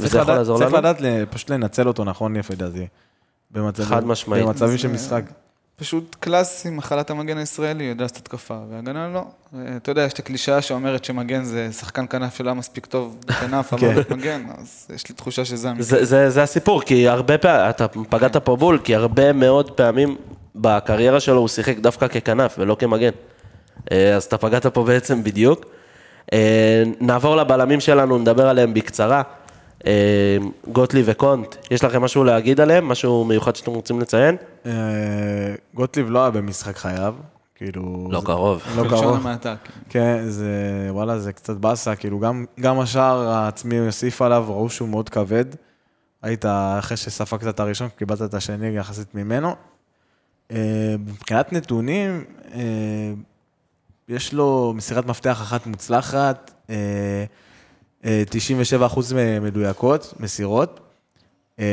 וזה 0.00 0.08
יכול 0.18 0.20
לדעת- 0.20 0.36
לעזור 0.36 0.58
צריך 0.58 0.68
לנו. 0.72 0.78
לדעת 0.78 1.00
ל- 1.00 1.24
פשוט 1.30 1.50
לנצל 1.50 1.88
אותו 1.88 2.04
נכון, 2.04 2.36
לפי 2.36 2.56
דעתי. 2.56 2.86
חד 3.82 4.06
משמעית. 4.06 4.44
במצבים 4.46 4.78
של 4.78 4.88
משחק. 4.88 5.22
פשוט 5.78 6.16
קלאסי, 6.20 6.70
מחלת 6.70 7.10
המגן 7.10 7.38
הישראלי, 7.38 7.84
יודע 7.84 8.04
לעשות 8.04 8.16
התקפה, 8.16 8.58
והגנה 8.70 9.08
לא. 9.14 9.24
אה, 9.54 9.76
אתה 9.76 9.90
יודע, 9.90 10.02
יש 10.02 10.12
את 10.12 10.18
הקלישאה 10.18 10.62
שאומרת 10.62 11.04
שמגן 11.04 11.44
זה 11.44 11.72
שחקן 11.72 12.06
כנף 12.10 12.36
שלא 12.36 12.54
מספיק 12.54 12.86
טוב 12.86 13.16
בכנף, 13.26 13.72
אבל 13.72 14.02
כן. 14.02 14.14
מגן, 14.16 14.42
אז 14.58 14.86
יש 14.94 15.08
לי 15.08 15.14
תחושה 15.14 15.44
שזה 15.44 15.70
המקרה. 15.70 15.84
זה, 15.84 16.04
זה, 16.04 16.30
זה 16.30 16.42
הסיפור, 16.42 16.82
כי 16.82 17.08
הרבה 17.08 17.38
פעמים, 17.38 17.70
אתה 17.70 17.88
פגעת 17.88 18.36
פה 18.36 18.56
בול, 18.56 18.78
כי 18.84 18.94
הרבה 18.94 19.32
מאוד 19.32 19.70
פעמים 19.70 20.16
בקריירה 20.54 21.20
שלו 21.20 21.38
הוא 21.38 21.48
שיחק 21.48 21.78
דווקא 21.78 22.08
ככנף 22.08 22.54
ולא 22.58 22.76
כמגן. 22.78 23.10
אה, 23.92 24.16
אז 24.16 24.24
אתה 24.24 24.38
פגעת 24.38 24.66
פה 24.66 24.84
בעצם 24.84 25.22
בדיוק. 25.22 25.64
אה, 26.32 26.82
נעבור 27.00 27.36
לבלמים 27.36 27.80
שלנו, 27.80 28.18
נדבר 28.18 28.48
עליהם 28.48 28.74
בקצרה. 28.74 29.22
אה, 29.86 30.36
גוטלי 30.72 31.02
וקונט, 31.04 31.56
יש 31.70 31.84
לכם 31.84 32.02
משהו 32.02 32.24
להגיד 32.24 32.60
עליהם? 32.60 32.88
משהו 32.88 33.24
מיוחד 33.24 33.56
שאתם 33.56 33.70
רוצים 33.70 34.00
לציין? 34.00 34.36
אה, 34.66 34.72
גוטליב 35.74 36.10
לא 36.10 36.18
היה 36.22 36.30
במשחק 36.30 36.76
חייו, 36.76 37.14
כאילו... 37.54 38.08
לא 38.10 38.20
זה- 38.20 38.26
קרוב. 38.26 38.62
לא 38.76 38.82
בלשון 38.82 38.98
קרוב. 39.00 39.16
המעטה, 39.16 39.54
כן. 39.64 39.72
כן, 39.88 40.24
זה, 40.28 40.52
וואלה, 40.90 41.18
זה 41.18 41.32
קצת 41.32 41.56
באסה, 41.56 41.96
כאילו, 41.96 42.18
גם, 42.18 42.44
גם 42.60 42.80
השער 42.80 43.28
העצמי 43.28 43.74
יוסיף 43.74 44.22
עליו, 44.22 44.44
ראו 44.48 44.70
שהוא 44.70 44.88
מאוד 44.88 45.08
כבד. 45.08 45.44
היית, 46.22 46.44
אחרי 46.78 46.96
שספגת 46.96 47.48
את 47.48 47.60
הראשון, 47.60 47.88
קיבלת 47.96 48.22
את 48.22 48.34
השני 48.34 48.68
יחסית 48.68 49.14
ממנו. 49.14 49.54
אה, 50.52 50.56
מבחינת 51.06 51.52
נתונים, 51.52 52.24
אה, 52.54 52.60
יש 54.08 54.32
לו 54.34 54.72
מסירת 54.76 55.06
מפתח 55.06 55.42
אחת 55.42 55.66
מוצלחת, 55.66 56.50
97% 58.04 58.06
מדויקות, 59.40 60.14
מסירות. 60.20 60.80
אה, 61.60 61.64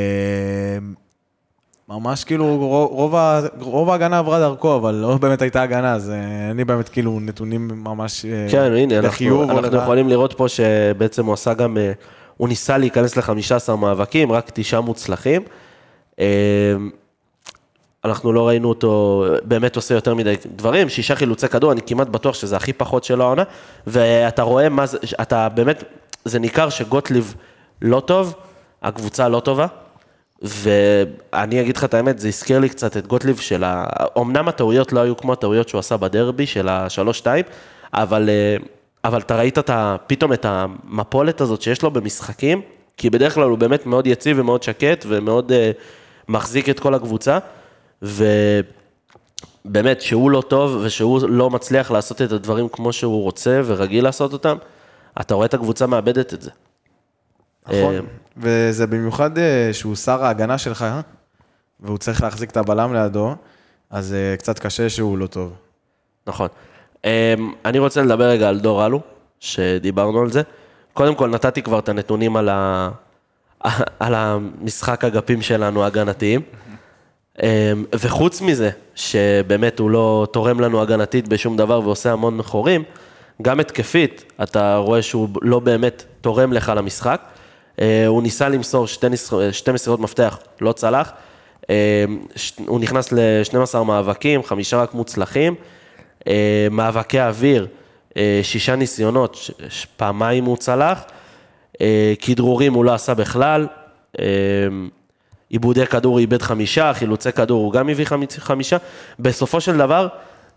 ממש 1.90 2.24
כאילו 2.24 2.58
רוב, 2.58 2.92
רוב, 2.92 3.16
ה- 3.16 3.42
רוב 3.60 3.90
ההגנה 3.90 4.20
עברה 4.20 4.40
דרכו, 4.40 4.76
אבל 4.76 4.94
לא 4.96 5.18
באמת 5.18 5.42
הייתה 5.42 5.62
הגנה, 5.62 5.94
אז 5.94 6.10
אה, 6.10 6.16
אין 6.50 6.58
לי 6.58 6.66
באמת 6.66 6.90
כאילו 6.90 7.20
נתונים 7.20 7.68
ממש 7.68 8.26
אה, 8.26 8.48
כן, 8.52 8.74
הנה, 8.74 8.96
אנחנו, 8.96 9.08
לחיוב 9.10 9.42
אנחנו 9.50 9.62
לרעה. 9.70 9.84
יכולים 9.84 10.10
לראות 10.10 10.34
פה 10.38 10.48
שבעצם 10.50 11.26
הוא 11.26 11.34
עשה 11.34 11.54
גם, 11.54 11.78
אה, 11.78 11.92
הוא 12.38 12.48
ניסה 12.50 12.78
להיכנס 12.78 13.18
ל-15 13.18 13.76
מאבקים, 13.76 14.32
רק 14.32 14.52
תשעה 14.54 14.82
מוצלחים. 14.82 15.42
אה, 16.20 16.26
אנחנו 18.06 18.34
לא 18.34 18.48
ראינו 18.48 18.70
אותו 18.70 19.26
באמת 19.44 19.76
עושה 19.76 19.96
יותר 19.96 20.14
מדי 20.16 20.36
דברים, 20.56 20.90
שישה 20.90 21.16
חילוצי 21.16 21.48
כדור, 21.48 21.72
אני 21.72 21.82
כמעט 21.88 22.08
בטוח 22.08 22.36
שזה 22.36 22.56
הכי 22.56 22.74
פחות 22.74 23.04
שלו 23.04 23.24
העונה, 23.24 23.44
ואתה 23.88 24.42
רואה 24.42 24.70
מה 24.70 24.86
זה, 24.86 24.98
אתה 25.22 25.50
באמת, 25.50 25.84
זה 26.26 26.40
ניכר 26.40 26.70
שגוטליב 26.70 27.36
לא 27.82 28.00
טוב, 28.00 28.34
הקבוצה 28.82 29.30
לא 29.30 29.40
טובה, 29.40 29.68
ואני 30.42 31.62
אגיד 31.62 31.78
לך 31.78 31.84
את 31.84 31.94
האמת, 31.94 32.20
זה 32.20 32.28
הזכיר 32.28 32.60
לי 32.60 32.70
קצת 32.70 32.98
את 32.98 33.08
גוטליב 33.08 33.38
של 33.38 33.64
ה... 33.64 33.86
אמנם 34.18 34.48
הטעויות 34.48 34.94
לא 34.94 35.00
היו 35.00 35.18
כמו 35.18 35.34
הטעויות 35.34 35.70
שהוא 35.70 35.80
עשה 35.80 35.98
בדרבי 35.98 36.46
של 36.46 36.70
השלוש-שתיים, 36.70 37.46
אבל, 37.94 38.30
אה, 38.30 38.58
אבל 39.04 39.20
אתה 39.20 39.36
ראית 39.36 39.58
את 39.58 39.70
ה... 39.70 39.96
פתאום 40.08 40.34
את 40.34 40.46
המפולת 40.46 41.42
הזאת 41.42 41.62
שיש 41.62 41.82
לו 41.82 41.92
במשחקים, 41.92 42.62
כי 42.98 43.10
בדרך 43.10 43.34
כלל 43.34 43.50
הוא 43.50 43.58
באמת 43.58 43.86
מאוד 43.86 44.08
יציב 44.08 44.40
ומאוד 44.40 44.64
שקט 44.64 45.06
ומאוד 45.08 45.52
uh, 45.52 45.54
מחזיק 46.28 46.70
את 46.70 46.80
כל 46.80 46.94
הקבוצה, 46.94 47.38
ובאמת, 48.02 50.02
שהוא 50.02 50.32
לא 50.32 50.42
טוב 50.42 50.80
ושהוא 50.84 51.30
לא 51.30 51.50
מצליח 51.50 51.92
לעשות 51.92 52.22
את 52.22 52.32
הדברים 52.32 52.70
כמו 52.70 52.94
שהוא 52.94 53.24
רוצה 53.24 53.62
ורגיל 53.66 54.04
לעשות 54.04 54.34
אותם, 54.34 54.58
אתה 55.22 55.34
רואה 55.34 55.46
את 55.46 55.54
הקבוצה 55.54 55.88
מאבדת 55.88 56.34
את 56.34 56.42
זה. 56.42 56.50
נכון, 57.68 57.96
אה, 57.96 58.00
וזה 58.38 58.88
במיוחד 58.88 59.38
אה, 59.38 59.70
שהוא 59.74 59.96
שר 59.96 60.26
ההגנה 60.26 60.58
שלך, 60.58 60.82
אה? 60.82 61.02
והוא 61.80 61.98
צריך 61.98 62.24
להחזיק 62.24 62.52
את 62.52 62.58
הבלם 62.58 62.94
לידו, 62.94 63.36
אז 63.90 64.16
קצת 64.38 64.60
קשה 64.60 64.90
שהוא 64.90 65.18
לא 65.18 65.28
טוב. 65.28 65.54
נכון. 66.28 66.48
אני 67.66 67.80
רוצה 67.80 68.02
לדבר 68.02 68.24
רגע 68.24 68.50
על 68.50 68.60
דור 68.60 68.86
אלו, 68.86 69.02
שדיברנו 69.40 70.22
על 70.22 70.32
זה. 70.32 70.42
קודם 70.94 71.16
כל, 71.16 71.30
נתתי 71.30 71.62
כבר 71.62 71.80
את 71.80 71.90
הנתונים 71.90 72.36
על, 72.36 72.50
ה... 72.50 72.90
על 74.00 74.16
המשחק 74.16 75.04
אגפים 75.04 75.42
שלנו 75.42 75.84
ההגנתיים. 75.84 76.42
אמ, 77.44 77.86
וחוץ 77.96 78.42
מזה, 78.42 78.70
שבאמת 78.96 79.80
הוא 79.80 79.90
לא 79.90 80.28
תורם 80.32 80.60
לנו 80.60 80.82
הגנתית 80.82 81.28
בשום 81.28 81.58
דבר 81.58 81.80
ועושה 81.80 82.12
המון 82.12 82.42
חורים, 82.42 82.84
גם 83.42 83.60
התקפית, 83.60 84.34
אתה 84.44 84.78
רואה 84.78 85.02
שהוא 85.02 85.30
לא 85.42 85.60
באמת 85.60 86.04
תורם 86.22 86.54
לך 86.54 86.72
למשחק. 86.76 87.22
אה, 87.82 88.08
הוא 88.08 88.24
ניסה 88.24 88.50
למסור 88.50 88.88
שתי, 88.88 89.10
ניס... 89.10 89.34
שתי 89.52 89.72
מסירות 89.72 90.00
מפתח, 90.00 90.40
לא 90.62 90.72
צלח. 90.72 91.12
אה. 91.70 92.06
הוא 92.68 92.80
נכנס 92.80 93.12
ל-12 93.12 93.78
מאבקים, 93.78 94.44
חמישה 94.44 94.78
רק 94.78 94.94
מוצלחים. 94.94 95.56
אה, 96.28 96.68
מאבקי 96.72 97.22
אוויר, 97.22 97.68
אה, 98.18 98.40
שישה 98.44 98.76
ניסיונות. 98.76 99.50
פעמיים 99.98 100.46
הוא 100.46 100.58
צלח. 100.58 101.04
אה, 101.82 102.14
כדרורים 102.22 102.74
הוא 102.74 102.86
לא 102.86 102.94
עשה 102.94 103.14
בכלל. 103.14 103.68
אה, 104.20 104.26
עיבודי 105.50 105.86
כדור 105.86 106.20
איבד 106.20 106.42
חמישה, 106.42 106.94
חילוצי 106.94 107.32
כדור 107.32 107.64
הוא 107.64 107.74
גם 107.74 107.90
הביא 107.90 108.06
חמישה. 108.38 108.78
בסופו 109.20 109.62
של 109.62 109.78
דבר, 109.78 110.08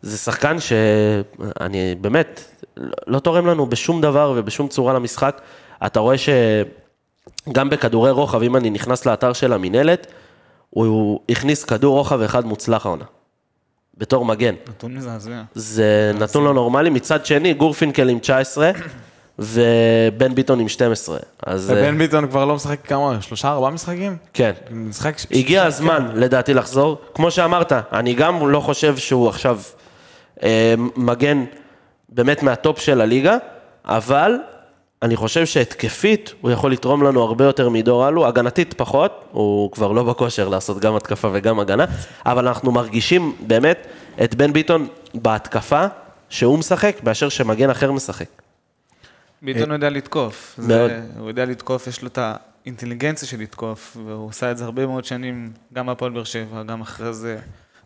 זה 0.03 0.19
שחקן 0.19 0.57
שאני 0.61 1.95
באמת, 2.01 2.45
לא 3.07 3.19
תורם 3.19 3.47
לנו 3.47 3.67
בשום 3.67 4.01
דבר 4.01 4.35
ובשום 4.37 4.69
צורה 4.69 4.93
למשחק. 4.93 5.41
אתה 5.87 6.01
רואה 6.01 6.17
גם 7.53 7.71
בכדורי 7.71 8.11
רוחב, 8.11 8.43
אם 8.43 8.57
אני 8.57 8.71
נכנס 8.71 9.07
לאתר 9.07 9.33
של 9.33 9.53
המינהלת, 9.53 10.07
הוא, 10.71 11.21
הכניס 11.29 11.65
כדור 11.65 11.97
רוחב 11.97 12.21
אחד 12.21 12.47
מוצלח 12.47 12.87
העונה. 12.87 13.05
בתור 13.99 14.25
מגן. 14.25 14.55
נתון 14.69 14.95
מזעזע. 14.95 15.43
זה 15.55 16.13
נתון 16.15 16.45
לא 16.45 16.55
נורמלי. 16.55 16.91
מצד 16.91 17.27
שני, 17.27 17.55
גורפינקל 17.55 18.09
עם 18.09 18.19
19 18.19 18.71
ובן 19.39 20.35
ביטון 20.35 20.61
עם 20.61 20.69
12. 20.69 21.19
אז 21.47 21.71
אה, 21.71 21.77
ובן 21.77 21.99
ביטון 21.99 22.29
כבר 22.29 22.45
לא 22.45 22.55
משחק 22.55 22.79
כמה, 22.85 23.23
שלושה, 23.23 23.49
ארבעה 23.49 23.71
משחקים? 23.71 24.17
כן. 24.35 24.53
משחק... 24.71 25.17
הגיע 25.31 25.65
הזמן, 25.65 26.11
לדעתי, 26.15 26.55
לחזור. 26.55 26.99
כמו 27.15 27.31
שאמרת, 27.31 27.73
אני 27.73 28.15
גם 28.15 28.49
לא 28.49 28.61
חושב 28.61 28.97
שהוא 28.97 29.29
עכשיו 29.29 29.61
מגן 30.97 31.45
באמת 32.09 32.43
מהטופ 32.43 32.79
של 32.81 33.01
הליגה, 33.01 33.37
אבל 33.85 34.35
אני 35.03 35.17
חושב 35.17 35.47
שהתקפית 35.47 36.35
הוא 36.41 36.51
יכול 36.51 36.73
לתרום 36.73 37.03
לנו 37.03 37.23
הרבה 37.23 37.45
יותר 37.45 37.69
מדור 37.69 38.09
אלו, 38.09 38.27
הגנתית 38.27 38.75
פחות, 38.75 39.25
הוא 39.33 39.73
כבר 39.73 39.93
לא 39.93 40.03
בכושר 40.03 40.49
לעשות 40.49 40.79
גם 40.79 40.97
התקפה 40.97 41.29
וגם 41.33 41.61
הגנה, 41.61 41.85
אבל 42.27 42.49
אנחנו 42.49 42.73
מרגישים 42.73 43.37
באמת 43.47 43.87
את 44.25 44.35
בן 44.35 44.53
ביטון 44.53 44.87
בהתקפה 45.15 45.87
שהוא 46.29 46.59
משחק, 46.59 46.97
באשר 47.03 47.29
שמגן 47.29 47.71
אחר 47.71 47.93
משחק. 47.93 48.27
ביטון 49.43 49.73
יודע 49.73 49.91
לתקוף. 49.91 50.55
מאוד. 50.59 50.69
זה- 50.69 51.01
הוא 51.19 51.29
יודע 51.29 51.45
לתקוף, 51.45 51.87
יש 51.87 52.03
לו 52.03 52.09
את 52.09 52.19
האינטליגנציה 52.23 53.29
של 53.29 53.41
לתקוף, 53.41 53.97
והוא 54.07 54.29
עושה 54.29 54.51
את 54.51 54.59
זה 54.59 54.65
הרבה 54.65 54.87
מאוד 54.87 55.05
שנים, 55.05 55.51
גם 55.75 55.87
בהפועל 55.87 56.13
באר 56.13 56.25
שבע, 56.25 56.63
גם 56.63 56.81
אחרי 56.81 57.13
זה. 57.13 57.39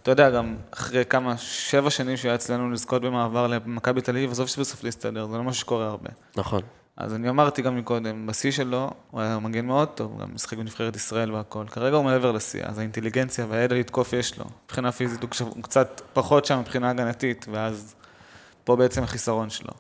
אתה 0.02 0.10
יודע, 0.10 0.30
גם 0.30 0.56
אחרי 0.70 1.04
כמה, 1.04 1.36
שבע 1.36 1.90
שנים 1.90 2.16
שהיה 2.16 2.34
אצלנו 2.34 2.70
לזכות 2.70 3.02
במעבר 3.02 3.46
למכבי 3.46 4.00
תל 4.00 4.10
אביב, 4.16 4.30
עזוב 4.30 4.48
שבסוף 4.48 4.84
להסתדר, 4.84 5.26
זה 5.26 5.36
לא 5.36 5.42
משהו 5.42 5.60
שקורה 5.60 5.86
הרבה. 5.86 6.10
נכון. 6.36 6.62
אז 6.96 7.14
אני 7.14 7.28
אמרתי 7.28 7.62
גם 7.62 7.76
מקודם, 7.76 8.26
בשיא 8.26 8.50
שלו, 8.50 8.90
הוא 9.10 9.20
היה 9.20 9.38
מגן 9.38 9.66
מאוד 9.66 9.88
טוב, 9.88 10.20
גם 10.20 10.34
משחק 10.34 10.58
בנבחרת 10.58 10.96
ישראל 10.96 11.32
והכל. 11.32 11.64
כרגע 11.70 11.96
הוא 11.96 12.04
מעבר 12.04 12.32
לשיא, 12.32 12.62
אז 12.64 12.78
האינטליגנציה 12.78 13.46
והידע 13.48 13.76
לתקוף 13.76 14.12
יש 14.12 14.38
לו. 14.38 14.44
מבחינה 14.64 14.92
פיזית 14.92 15.22
הוא 15.22 15.62
קצת 15.62 16.00
פחות 16.12 16.44
שם 16.44 16.58
מבחינה 16.58 16.90
הגנתית, 16.90 17.46
ואז 17.52 17.94
פה 18.64 18.76
בעצם 18.76 19.02
החיסרון 19.02 19.50
שלו. 19.50 19.72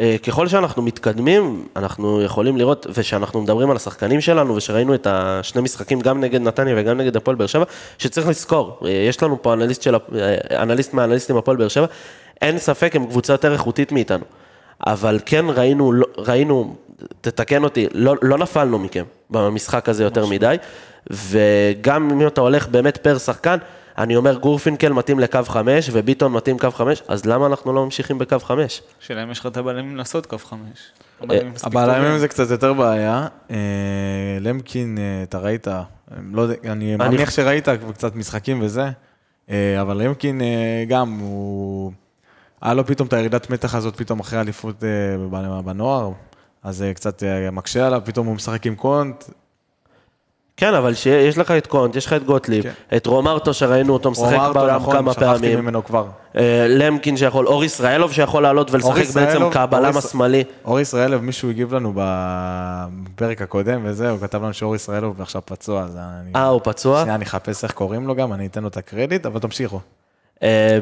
אה, 0.00 0.16
ככל 0.22 0.48
שאנחנו 0.48 0.82
מתקדמים, 0.82 1.66
אנחנו 1.76 2.22
יכולים 2.22 2.56
לראות, 2.56 2.86
ושאנחנו 2.94 3.42
מדברים 3.42 3.70
על 3.70 3.76
השחקנים 3.76 4.20
שלנו, 4.20 4.56
ושראינו 4.56 4.94
את 4.94 5.06
השני 5.10 5.62
משחקים, 5.62 6.00
גם 6.00 6.20
נגד 6.20 6.40
נתניה 6.40 6.74
וגם 6.78 6.98
נגד 6.98 7.16
הפועל 7.16 7.36
באר 7.36 7.46
שבע, 7.46 7.64
שצריך 7.98 8.28
לזכור, 8.28 8.80
אה, 8.84 8.90
יש 8.90 9.22
לנו 9.22 9.42
פה 9.42 9.52
אנליסט, 9.52 9.82
של, 9.82 9.94
אה, 9.94 10.62
אנליסט 10.62 10.94
מהאנליסטים 10.94 11.36
הפועל 11.36 11.56
באר 11.56 11.68
שבע, 11.68 11.86
אין 12.42 12.58
ספק, 12.58 12.96
הם 12.96 13.06
קבוצה 13.06 13.32
יותר 13.32 13.52
איכותית 13.52 13.92
מאיתנו. 13.92 14.24
אבל 14.86 15.18
כן 15.26 15.44
ראינו, 15.48 15.92
לא- 15.92 16.06
ראינו, 16.18 16.76
תתקן 17.20 17.64
אותי, 17.64 17.86
לא, 17.94 18.14
לא 18.22 18.38
נפלנו 18.38 18.78
מכם 18.78 19.04
במשחק 19.30 19.88
הזה 19.88 20.04
יותר 20.04 20.26
מדי, 20.26 20.56
וגם 21.10 22.10
אם 22.10 22.26
אתה 22.26 22.40
הולך 22.40 22.68
באמת 22.68 22.96
פר 22.96 23.18
שחקן, 23.18 23.56
אני 23.98 24.16
אומר 24.16 24.34
גורפינקל 24.34 24.92
מתאים 24.92 25.18
לקו 25.18 25.40
חמש, 25.44 25.90
וביטון 25.92 26.32
מתאים 26.32 26.58
קו 26.58 26.70
חמש, 26.70 27.02
אז 27.08 27.26
למה 27.26 27.46
אנחנו 27.46 27.72
לא 27.72 27.84
ממשיכים 27.84 28.18
בקו 28.18 28.38
חמש? 28.38 28.82
השאלה 29.02 29.22
אם 29.22 29.30
יש 29.30 29.40
לך 29.40 29.46
את 29.46 29.56
הבעלים 29.56 29.96
לעשות 29.96 30.26
קו 30.26 30.38
חמש. 30.38 30.92
אה, 31.22 31.26
טובים. 31.26 31.52
זה 32.18 32.28
קצת 32.28 32.50
יותר 32.50 32.72
בעיה. 32.72 33.26
אה, 33.50 33.56
למקין, 34.40 34.98
אה, 34.98 35.22
אתה 35.22 35.38
ראית, 35.38 35.66
לא 36.32 36.42
יודע, 36.42 36.54
אני 36.64 36.96
מניח 36.96 37.30
שראית 37.30 37.68
קצת 37.94 38.16
משחקים 38.16 38.60
וזה, 38.62 38.90
אבל 39.80 40.02
למקין 40.02 40.40
גם, 40.88 41.18
הוא... 41.20 41.92
היה 42.62 42.74
לו 42.74 42.86
פתאום 42.86 43.08
את 43.08 43.12
הירידת 43.12 43.50
מתח 43.50 43.74
הזאת, 43.74 43.96
פתאום 43.96 44.20
אחרי 44.20 44.40
אליפות 44.40 44.82
בנ- 45.30 45.62
בנוער, 45.64 46.10
אז 46.62 46.76
זה 46.76 46.92
קצת 46.94 47.22
מקשה 47.52 47.86
עליו, 47.86 48.02
פתאום 48.04 48.26
הוא 48.26 48.34
משחק 48.34 48.66
עם 48.66 48.74
קונט, 48.74 49.24
כן, 50.56 50.74
אבל 50.74 50.94
שיש 50.94 51.38
לך 51.38 51.50
את 51.50 51.66
קונט, 51.66 51.96
יש 51.96 52.06
לך 52.06 52.12
את 52.12 52.24
גוטליב, 52.24 52.62
כן. 52.62 52.96
את 52.96 53.06
רומרטו 53.06 53.54
שראינו 53.54 53.92
אותו 53.92 54.10
משחק 54.10 54.38
בעולם 54.54 54.76
נכון, 54.76 54.96
כמה 54.96 55.12
שכחתי 55.12 55.26
פעמים, 55.26 55.58
ממנו 55.58 55.84
כבר. 55.84 56.06
אה, 56.36 56.66
למקין 56.68 57.16
שיכול, 57.16 57.46
אור 57.46 57.64
ישראלוב 57.64 58.12
שיכול 58.12 58.42
לעלות 58.42 58.70
ולשחק 58.70 59.06
בעצם 59.14 59.50
כבלם 59.50 59.96
השמאלי. 59.96 60.44
אור 60.64 60.80
ישראלוב, 60.80 61.22
מישהו 61.22 61.50
הגיב 61.50 61.74
לנו 61.74 61.92
בפרק 61.94 63.42
הקודם 63.42 63.80
וזהו, 63.84 64.08
הוא 64.08 64.20
כתב 64.20 64.42
לנו 64.42 64.54
שאור 64.54 64.76
ישראלוב 64.76 65.20
עכשיו 65.20 65.42
פצוע, 65.44 65.82
אז 65.82 65.96
אני... 65.96 66.30
אה, 66.36 66.46
הוא 66.46 66.60
פצוע? 66.64 67.00
שנייה, 67.00 67.14
אני 67.14 67.24
אחפש 67.24 67.64
איך 67.64 67.72
קוראים 67.72 68.06
לו 68.06 68.14
גם, 68.14 68.32
אני 68.32 68.46
אתן 68.46 68.62
לו 68.62 68.68
את 68.68 68.76
הקרדיט, 68.76 69.26
אבל 69.26 69.40
תמשיכו. 69.40 69.80
אה, 70.42 70.78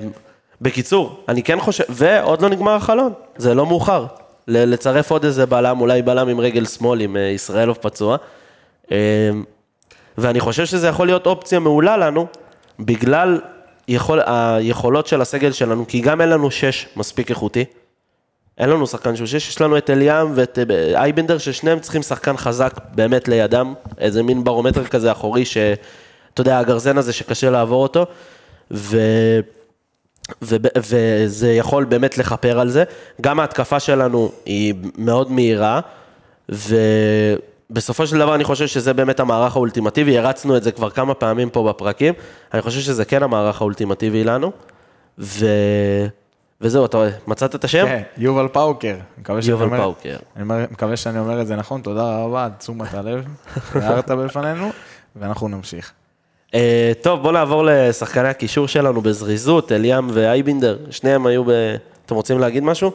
בקיצור, 0.60 1.24
אני 1.28 1.42
כן 1.42 1.60
חושב, 1.60 1.84
ועוד 1.88 2.42
לא 2.42 2.48
נגמר 2.48 2.72
החלון, 2.72 3.12
זה 3.36 3.54
לא 3.54 3.66
מאוחר. 3.66 4.06
לצרף 4.48 5.10
עוד 5.10 5.24
איזה 5.24 5.46
בלם, 5.46 5.80
אולי 5.80 6.02
בלם 6.02 6.28
עם 6.28 6.40
רגל 6.40 6.64
שמאל, 6.64 7.00
עם 7.00 7.16
אה, 7.16 7.22
ישראלוב 7.22 7.78
פצוע. 7.80 8.16
ואני 10.18 10.40
חושב 10.40 10.66
שזה 10.66 10.88
יכול 10.88 11.06
להיות 11.06 11.26
אופציה 11.26 11.58
מעולה 11.58 11.96
לנו, 11.96 12.26
בגלל 12.80 13.40
יכול, 13.88 14.20
היכולות 14.26 15.06
של 15.06 15.20
הסגל 15.20 15.52
שלנו, 15.52 15.86
כי 15.88 16.00
גם 16.00 16.20
אין 16.20 16.28
לנו 16.28 16.50
שש 16.50 16.88
מספיק 16.96 17.30
איכותי. 17.30 17.64
אין 18.58 18.70
לנו 18.70 18.86
שחקן 18.86 19.16
שהוא 19.16 19.26
שש, 19.26 19.48
יש 19.48 19.60
לנו 19.60 19.78
את 19.78 19.90
אליאם 19.90 20.32
ואת 20.34 20.58
אה, 20.58 21.02
אייבנדר, 21.02 21.38
ששניהם 21.38 21.80
צריכים 21.80 22.02
שחקן 22.02 22.36
חזק 22.36 22.72
באמת 22.94 23.28
לידם, 23.28 23.74
איזה 23.98 24.22
מין 24.22 24.44
ברומטר 24.44 24.84
כזה 24.84 25.12
אחורי, 25.12 25.44
שאתה 25.44 26.40
יודע, 26.40 26.58
הגרזן 26.58 26.98
הזה 26.98 27.12
שקשה 27.12 27.50
לעבור 27.50 27.82
אותו, 27.82 28.06
ו... 28.70 28.98
ו... 30.42 30.56
וזה 30.76 31.52
יכול 31.52 31.84
באמת 31.84 32.18
לכפר 32.18 32.60
על 32.60 32.68
זה. 32.68 32.84
גם 33.20 33.40
ההתקפה 33.40 33.80
שלנו 33.80 34.32
היא 34.46 34.74
מאוד 34.98 35.30
מהירה, 35.30 35.80
ובסופו 37.70 38.06
של 38.06 38.18
דבר 38.18 38.34
אני 38.34 38.44
חושב 38.44 38.66
שזה 38.66 38.92
באמת 38.94 39.20
המערך 39.20 39.56
האולטימטיבי, 39.56 40.18
הרצנו 40.18 40.56
את 40.56 40.62
זה 40.62 40.72
כבר 40.72 40.90
כמה 40.90 41.14
פעמים 41.14 41.50
פה 41.50 41.68
בפרקים, 41.68 42.14
אני 42.54 42.62
חושב 42.62 42.80
שזה 42.80 43.04
כן 43.04 43.22
המערך 43.22 43.60
האולטימטיבי 43.60 44.24
לנו, 44.24 44.52
ו... 45.18 45.46
וזהו, 46.60 46.84
אתה 46.84 46.98
מצאת 47.26 47.54
את 47.54 47.64
השם? 47.64 47.86
כן, 47.86 48.02
יובל 48.16 48.48
פאוקר. 48.48 48.96
יובל 49.42 49.64
אומר- 49.64 49.78
פאוקר. 49.78 50.16
אני 50.36 50.44
מקווה 50.70 50.96
שאני 50.96 51.18
אומר 51.18 51.40
את 51.40 51.46
זה 51.46 51.56
נכון, 51.56 51.80
תודה 51.80 52.16
רבה 52.18 52.48
תשומת 52.58 52.94
הלב, 52.94 53.24
הערת 53.74 54.10
בפנינו, 54.10 54.70
ואנחנו 55.16 55.48
נמשיך. 55.48 55.92
אה, 56.54 56.92
טוב, 57.02 57.20
בואו 57.22 57.32
נעבור 57.32 57.64
לשחקני 57.66 58.28
הקישור 58.28 58.68
שלנו 58.68 59.00
בזריזות, 59.00 59.72
אליאם 59.72 60.06
ואייבינדר, 60.12 60.78
שניהם 60.90 61.26
היו 61.26 61.44
ב... 61.44 61.50
אתם 62.06 62.14
רוצים 62.14 62.38
להגיד 62.38 62.62
משהו? 62.64 62.92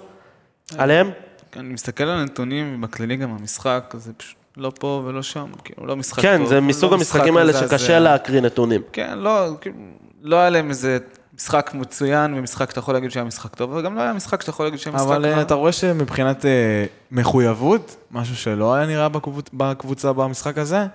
עליהם? 0.77 1.11
אני 1.55 1.73
מסתכל 1.73 2.03
על 2.03 2.19
הנתונים, 2.19 2.75
ובכללי 2.77 3.15
גם 3.15 3.31
המשחק, 3.31 3.93
זה 3.97 4.13
פשוט 4.13 4.38
לא 4.57 4.71
פה 4.79 5.03
ולא 5.05 5.21
שם, 5.21 5.45
כאילו, 5.63 5.85
לא 5.87 5.95
משחק 5.95 6.21
כן, 6.21 6.37
טוב, 6.37 6.47
זה 6.47 6.55
לא 6.55 6.61
מסוג 6.61 6.93
משחק 6.95 7.15
המשחקים 7.19 7.37
האלה. 7.37 7.53
שקשה 7.53 7.99
להקריא 7.99 8.41
נתונים. 8.41 8.81
כן, 8.93 9.17
לא, 9.17 9.47
כאילו, 9.61 9.75
לא 10.21 10.35
היה 10.35 10.49
להם 10.49 10.69
איזה 10.69 10.97
משחק 11.35 11.71
מצוין, 11.73 12.33
ומשחק 12.33 12.69
שאתה 12.69 12.79
יכול 12.79 12.93
להגיד 12.93 13.11
שהיה 13.11 13.23
משחק 13.23 13.55
טוב, 13.55 13.71
וגם 13.73 13.95
לא 13.95 14.01
היה 14.01 14.13
משחק 14.13 14.41
שאתה 14.41 14.49
יכול 14.49 14.65
להגיד 14.65 14.79
שהיה 14.79 14.95
משחק 14.95 15.07
אבל 15.07 15.25
אה. 15.25 15.41
אתה 15.41 15.53
רואה 15.53 15.71
שמבחינת 15.71 16.45
אה, 16.45 16.85
מחויבות, 17.11 17.95
משהו 18.11 18.35
שלא 18.35 18.73
היה 18.75 18.85
נראה 18.87 19.07
בקבוצ- 19.09 19.49
בקבוצה 19.53 20.13
במשחק 20.13 20.57
הזה, 20.57 20.85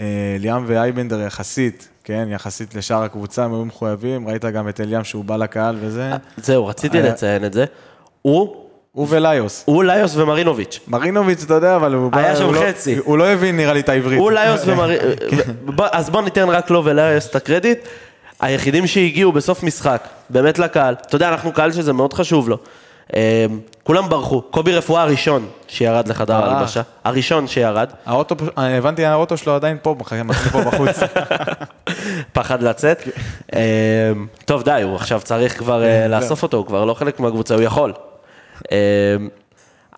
אה, 0.00 0.36
ליאם 0.38 0.64
ואייבנדר 0.66 1.20
יחסית, 1.20 1.88
כן, 2.04 2.28
יחסית 2.30 2.74
לשאר 2.74 3.02
הקבוצה, 3.02 3.44
הם 3.44 3.52
היו 3.54 3.64
מחויבים, 3.64 4.28
ראית 4.28 4.44
גם 4.44 4.68
את 4.68 4.80
אליאם 4.80 5.04
שהוא 5.04 5.24
בא 5.24 5.36
לקהל 5.36 5.76
וזה, 5.80 6.10
זהו, 6.36 6.66
רציתי 6.66 6.98
היה- 6.98 7.10
לציין 7.12 7.44
את 7.44 7.52
זה. 7.52 7.64
הוא, 8.22 8.65
הוא 8.96 9.06
וליוס. 9.10 9.62
הוא 9.66 9.84
ליוס 9.84 10.16
ומרינוביץ'. 10.16 10.80
מרינוביץ', 10.88 11.42
אתה 11.44 11.54
יודע, 11.54 11.76
אבל 11.76 11.94
הוא... 11.94 12.10
היה 12.12 12.36
שם 12.36 12.54
לא- 12.54 12.60
חצי. 12.68 12.96
הוא 13.04 13.18
לא 13.18 13.28
הבין 13.28 13.56
נראה 13.56 13.72
לי 13.72 13.80
את 13.80 13.88
העברית. 13.88 14.18
הוא 14.18 14.32
ליוס 14.32 14.60
ומרינוביץ'. 14.66 15.18
אז 15.92 16.10
בוא 16.10 16.22
ניתן 16.22 16.48
רק 16.48 16.70
לו 16.70 16.84
וליוס 16.84 17.30
את 17.30 17.36
הקרדיט. 17.36 17.78
היחידים 18.40 18.86
שהגיעו 18.86 19.32
בסוף 19.32 19.62
משחק, 19.62 20.08
באמת 20.30 20.58
לקהל, 20.58 20.94
אתה 21.06 21.16
יודע, 21.16 21.28
אנחנו 21.28 21.52
קהל 21.52 21.72
שזה 21.72 21.92
מאוד 21.92 22.12
חשוב 22.12 22.48
לו. 22.48 22.58
אה, 23.16 23.46
כולם 23.82 24.08
ברחו. 24.08 24.42
קובי 24.42 24.74
רפואה 24.74 25.02
הראשון 25.02 25.46
שירד 25.68 26.08
לחדר 26.08 26.34
אה. 26.34 26.38
ההלבשה. 26.46 26.82
הראשון 27.04 27.46
שירד. 27.46 27.90
האוטו, 28.06 28.34
אה, 28.58 28.78
הבנתי, 28.78 29.04
האוטו 29.04 29.36
שלו 29.36 29.54
עדיין 29.54 29.76
פה, 29.82 29.96
מחכה 29.98 30.22
פה 30.52 30.60
בחוץ. 30.62 30.96
פחד 32.32 32.62
לצאת. 32.62 33.02
אה, 33.54 33.60
טוב, 34.44 34.62
די, 34.62 34.80
הוא 34.82 34.94
עכשיו 34.96 35.20
צריך 35.24 35.58
כבר 35.58 35.84
אה, 35.84 36.08
לאסוף 36.08 36.42
אותו, 36.42 36.56
הוא 36.56 36.66
כבר 36.66 36.84
לא 36.84 36.94
חלק 36.94 37.20
מהקבוצה, 37.20 37.54
הוא 37.54 37.62
יכול. 37.62 37.92
אה, 38.72 38.76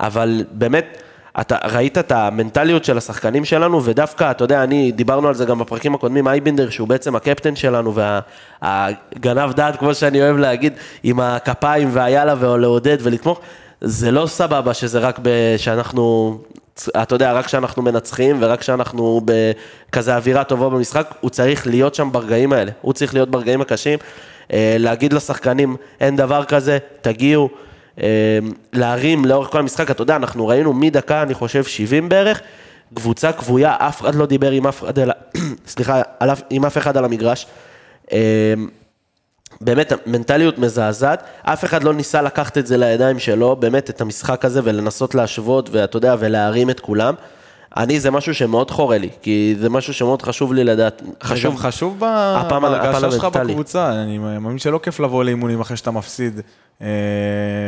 אבל 0.01 0.45
באמת, 0.51 1.03
אתה 1.41 1.57
ראית 1.65 1.99
את 1.99 2.13
המנטליות 2.13 2.85
של 2.85 2.99
השחקנים 2.99 3.45
שלנו, 3.45 3.85
ודווקא, 3.85 4.31
אתה 4.31 4.45
יודע, 4.45 4.63
אני, 4.63 4.93
דיברנו 4.93 5.29
על 5.29 5.35
זה 5.35 5.45
גם 5.45 5.59
בפרקים 5.59 5.95
הקודמים, 5.95 6.29
אייבינדר, 6.29 6.71
שהוא 6.71 6.89
בעצם 6.89 7.17
הקפטן 7.17 7.57
שלנו, 7.57 7.95
והגנב 8.63 9.53
דעת, 9.53 9.77
כמו 9.77 9.95
שאני 9.95 10.23
אוהב 10.23 10.37
להגיד, 10.37 10.73
עם 11.03 11.21
הכפיים 11.21 11.89
והיאללה, 11.93 12.35
ולעודד 12.39 12.97
ולתמוך, 13.01 13.41
זה 13.81 14.11
לא 14.11 14.27
סבבה 14.27 14.75
שזה 14.75 14.99
רק 14.99 15.19
שאנחנו, 15.57 16.39
אתה 17.03 17.15
יודע, 17.15 17.33
רק 17.33 17.47
כשאנחנו 17.47 17.83
מנצחים 17.83 18.37
ורק 18.41 18.61
כשאנחנו 18.61 19.21
בכזה 19.25 20.17
אווירה 20.17 20.45
טובה 20.45 20.69
במשחק, 20.69 21.15
הוא 21.21 21.31
צריך 21.31 21.67
להיות 21.67 21.95
שם 21.95 22.09
ברגעים 22.13 22.53
האלה, 22.53 22.71
הוא 22.81 22.93
צריך 22.93 23.15
להיות 23.15 23.31
ברגעים 23.31 23.61
הקשים, 23.61 23.99
אה, 24.53 24.77
להגיד 24.79 25.13
לשחקנים, 25.13 25.77
אין 26.01 26.17
דבר 26.17 26.45
כזה, 26.45 26.79
תגיעו. 27.01 27.49
אה, 28.03 28.39
להרים 28.73 29.25
לאורך 29.25 29.49
כל 29.49 29.59
המשחק, 29.59 29.91
אתה 29.91 30.03
יודע, 30.03 30.17
אנחנו 30.17 30.47
ראינו 30.49 30.73
מדקה, 30.73 31.23
אני 31.23 31.35
חושב, 31.35 31.65
70 31.65 32.09
בערך, 32.09 32.41
קבוצה 32.95 33.33
כבויה, 33.33 33.75
אף 33.79 34.01
אחד 34.01 34.15
לא 34.15 34.27
דיבר 34.27 34.51
עם 34.51 34.67
אף 34.67 34.83
אחד, 34.85 34.93
סליחה, 35.67 36.03
על 36.21 36.31
אף- 36.33 36.43
עם 36.51 36.65
אף 36.65 36.79
אחד 36.79 36.97
על 36.97 37.05
המגרש. 37.05 37.47
אה, 38.13 38.55
באמת, 39.61 39.93
מנטליות 40.07 40.59
מזעזעת, 40.59 41.23
אף 41.43 41.65
אחד 41.65 41.83
לא 41.85 41.95
ניסה 41.95 42.23
לקחת 42.23 42.59
את 42.59 42.67
זה 42.67 42.77
לידיים 42.77 43.19
שלו, 43.19 43.57
באמת, 43.57 43.91
את 43.91 44.01
המשחק 44.01 44.45
הזה, 44.45 44.61
ולנסות 44.65 45.15
להשוות, 45.15 45.69
ואתה 45.73 45.97
יודע, 45.97 46.15
ולהרים 46.19 46.71
את 46.71 46.81
כולם. 46.81 47.15
אני, 47.77 48.01
זה 48.01 48.11
משהו 48.11 48.35
שמאוד 48.35 48.71
חורה 48.71 48.99
לי, 48.99 49.09
כי 49.23 49.55
זה 49.61 49.71
משהו 49.71 49.95
שמאוד 49.95 50.23
חשוב 50.23 50.53
לי 50.55 50.65
לדעת, 50.65 51.03
חשוב, 51.23 51.37
חשוב, 51.37 51.53
גם 51.53 51.59
חשוב 51.59 51.97
ב- 51.99 52.05
הפן- 52.37 52.61
בהרגשה 52.63 53.11
שלך. 53.11 53.25
בקבוצה, 53.25 53.93
אני 53.93 54.19
מאמין 54.19 54.59
שלא 54.59 54.81
כיף 54.83 55.01
לבוא 55.01 55.25
לאימונים 55.25 55.61
אחרי 55.61 55.77
שאתה 55.77 55.91
מפסיד. 55.91 56.41
אה, 56.83 56.87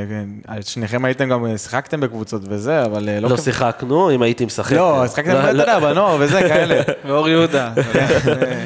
כן, 0.09 0.63
שניכם 0.63 1.05
הייתם 1.05 1.29
גם, 1.29 1.57
שיחקתם 1.57 2.01
בקבוצות 2.01 2.43
וזה, 2.49 2.83
אבל 2.85 3.09
אה, 3.09 3.21
לא 3.21 3.29
לא 3.31 3.37
כיף. 3.37 3.45
שיחקנו, 3.45 4.11
אם 4.15 4.23
הייתי 4.23 4.45
משחק. 4.45 4.73
לא, 4.77 5.05
שיחקתם, 5.09 5.31
אתה 5.41 5.49
יודע, 5.51 5.79
בנוער 5.79 6.17
וזה, 6.21 6.41
כאלה. 6.49 6.81
ואור 7.05 7.29
יהודה. 7.29 7.73
זה- 8.25 8.65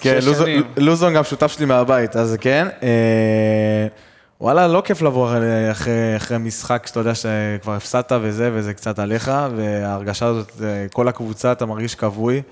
כן, 0.00 0.18
שנים. 0.20 0.62
לוזון 0.76 1.14
גם 1.14 1.24
שותף 1.24 1.52
שלי 1.52 1.66
מהבית, 1.66 2.16
אז 2.16 2.36
כן. 2.40 2.68
וואלה, 4.44 4.66
לא 4.68 4.80
כיף 4.80 5.02
לבוא 5.02 5.26
אחרי- 5.28 5.70
אחרי, 5.70 6.16
אחרי 6.16 6.38
משחק 6.38 6.84
שאתה 6.86 7.00
יודע 7.00 7.12
שכבר 7.14 7.72
הפסדת 7.72 8.12
וזה, 8.22 8.50
וזה 8.52 8.74
קצת 8.74 8.98
עליך, 8.98 9.30
וההרגשה 9.56 10.26
הזאת, 10.26 10.52
כל 10.92 11.08
הקבוצה, 11.08 11.52
אתה 11.52 11.66
מרגיש 11.66 11.94
כבוי. 11.94 12.42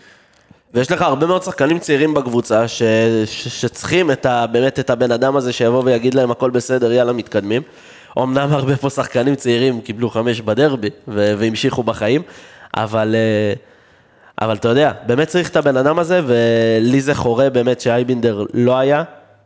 ויש 0.74 0.90
לך 0.92 1.02
הרבה 1.02 1.26
מאוד 1.26 1.42
שחקנים 1.42 1.78
צעירים 1.78 2.14
בקבוצה, 2.14 2.68
ש, 2.68 2.82
ש, 3.24 3.48
שצריכים 3.48 4.10
את 4.10 4.26
ה, 4.26 4.46
באמת 4.46 4.78
את 4.78 4.90
הבן 4.90 5.12
אדם 5.12 5.36
הזה 5.36 5.52
שיבוא 5.52 5.82
ויגיד 5.84 6.14
להם 6.14 6.30
הכל 6.30 6.50
בסדר, 6.50 6.92
יאללה, 6.92 7.12
מתקדמים. 7.12 7.62
אמנם 8.18 8.52
הרבה 8.52 8.76
פה 8.76 8.90
שחקנים 8.90 9.34
צעירים 9.34 9.80
קיבלו 9.80 10.10
חמש 10.10 10.40
בדרבי 10.40 10.90
ו- 11.08 11.34
והמשיכו 11.38 11.82
בחיים, 11.82 12.22
אבל, 12.76 13.14
אה, 13.14 13.52
אבל 14.46 14.56
אתה 14.56 14.68
יודע, 14.68 14.92
באמת 15.06 15.28
צריך 15.28 15.48
את 15.50 15.56
הבן 15.56 15.76
אדם 15.76 15.98
הזה, 15.98 16.20
ולי 16.26 17.00
זה 17.00 17.14
חורה 17.14 17.50
באמת 17.50 17.80
שאייבינדר 17.80 18.44
לא 18.54 18.78
היה. 18.78 19.02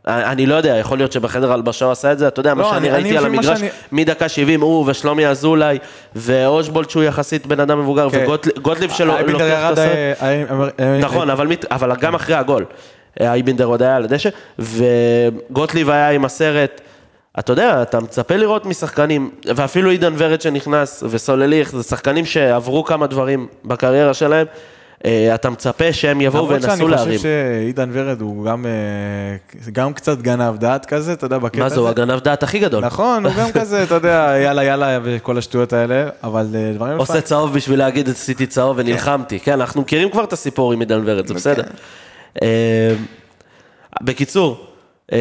אני 0.07 0.47
לא 0.47 0.55
יודע, 0.55 0.77
יכול 0.77 0.99
להיות 0.99 1.12
שבחדר 1.12 1.53
הלבשה 1.53 1.85
הוא 1.85 1.92
עשה 1.92 2.12
את 2.12 2.19
זה, 2.19 2.29
אתה 2.29 2.40
יודע, 2.40 2.55
מה 2.55 2.62
לא, 2.62 2.71
שאני 2.71 2.79
אני- 2.79 2.90
ראיתי 2.90 3.09
אני 3.09 3.19
על 3.19 3.29
מה 3.29 3.29
המגרש, 3.38 3.59
שאני- 3.59 3.69
מדקה 3.92 4.29
70, 4.29 4.61
הוא 4.61 4.85
ושלומי 4.90 5.27
אזולאי, 5.27 5.79
ואושבולט 6.16 6.90
שהוא 6.90 7.03
יחסית 7.03 7.47
בן 7.47 7.61
אדם 7.61 7.81
מבוגר, 7.81 8.11
כן. 8.11 8.27
וגוטליב 8.57 8.90
שלו 8.90 9.16
אייבינדר 9.16 9.45
לוקח 9.45 9.66
את 9.73 9.79
הסרט. 9.79 9.88
אה, 9.88 10.12
אה, 10.23 10.45
אה, 10.51 10.95
אה, 10.95 10.99
נכון, 10.99 11.31
אבל, 11.31 11.47
אבל 11.71 11.92
גם 12.01 12.14
אחרי 12.14 12.35
הגול, 12.35 12.64
אה, 13.21 13.33
אייבינדר 13.33 13.64
עוד 13.64 13.83
היה 13.83 13.97
על 13.97 14.05
הדשא, 14.05 14.29
וגוטליב 14.59 15.90
היה 15.90 16.11
עם 16.11 16.25
הסרט. 16.25 16.81
אתה 17.38 17.53
יודע, 17.53 17.83
אתה 17.83 18.01
מצפה 18.01 18.37
לראות 18.37 18.66
משחקנים, 18.66 19.31
ואפילו 19.57 19.90
עידן 19.90 20.14
ורד 20.19 20.40
שנכנס, 20.40 21.03
וסולליך, 21.11 21.71
זה 21.77 21.83
שחקנים 21.83 22.25
שעברו 22.25 22.85
כמה 22.85 23.07
דברים 23.07 23.47
בקריירה 23.64 24.14
שלהם, 24.14 24.47
אה, 24.47 24.76
אתה 25.35 25.50
מצפה 25.50 25.92
שהם 25.92 26.20
יבואו 26.20 26.44
למרות 26.44 26.62
וינסו 26.62 26.78
שאני 26.78 26.90
להרים. 26.90 27.16
חושב 27.16 27.28
שעידן 27.62 27.90
ורד 27.92 28.20
הוא 28.20 28.44
גם, 28.44 28.66
אה, 28.66 29.70
גם 29.72 29.92
קצת 29.92 30.18
גנב 30.18 30.56
דעת 30.56 30.87
כזה, 30.87 31.12
אתה 31.12 31.26
יודע, 31.26 31.38
בקטע 31.38 31.59
מה 31.59 31.66
הזה. 31.66 31.74
זה, 31.74 31.80
הוא 31.80 31.88
הגנב 31.88 32.20
דעת 32.20 32.42
הכי 32.42 32.59
גדול. 32.59 32.85
נכון, 32.85 33.26
הוא 33.26 33.32
גם 33.38 33.52
כזה, 33.52 33.82
אתה 33.82 33.94
יודע, 33.94 34.32
יאללה 34.44 34.64
יאללה 34.64 34.98
וכל 35.02 35.38
השטויות 35.38 35.72
האלה, 35.72 36.09
אבל 36.22 36.46
אה, 36.54 36.72
דברים... 36.74 36.98
עושה 36.98 37.20
צהוב 37.20 37.54
בשביל 37.54 37.78
להגיד, 37.78 38.09
עשיתי 38.09 38.46
צהוב 38.46 38.76
ונלחמתי. 38.78 39.40
כן, 39.40 39.52
אנחנו 39.52 39.80
מכירים 39.82 40.11
כבר 40.11 40.24
את 40.24 40.32
הסיפור 40.32 40.72
עם 40.72 40.80
עידן 40.80 41.02
ורד, 41.04 41.26
זה 41.26 41.35
בסדר. 41.35 41.62
אה, 42.42 42.94
בקיצור, 44.02 44.66
אה, 45.12 45.18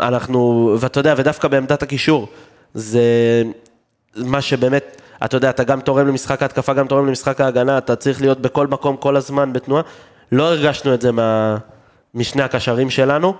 אנחנו, 0.00 0.72
ואתה 0.80 1.00
יודע, 1.00 1.14
ודווקא 1.16 1.48
בעמדת 1.48 1.82
הקישור, 1.82 2.28
זה 2.74 3.02
מה 4.16 4.40
שבאמת, 4.40 5.00
אתה 5.24 5.36
יודע, 5.36 5.50
אתה 5.50 5.64
גם 5.64 5.80
תורם 5.80 6.06
למשחק 6.06 6.42
ההתקפה, 6.42 6.72
גם 6.74 6.86
תורם 6.86 7.06
למשחק 7.06 7.40
ההגנה, 7.40 7.78
אתה 7.78 7.96
צריך 7.96 8.20
להיות 8.20 8.40
בכל 8.40 8.66
מקום, 8.66 8.96
כל 8.96 9.16
הזמן, 9.16 9.52
בתנועה. 9.52 9.82
לא 10.32 10.42
הרגשנו 10.48 10.94
את 10.94 11.00
זה 11.00 11.12
מה, 11.12 11.56
משני 12.14 12.42
הקשרים 12.42 12.90
שלנו. 12.90 13.34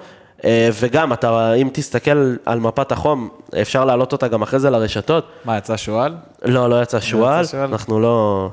אה, 0.44 0.68
וגם, 0.80 1.12
אתה, 1.12 1.52
אם 1.52 1.68
תסתכל 1.72 2.34
על 2.46 2.60
מפת 2.60 2.92
החום, 2.92 3.28
אפשר 3.62 3.84
להעלות 3.84 4.12
אותה 4.12 4.28
גם 4.28 4.42
אחרי 4.42 4.60
זה 4.60 4.70
לרשתות. 4.70 5.26
מה, 5.44 5.58
יצא 5.58 5.76
שועל? 5.76 6.14
לא, 6.44 6.70
לא 6.70 6.82
יצא 6.82 7.00
שועל, 7.00 7.44
שועל? 7.44 7.68
אנחנו 7.70 8.00
לא... 8.00 8.48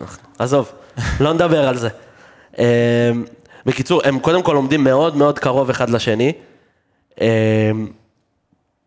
אנחנו- 0.00 0.28
עזוב, 0.38 0.72
לא 1.20 1.32
נדבר 1.32 1.68
על 1.68 1.76
זה. 1.76 1.88
אמ, 2.58 2.64
בקיצור, 3.66 4.00
הם 4.04 4.18
קודם 4.18 4.42
כל 4.42 4.56
עומדים 4.56 4.84
מאוד 4.84 5.16
מאוד 5.16 5.38
קרוב 5.38 5.70
אחד 5.70 5.90
לשני. 5.90 6.32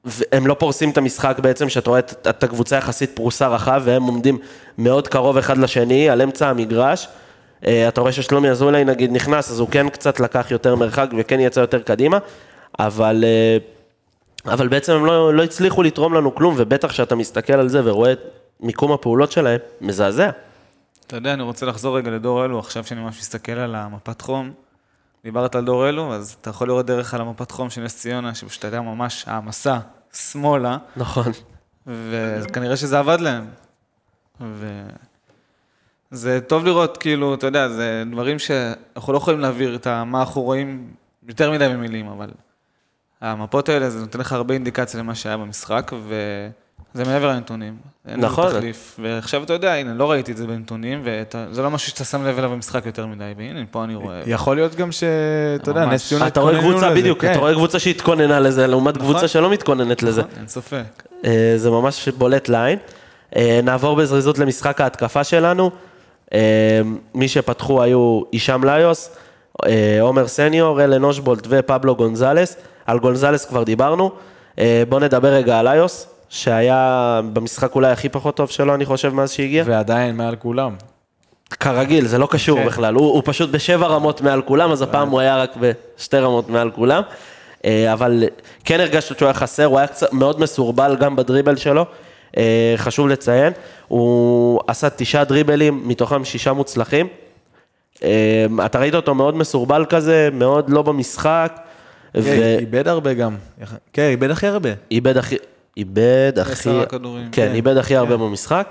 והם 0.08 0.48
לא 0.48 0.54
פורסים 0.54 0.90
את 0.90 0.98
המשחק 0.98 1.40
בעצם, 1.40 1.70
שאתה 1.70 1.90
רואה 1.90 2.00
את 2.00 2.28
את 2.30 2.44
הקבוצה 2.44 2.76
יחסית 2.76 3.12
פרוסה 3.14 3.48
רחב, 3.48 3.82
והם 3.86 4.04
עומדים 4.04 4.38
מאוד 4.78 5.08
קרוב 5.08 5.38
אחד 5.38 5.58
לשני, 5.58 6.10
על 6.10 6.22
אמצע 6.22 6.50
המגרש. 6.50 7.08
אה, 7.66 7.88
אתה 7.88 8.02
רואה 8.02 8.12
ששלומי 8.12 8.50
אזולאי 8.50 8.84
נגיד 8.84 9.12
נכנס, 9.12 9.52
אז 9.52 9.60
הוא 9.60 9.68
כן 9.72 9.90
קצת 9.90 10.20
לקח 10.20 10.52
יותר 10.52 10.76
מרחק 10.76 11.10
וכן 11.18 11.40
יצא 11.40 11.60
יותר 11.60 11.82
קדימה, 11.82 12.18
אבל... 12.80 13.24
אה, 13.28 13.58
אבל 14.46 14.68
בעצם 14.68 14.94
הם 14.94 15.06
לא, 15.06 15.34
לא 15.34 15.44
הצליחו 15.44 15.84
לתרום 15.84 16.14
לנו 16.14 16.36
כלום, 16.36 16.56
ובטח 16.58 16.88
כשאתה 16.88 17.16
מסתכל 17.16 17.54
על 17.54 17.70
זה 17.70 17.82
ורואה 17.84 18.12
את 18.12 18.20
מיקום 18.60 18.92
הפעולות 18.92 19.32
שלהם, 19.32 19.60
מזעזע. 19.82 20.30
אתה 21.08 21.16
יודע, 21.16 21.34
אני 21.34 21.44
רוצה 21.44 21.66
לחזור 21.66 21.98
רגע 21.98 22.12
לדור 22.12 22.46
אלו, 22.46 22.60
עכשיו 22.60 22.84
שאני 22.84 23.02
ממש 23.02 23.20
מסתכל 23.20 23.52
על 23.52 23.76
המפת 23.76 24.22
חום. 24.22 24.52
דיברת 25.24 25.56
על 25.56 25.66
דור 25.66 25.90
אלו, 25.90 26.14
אז 26.14 26.36
אתה 26.42 26.50
יכול 26.50 26.68
לראות 26.68 26.86
דרך 26.86 27.14
על 27.14 27.22
המפת 27.22 27.52
חום 27.52 27.70
של 27.70 27.82
נס 27.82 27.98
ציונה, 27.98 28.36
שפשוט 28.36 28.66
הייתה 28.66 28.82
ממש 28.82 29.24
העמסה 29.28 29.78
שמאלה, 30.14 30.78
נכון. 30.96 31.32
וכנראה 31.88 32.78
שזה 32.78 33.00
עבד 33.00 33.18
להם. 33.20 33.46
וזה 36.12 36.40
טוב 36.48 36.66
לראות, 36.66 36.98
כאילו, 36.98 37.34
אתה 37.34 37.48
יודע, 37.48 37.70
זה 37.70 38.04
דברים 38.12 38.40
שאנחנו 38.40 39.14
לא 39.14 39.18
יכולים 39.18 39.40
להעביר 39.40 39.76
את 39.76 39.88
מה 39.88 40.20
אנחנו 40.20 40.42
רואים 40.42 40.94
יותר 41.28 41.52
מדי 41.52 41.70
במילים, 41.70 42.08
אבל 42.08 42.30
המפות 43.22 43.70
האלה, 43.70 43.90
זה 43.90 44.00
נותן 44.00 44.20
לך 44.20 44.32
הרבה 44.32 44.54
אינדיקציה 44.54 45.00
למה 45.00 45.16
שהיה 45.16 45.38
במשחק, 45.38 45.92
וזה 46.96 47.06
מעבר 47.06 47.28
לנתונים. 47.28 47.76
נכון. 48.06 48.46
לזה 48.46 48.58
תחליף. 48.58 49.00
ועכשיו 49.04 49.44
אתה 49.44 49.54
יודע, 49.54 49.74
הנה, 49.74 49.94
לא 49.94 50.12
ראיתי 50.12 50.32
את 50.32 50.38
זה 50.38 50.48
בנתונים, 50.48 51.02
וזה 51.04 51.62
לא 51.62 51.72
משהו 51.72 51.90
שאתה 51.90 52.04
שם 52.04 52.26
לב 52.26 52.38
אליו 52.38 52.50
במשחק 52.50 52.86
יותר 52.86 53.06
מדי, 53.06 53.34
והנה, 53.38 53.60
פה 53.72 53.84
אני 53.84 53.96
רואה. 53.96 54.22
יכול 54.26 54.56
להיות 54.56 54.76
גם 54.76 54.92
שאתה 54.92 55.72
יודע. 55.72 55.86
נס 55.86 56.08
ציונה 56.08 56.28
אתה 56.28 56.40
רואה 56.40 56.52
התכוננו 56.54 56.72
קבוצה, 56.72 56.90
לזה, 56.90 57.00
בדיוק, 57.02 57.22
כן. 57.22 57.32
אתה 57.32 57.40
רואה 57.40 57.54
קבוצה 57.54 57.80
שהתכוננה 57.80 58.40
לזה, 58.40 58.68
לעומת 58.68 58.98
קבוצה 58.98 59.28
שלא 59.28 59.50
מתכוננת 59.50 60.04
לזה. 60.04 60.22
נכון, 60.22 60.34
אין 60.38 60.48
ספק. 60.48 61.04
אה, 61.26 61.54
זה 61.58 61.70
ממש 61.70 62.10
בולט 62.10 62.50
לעין. 62.50 62.80
אה, 63.36 63.60
נעבור 63.64 63.96
בזריזות 63.96 64.40
למשחק 64.40 64.82
ההתקפה 64.82 65.24
שלנו. 65.24 65.72
אה, 66.34 66.82
מי 67.16 67.28
שפתחו 67.28 67.82
היו 67.82 68.22
הישאם 68.32 68.64
ליוס, 68.64 69.10
אה, 69.66 69.98
עומר 70.02 70.28
סניור, 70.28 70.84
אלן 70.84 71.04
אושבולט 71.04 71.48
ופבלו 71.50 71.96
גונזלס. 71.96 72.58
על 72.86 73.00
גונזלס 73.00 73.46
כבר 73.46 73.64
דיברנו. 73.64 74.12
אה, 74.60 74.84
בואו 74.90 75.00
נדבר 75.02 75.28
רגע 75.28 75.60
על 75.60 75.70
ליוס, 75.70 76.08
שהיה 76.30 77.22
במשחק 77.34 77.76
אולי 77.76 77.92
הכי 77.92 78.10
פחות 78.10 78.36
טוב 78.36 78.50
שלו, 78.50 78.76
אני 78.76 78.86
חושב, 78.86 79.14
מאז 79.14 79.32
שהגיע. 79.32 79.64
ועדיין 79.68 80.16
מעל 80.16 80.36
כולם. 80.36 80.76
כרגיל, 81.50 82.08
זה 82.08 82.18
לא 82.18 82.28
קשור 82.32 82.60
כן. 82.60 82.66
בכלל, 82.66 82.94
הוא, 82.94 83.06
הוא 83.14 83.22
פשוט 83.26 83.50
בשבע 83.50 83.88
רמות 83.88 84.22
מעל 84.22 84.42
כולם, 84.42 84.72
אז 84.72 84.82
הפעם 84.82 85.10
הוא 85.10 85.20
היה 85.20 85.38
רק 85.38 85.56
בשתי 85.60 86.18
רמות 86.18 86.50
מעל 86.50 86.72
כולם. 86.72 87.02
אה, 87.66 87.94
אבל 87.94 88.24
כן 88.66 88.80
הרגשת 88.80 89.18
שהוא 89.18 89.28
היה 89.28 89.34
חסר, 89.34 89.66
הוא 89.66 89.78
היה 89.78 89.88
קצת 89.88 90.14
מאוד 90.14 90.40
מסורבל 90.42 90.96
גם 91.00 91.16
בדריבל 91.16 91.56
שלו, 91.56 91.86
אה, 92.38 92.74
חשוב 92.78 93.08
לציין. 93.08 93.54
הוא 93.88 94.60
עשה 94.68 94.90
תשעה 94.90 95.24
דריבלים, 95.24 95.88
מתוכם 95.88 96.26
שישה 96.26 96.54
מוצלחים. 96.54 97.08
אה, 98.04 98.46
אתה 98.66 98.80
ראית 98.80 98.96
אותו 98.96 99.16
מאוד 99.16 99.36
מסורבל 99.36 99.86
כזה, 99.90 100.30
מאוד 100.34 100.70
לא 100.70 100.82
במשחק, 100.82 101.60
כן, 102.14 102.58
איבד 102.60 102.88
הרבה 102.88 103.14
גם. 103.14 103.36
כן, 103.94 104.10
איבד 104.10 104.32
הכי 104.32 104.48
הרבה. 104.48 104.70
ואיבד 104.92 105.18
הכי... 105.18 105.36
איבד 105.78 106.34
הכי... 106.42 106.52
עשרה 106.52 106.86
כדורים. 106.86 107.30
כן, 107.32 107.48
כן, 107.48 107.54
איבד 107.56 107.78
הכי 107.78 107.96
הרבה 107.96 108.18
במשחק. 108.18 108.68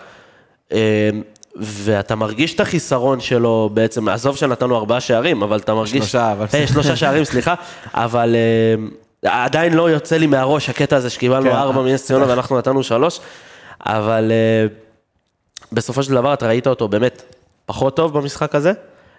אה, 0.72 1.10
ואתה 1.56 2.14
מרגיש 2.14 2.54
את 2.54 2.60
החיסרון 2.60 3.20
שלו 3.20 3.70
בעצם, 3.74 4.08
עזוב 4.08 4.36
שנתנו 4.36 4.76
ארבעה 4.76 5.00
שערים, 5.00 5.42
אבל 5.42 5.58
אתה 5.58 5.74
מרגיש... 5.74 5.92
שלושה, 5.92 6.32
אבל- 6.32 6.46
אה, 6.54 6.66
שלושה 6.66 6.96
שערים, 6.96 7.24
סליחה, 7.24 7.54
אבל 7.94 8.36
אה, 9.24 9.44
עדיין 9.44 9.72
לא 9.72 9.90
יוצא 9.90 10.16
לי 10.16 10.26
מהראש 10.26 10.68
הקטע 10.68 10.96
הזה 10.96 11.10
שקיבלנו 11.10 11.50
כן. 11.50 11.56
ארבע 11.56 11.82
מנס 11.82 12.06
ציונה 12.06 12.28
ואנחנו 12.28 12.58
נתנו 12.58 12.82
שלוש, 12.82 13.20
אבל 13.86 14.32
אה, 14.32 14.66
בסופו 15.72 16.02
של 16.02 16.14
דבר 16.14 16.34
אתה 16.34 16.46
ראית 16.48 16.66
אותו 16.66 16.88
באמת 16.88 17.22
פחות 17.66 17.96
טוב 17.96 18.18
במשחק 18.18 18.54
הזה. 18.54 18.72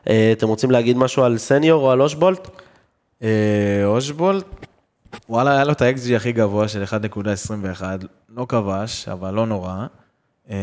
אה, 0.10 0.30
אתם 0.38 0.48
רוצים 0.48 0.72
להגיד 0.72 0.98
משהו 0.98 1.24
על 1.24 1.38
סניור 1.38 1.84
או 1.84 1.92
על 1.92 2.02
אושבולט? 2.02 2.48
אושבולט, 3.86 4.44
וואלה, 5.30 5.52
היה 5.52 5.64
לו 5.64 5.72
את 5.72 5.82
האקסג'י 5.82 6.16
הכי 6.16 6.32
גבוה 6.32 6.68
של 6.68 6.84
1.21, 6.84 7.84
לא 8.30 8.46
כבש, 8.50 9.10
אבל 9.10 9.34
לא 9.34 9.46
נורא. 9.46 9.86
אה, 10.50 10.56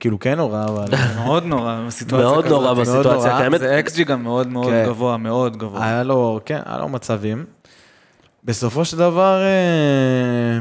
כאילו 0.00 0.18
כן 0.18 0.36
נורא, 0.36 0.64
אבל... 0.64 0.84
מאוד 1.24 1.44
נורא 1.44 1.80
בסיטואציה 1.86 2.28
מאוד 2.28 2.44
כזאת. 2.44 2.60
נורא 2.60 2.74
בסיטואציה 2.74 3.12
נורא. 3.12 3.28
הקיימת. 3.28 3.60
זה 3.60 3.78
אקסג'י 3.80 4.04
גם 4.04 4.22
מאוד 4.22 4.48
מאוד 4.48 4.66
כן. 4.66 4.84
גבוה, 4.86 5.16
מאוד 5.16 5.56
גבוה. 5.56 5.84
היה 5.84 6.02
לו, 6.02 6.40
כן, 6.44 6.60
היה 6.64 6.78
לו 6.78 6.88
מצבים. 6.88 7.44
בסופו 8.44 8.84
של 8.84 8.96
דבר, 8.96 9.42
אה, 9.42 10.58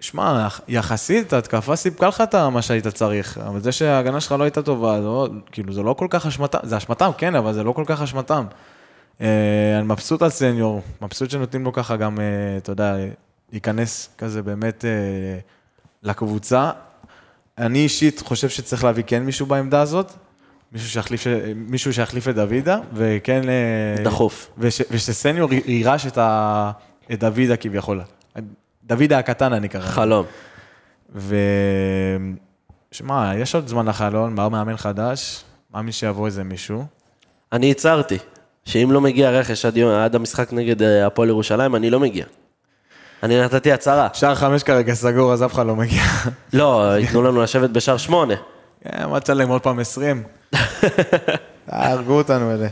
שמע, 0.00 0.48
יחסית, 0.68 1.32
ההתקפה 1.32 1.76
סיפקה 1.76 2.08
לך 2.08 2.20
את 2.20 2.34
מה 2.34 2.62
שהיית 2.62 2.86
צריך, 2.86 3.38
אבל 3.38 3.60
זה 3.60 3.72
שההגנה 3.72 4.20
שלך 4.20 4.32
לא 4.32 4.44
הייתה 4.44 4.62
טובה, 4.62 5.00
זה 5.00 5.06
לא, 5.06 5.28
כאילו, 5.52 5.72
זה 5.72 5.82
לא 5.82 5.92
כל 5.92 6.06
כך 6.10 6.26
אשמתם, 6.26 6.58
זה 6.62 6.76
אשמתם, 6.76 7.10
כן, 7.18 7.34
אבל 7.34 7.52
זה 7.52 7.62
לא 7.64 7.72
כל 7.72 7.84
כך 7.86 8.02
אשמתם. 8.02 8.44
אה, 9.22 9.78
אני 9.78 9.86
מבסוט 9.86 10.22
על 10.22 10.30
סניור, 10.30 10.82
מבסוט 11.02 11.30
שנותנים 11.30 11.64
לו 11.64 11.72
ככה 11.72 11.96
גם, 11.96 12.20
אה, 12.20 12.56
אתה 12.56 12.72
יודע, 12.72 12.96
להיכנס 13.52 14.08
כזה 14.18 14.42
באמת 14.42 14.84
אה, 14.84 15.38
לקבוצה. 16.02 16.70
אני 17.58 17.78
אישית 17.78 18.20
חושב 18.20 18.48
שצריך 18.48 18.84
להביא 18.84 19.04
כן 19.06 19.22
מישהו 19.22 19.46
בעמדה 19.46 19.80
הזאת, 19.80 20.12
מישהו 20.72 20.88
שיחליף, 20.88 21.24
מישהו 21.56 21.92
שיחליף 21.92 22.28
את 22.28 22.34
דוידה, 22.34 22.78
וכן... 22.94 23.42
דחוף. 24.04 24.50
וש, 24.58 24.80
ושסניור 24.90 25.50
יירש 25.52 26.06
את, 26.06 26.18
ה, 26.18 26.70
את 27.12 27.20
דוידה 27.20 27.56
כביכול. 27.56 28.00
דוידה 28.84 29.18
הקטן 29.18 29.52
אני 29.52 29.68
קרא. 29.68 29.80
חלום. 29.80 30.26
ו... 31.14 31.36
שמע, 32.92 33.32
יש 33.36 33.54
עוד 33.54 33.68
זמן 33.68 33.86
לחלון, 33.88 34.36
בא 34.36 34.48
מאמן 34.48 34.76
חדש, 34.76 35.44
מאמין 35.74 35.92
שיבוא 35.92 36.26
איזה 36.26 36.44
מישהו. 36.44 36.84
אני 37.52 37.70
הצהרתי, 37.70 38.18
שאם 38.64 38.88
לא 38.92 39.00
מגיע 39.00 39.30
רכש 39.30 39.64
עד, 39.64 39.76
יום, 39.76 39.90
עד 39.90 40.14
המשחק 40.14 40.52
נגד 40.52 40.82
אה, 40.82 41.06
הפועל 41.06 41.28
ירושלים, 41.28 41.76
אני 41.76 41.90
לא 41.90 42.00
מגיע. 42.00 42.24
אני 43.22 43.40
נתתי 43.40 43.72
הצהרה. 43.72 44.08
שער 44.12 44.34
חמש 44.34 44.62
כרגע 44.62 44.94
סגור, 44.94 45.32
אז 45.32 45.44
אף 45.44 45.54
אחד 45.54 45.66
לא 45.66 45.76
מגיע. 45.76 46.02
לא, 46.52 46.92
ייתנו 46.98 47.22
לנו 47.22 47.42
לשבת 47.42 47.70
בשער 47.70 47.96
שמונה. 47.96 48.34
כן, 48.84 49.08
מה 49.08 49.20
תשלם 49.20 49.48
עוד 49.48 49.62
פעם 49.62 49.78
20? 49.78 50.22
הרגו 51.68 52.12
אותנו 52.12 52.52
אלה. 52.52 52.68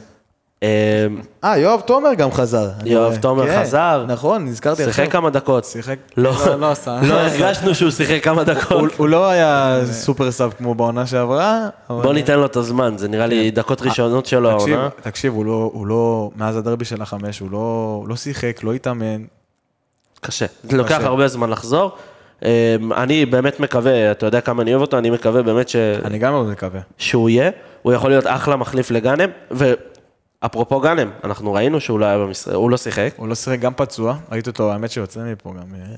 אה, 0.62 1.06
אה, 1.44 1.58
יואב 1.58 1.80
תומר 1.80 2.14
גם 2.14 2.32
חזר. 2.32 2.68
יואב. 2.84 3.16
תומר 3.16 3.46
כן, 3.46 3.60
חזר. 3.60 4.04
נכון, 4.08 4.44
נזכרתי 4.44 4.84
שיחק 4.84 5.12
כמה 5.12 5.30
דקות. 5.30 5.64
שיחק. 5.64 5.96
לא, 6.16 6.32
לא, 6.46 6.60
לא 6.60 6.70
עשה. 6.70 7.00
לא 7.02 7.14
הרגשנו 7.14 7.74
שהוא 7.74 7.90
שיחק 7.90 8.24
כמה 8.24 8.44
דקות. 8.44 8.92
הוא 8.96 9.08
לא 9.08 9.30
היה 9.30 9.80
סופר 9.90 10.30
סאב 10.30 10.52
כמו 10.58 10.74
בעונה 10.74 11.06
שעברה. 11.06 11.68
בוא 11.88 12.12
ניתן 12.12 12.38
לו 12.38 12.46
את 12.46 12.56
הזמן, 12.56 12.94
זה 12.98 13.08
נראה 13.08 13.26
לי 13.26 13.50
דקות 13.50 13.82
ראשונות 13.82 14.26
שלו 14.26 14.50
העונה. 14.50 14.88
תקשיב, 15.02 15.34
הוא 15.34 15.44
לא, 15.44 15.70
הוא 15.72 15.86
לא, 15.86 16.30
מאז 16.36 16.56
הדרבי 16.56 16.84
של 16.84 17.02
החמש, 17.02 17.38
הוא 17.38 17.50
לא, 17.50 18.04
לא 18.08 18.16
שיחק, 18.16 18.60
לא 18.62 18.72
התאמן. 18.72 19.22
קשה. 20.20 20.46
זה 20.62 20.76
לוקח. 20.76 21.00
הרבה 21.02 21.28
זמן 21.28 21.50
לחזור. 21.50 21.92
אה, 22.44 22.76
אני 22.96 23.26
באמת 23.26 23.60
מקווה, 23.60 24.10
אתה 24.10 24.26
יודע 24.26 24.40
כמה 24.40 24.62
אני 24.62 24.70
אוהב 24.70 24.80
אותו, 24.80 24.98
אני 24.98 25.10
מקווה 25.10 25.42
באמת 25.42 25.68
ש... 25.68 25.76
אני 25.76 26.18
גם 26.18 26.32
מאוד 26.32 26.46
מקווה. 26.46 26.80
שהוא 26.98 27.28
יהיה, 27.28 27.50
הוא 27.82 27.92
יכול 27.92 28.10
להיות 28.10 28.24
אחלה 28.26 28.56
מחליף 28.56 28.90
לגאנם, 28.90 29.30
ואפרופו 30.42 30.80
גאנם, 30.80 31.10
אנחנו 31.24 31.52
ראינו 31.52 31.80
שהוא 31.80 32.00
לא 32.00 32.06
היה 32.06 32.18
במשחק, 32.18 32.54
הוא 32.54 32.70
לא 32.70 32.76
שיחק, 32.76 33.12
הוא 33.16 33.28
לא 33.28 33.34
שיחק 33.34 33.58
גם 33.58 33.72
פצוע, 33.76 34.16
ראיתי 34.32 34.50
אותו, 34.50 34.72
האמת 34.72 34.90
שיוצא 34.90 35.20
מפה 35.20 35.50
גם, 35.50 35.74
אה, 35.74 35.94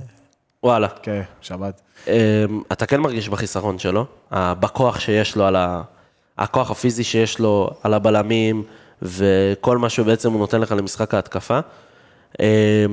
וואלה. 0.63 0.89
כן, 1.03 1.23
שבת. 1.41 1.81
אה, 2.09 2.45
אתה 2.73 2.87
כן 2.87 3.01
מרגיש 3.01 3.29
בחיסרון 3.29 3.79
שלו, 3.79 4.07
בכוח 4.33 5.01
שיש 5.01 5.37
לו 5.37 5.47
על 5.47 5.57
ה... 5.57 5.83
הכוח 6.39 6.71
הפיזי 6.71 7.05
שיש 7.05 7.39
לו 7.39 7.71
על 7.83 7.95
הבלמים, 7.95 8.63
וכל 9.03 9.79
מה 9.79 9.89
שבעצם 9.89 10.33
הוא 10.33 10.39
נותן 10.39 10.61
לך 10.61 10.73
למשחק 10.73 11.15
ההתקפה. 11.15 11.61
אה, 12.41 12.87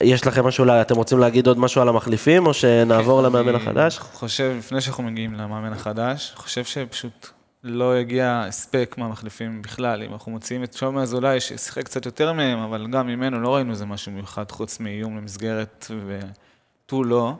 יש 0.00 0.26
לכם 0.26 0.46
משהו, 0.46 0.64
אתם 0.80 0.96
רוצים 0.96 1.18
להגיד 1.18 1.46
עוד 1.46 1.58
משהו 1.58 1.82
על 1.82 1.88
המחליפים, 1.88 2.46
או 2.46 2.54
שנעבור 2.54 3.22
למאמן 3.22 3.54
החדש? 3.54 3.98
אני 3.98 4.06
חושב, 4.12 4.54
לפני 4.58 4.80
שאנחנו 4.80 5.02
מגיעים 5.02 5.34
למאמן 5.34 5.72
החדש, 5.72 6.32
חושב 6.36 6.64
שפשוט 6.64 7.28
לא 7.64 7.94
הגיע 7.94 8.44
הספק 8.48 8.94
מהמחליפים 8.98 9.62
בכלל. 9.62 10.02
אם 10.02 10.12
אנחנו 10.12 10.32
מוציאים 10.32 10.64
את 10.64 10.72
שומר 10.72 11.02
אזולאי, 11.02 11.40
ששיחק 11.40 11.84
קצת 11.84 12.06
יותר 12.06 12.32
מהם, 12.32 12.58
אבל 12.58 12.86
גם 12.90 13.06
ממנו 13.06 13.40
לא 13.40 13.54
ראינו 13.54 13.70
איזה 13.70 13.86
משהו 13.86 14.12
מיוחד, 14.12 14.50
חוץ 14.50 14.80
מאיום 14.80 15.16
למסגרת 15.16 15.86
ותו 16.06 17.04
לא. 17.04 17.34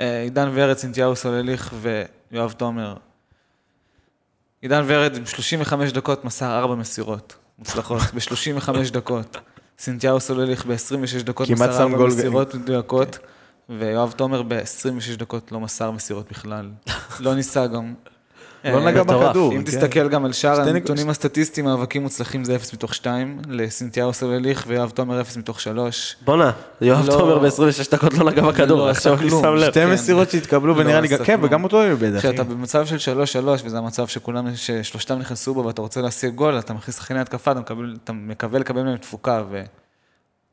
אה, 0.00 0.20
עידן 0.22 0.50
ורד, 0.54 0.76
סינתיהו 0.76 1.16
סולליך 1.16 1.74
ויואב 2.30 2.52
תומר. 2.52 2.96
עידן 4.62 4.82
ורד 4.86 5.16
עם 5.16 5.26
35 5.26 5.92
דקות 5.92 6.24
מסר 6.24 6.58
4 6.58 6.74
מסירות 6.74 7.36
מוצלחות, 7.58 8.00
ב-35 8.14 8.70
דקות. 8.92 9.36
סינתיהו 9.78 10.20
סולליך 10.20 10.66
ב-26 10.66 11.22
דקות 11.22 11.50
מסר 11.50 11.82
4 11.82 11.96
גול- 11.96 12.06
מסירות 12.08 12.54
מדויקות, 12.54 13.18
ויואב 13.68 14.12
תומר 14.16 14.42
ב-26 14.42 15.16
דקות 15.18 15.52
לא 15.52 15.60
מסר 15.60 15.90
מסירות 15.90 16.28
בכלל. 16.30 16.70
לא 17.20 17.34
ניסה 17.34 17.66
גם. 17.66 17.94
לא 18.64 18.78
אה, 18.78 18.84
נגע 18.84 19.02
מטורף. 19.02 19.28
בכדור. 19.28 19.52
אם 19.52 19.58
כן. 19.58 19.64
תסתכל 19.64 20.08
גם 20.08 20.24
על 20.24 20.32
שאר 20.32 20.60
הנתונים 20.60 21.10
הסטטיסטיים, 21.10 21.66
מאבקים 21.66 22.02
מוצלחים 22.02 22.44
זה 22.44 22.56
0 22.56 22.74
מתוך 22.74 22.94
2, 22.94 23.38
לסינתיהו 23.48 24.12
סולליך 24.12 24.64
ויואב 24.66 24.90
תומר 24.90 25.20
0 25.20 25.36
מתוך 25.36 25.60
3. 25.60 26.16
בואנה, 26.24 26.52
יואב 26.80 27.06
לא- 27.06 27.12
תומר 27.18 27.38
ב-26 27.38 27.90
דקות 27.90 28.14
לא 28.14 28.30
נגע 28.30 28.42
בכדור, 28.42 28.78
לא 28.78 28.90
עכשיו 28.90 29.12
עשה 29.14 29.22
אני 29.22 29.30
כלום. 29.30 29.42
שם 29.42 29.54
לב. 29.54 29.70
שתי 29.70 29.80
כן. 29.80 29.90
מסירות 29.90 30.30
שהתקבלו, 30.30 30.74
לא 30.74 30.80
ונראה 30.80 31.00
לי, 31.00 31.08
כן. 31.24 31.38
וגם 31.42 31.64
אותו 31.64 31.82
הוא 31.82 31.90
איבד. 31.90 32.18
כשאתה 32.18 32.44
במצב 32.44 32.86
של 32.86 32.96
3-3, 32.96 33.62
וזה 33.64 33.78
המצב 33.78 34.06
שכולם, 34.06 34.56
ששלושתם 34.56 35.18
נכנסו 35.18 35.54
בו 35.54 35.64
ואתה 35.64 35.82
רוצה 35.82 36.00
להשיג 36.00 36.34
גול, 36.34 36.58
אתה 36.58 36.74
מכניס 36.74 36.96
שחקני 36.96 37.20
התקפה, 37.20 37.52
אתה 38.04 38.12
מקווה 38.12 38.58
לקבל 38.58 38.82
מהם 38.82 38.96
תפוקה, 38.96 39.42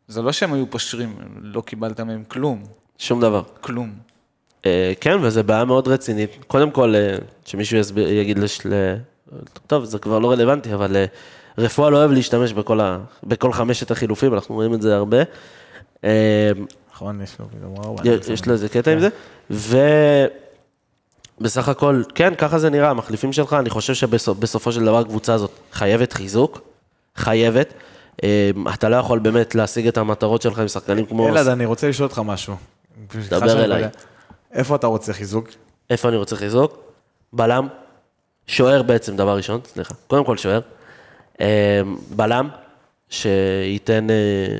וזה 0.09 0.21
לא 0.21 0.31
שהם 0.31 0.53
היו 0.53 0.69
פושרים, 0.69 1.15
לא 1.41 1.61
קיבלת 1.61 1.99
מהם 1.99 2.23
כלום, 2.27 2.63
שום 2.97 3.21
דבר. 3.21 3.43
כלום. 3.61 4.10
אה, 4.65 4.93
כן, 5.01 5.17
וזו 5.21 5.43
בעיה 5.43 5.65
מאוד 5.65 5.87
רצינית. 5.87 6.29
קודם 6.47 6.71
כל, 6.71 6.95
אה, 6.95 7.17
שמישהו 7.45 7.77
יסביר, 7.77 8.11
יגיד 8.11 8.39
לש... 8.39 8.61
טוב, 9.67 9.83
זה 9.83 9.99
כבר 9.99 10.19
לא 10.19 10.31
רלוונטי, 10.31 10.73
אבל 10.73 10.95
אה, 10.95 11.05
רפואה 11.57 11.89
לא 11.89 11.97
אוהב 11.97 12.11
להשתמש 12.11 12.53
בכל, 12.53 12.79
ה... 12.79 12.97
בכל 13.23 13.53
חמשת 13.53 13.91
החילופים, 13.91 14.33
אנחנו 14.33 14.55
רואים 14.55 14.73
את 14.73 14.81
זה 14.81 14.95
הרבה. 14.95 15.17
נכון, 16.93 17.21
יש 17.21 17.35
לו 17.39 17.45
פתאום 17.57 17.75
ארבע. 17.77 18.03
יש 18.33 18.45
לו 18.45 18.53
איזה 18.53 18.69
קטע 18.69 18.91
עם 18.91 18.99
זה. 18.99 19.09
ובסך 21.39 21.69
הכל, 21.69 22.03
כן, 22.15 22.35
ככה 22.35 22.59
זה 22.59 22.69
נראה, 22.69 22.89
המחליפים 22.89 23.33
שלך, 23.33 23.53
אני 23.53 23.69
חושב 23.69 23.93
שבסופו 23.93 24.71
של 24.71 24.85
דבר 24.85 24.97
הקבוצה 24.97 25.33
הזאת 25.33 25.51
חייבת 25.71 26.13
חיזוק, 26.13 26.61
חייבת. 27.15 27.73
אתה 28.73 28.89
לא 28.89 28.95
יכול 28.95 29.19
באמת 29.19 29.55
להשיג 29.55 29.87
את 29.87 29.97
המטרות 29.97 30.41
שלך 30.41 30.59
עם 30.59 30.67
שחקנים 30.67 31.05
כמו... 31.05 31.29
אלעד, 31.29 31.47
אני 31.47 31.65
רוצה 31.65 31.89
לשאול 31.89 32.07
אותך 32.07 32.21
משהו. 32.25 32.55
שאני 33.29 33.51
אליי. 33.51 33.89
איפה 34.53 34.75
אתה 34.75 34.87
רוצה 34.87 35.13
חיזוק? 35.13 35.47
איפה 35.89 36.09
אני 36.09 36.17
רוצה 36.17 36.35
חיזוק? 36.35 36.77
בלם, 37.33 37.67
שוער 38.47 38.81
בעצם, 38.83 39.15
דבר 39.15 39.35
ראשון, 39.37 39.59
סליחה, 39.65 39.93
קודם 40.07 40.25
כל 40.25 40.37
שוער. 40.37 40.59
אה, 41.41 41.81
בלם, 42.15 42.49
שייתן 43.09 44.09
אה, 44.09 44.15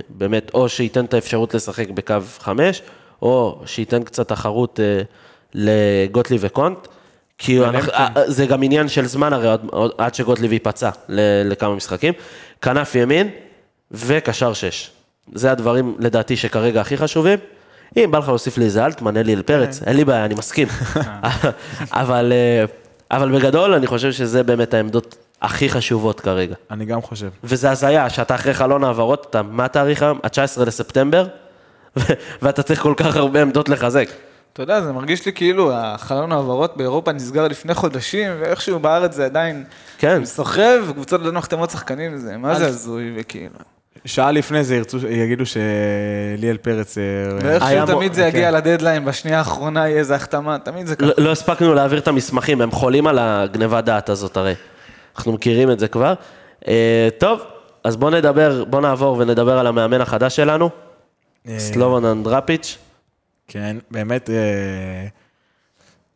באמת, 0.10 0.52
או 0.54 0.70
שייתן 0.70 1.06
את 1.06 1.14
האפשרות 1.14 1.54
לשחק 1.54 1.90
בקו 1.90 2.16
חמש, 2.40 2.82
או 3.22 3.62
שייתן 3.66 4.04
קצת 4.04 4.28
תחרות 4.28 4.80
אה, 4.80 5.02
לגוטליב 5.54 6.42
וקונט. 6.44 6.88
כי 7.38 7.60
אנחנו, 7.66 7.92
אה, 7.94 8.08
זה 8.28 8.46
גם 8.46 8.64
עניין 8.64 8.88
של 8.88 9.06
זמן 9.06 9.34
הרי, 9.34 9.48
עוד- 9.50 9.62
עוד- 9.72 9.92
עד 9.98 10.16
שגוטליב 10.16 10.54
ייפצע 10.54 10.90
לכמה 11.46 11.76
משחקים. 11.76 12.14
כנף 12.62 12.96
ימין 12.96 13.30
וקשר 13.92 14.54
שש. 14.54 14.92
זה 15.34 15.52
הדברים, 15.52 15.96
לדעתי, 16.00 16.38
שכרגע 16.38 16.82
הכי 16.82 16.98
חשובים. 16.98 17.40
אם 17.98 18.12
בא 18.12 18.20
לך 18.20 18.28
להוסיף 18.28 18.58
לי 18.58 18.66
איזה 18.66 18.86
אלטמן, 18.86 19.18
אליאל 19.18 19.42
פרץ, 19.42 19.84
אין 19.84 19.96
לי 19.96 20.06
בעיה, 20.06 20.26
אני 20.26 20.34
מסכים. 20.34 20.68
אבל, 21.92 22.34
אה, 22.36 22.66
אבל 23.12 23.40
בגדול, 23.40 23.74
אני 23.74 23.88
חושב 23.88 24.12
שזה 24.12 24.44
באמת 24.44 24.74
העמדות 24.74 25.16
הכי 25.42 25.70
חשובות 25.70 26.20
כרגע. 26.20 26.56
אני 26.72 26.86
גם 26.86 27.02
חושב. 27.02 27.30
וזה 27.44 27.72
הזיה, 27.72 28.10
שאתה 28.10 28.36
אחרי 28.36 28.54
חלון 28.54 28.84
העברות, 28.84 29.28
אתה, 29.30 29.42
מה 29.42 29.66
התאריך 29.66 30.04
היום? 30.04 30.20
ה-19 30.24 30.66
לספטמבר, 30.66 31.28
ואתה 32.42 32.64
צריך 32.64 32.82
כל 32.82 32.94
כך 32.98 33.16
הרבה 33.16 33.42
עמדות 33.42 33.70
לחזק. 33.70 34.08
אתה 34.54 34.64
יודע, 34.64 34.82
זה 34.82 34.92
מרגיש 34.92 35.26
לי 35.26 35.34
כאילו 35.34 35.72
החלון 35.74 36.32
העברות 36.32 36.78
באירופה 36.78 37.12
נסגר 37.12 37.48
לפני 37.48 37.74
חודשים, 37.74 38.32
ואיכשהו 38.40 38.80
בארץ 38.80 39.14
זה 39.16 39.26
עדיין 39.26 39.64
כן, 39.98 40.26
סוחב, 40.26 40.80
וקבוצות 40.88 41.22
לא 41.22 41.32
נחתמות 41.32 41.70
שחקנים, 41.70 42.18
זה 42.18 42.38
מה 42.38 42.56
זה 42.56 42.68
הזוי, 42.68 43.14
וכאילו. 43.16 43.56
שעה 44.06 44.32
לפני 44.32 44.64
זה 44.64 44.76
ירצו, 44.76 44.98
יגידו 45.08 45.44
שליאל 45.46 46.58
פרץ... 46.58 46.98
אה, 46.98 47.04
ואיכשהו 47.42 47.86
תמיד 47.86 48.14
זה 48.14 48.22
יגיע 48.22 48.52
כן. 48.52 48.54
לדדליין, 48.58 49.06
בשנייה 49.06 49.38
האחרונה 49.38 49.88
יהיה 49.88 50.00
איזה 50.00 50.16
החתמה, 50.16 50.60
תמיד 50.60 50.88
זה 50.88 50.96
ככה. 50.96 51.06
לא, 51.06 51.14
לא 51.18 51.32
הספקנו 51.32 51.74
להעביר 51.74 52.00
את 52.00 52.08
המסמכים, 52.08 52.62
הם 52.62 52.72
חולים 52.72 53.08
על 53.08 53.20
הגניבת 53.20 53.84
דעת 53.84 54.10
הזאת 54.10 54.38
הרי. 54.38 54.54
אנחנו 55.16 55.32
מכירים 55.32 55.72
את 55.72 55.80
זה 55.80 55.88
כבר. 55.88 56.14
אה, 56.68 57.10
טוב, 57.18 57.42
אז 57.84 57.98
בואו 57.98 58.12
נדבר, 58.12 58.64
בואו 58.66 58.82
נעבור 58.82 59.18
ונדבר 59.20 59.58
על 59.58 59.68
המאמן 59.68 60.02
החדש 60.02 60.36
שלנו, 60.36 60.70
אה, 61.48 61.60
סלובון 61.60 62.06
אנדרפיץ'. 62.06 62.78
כן, 63.48 63.78
באמת, 63.92 64.30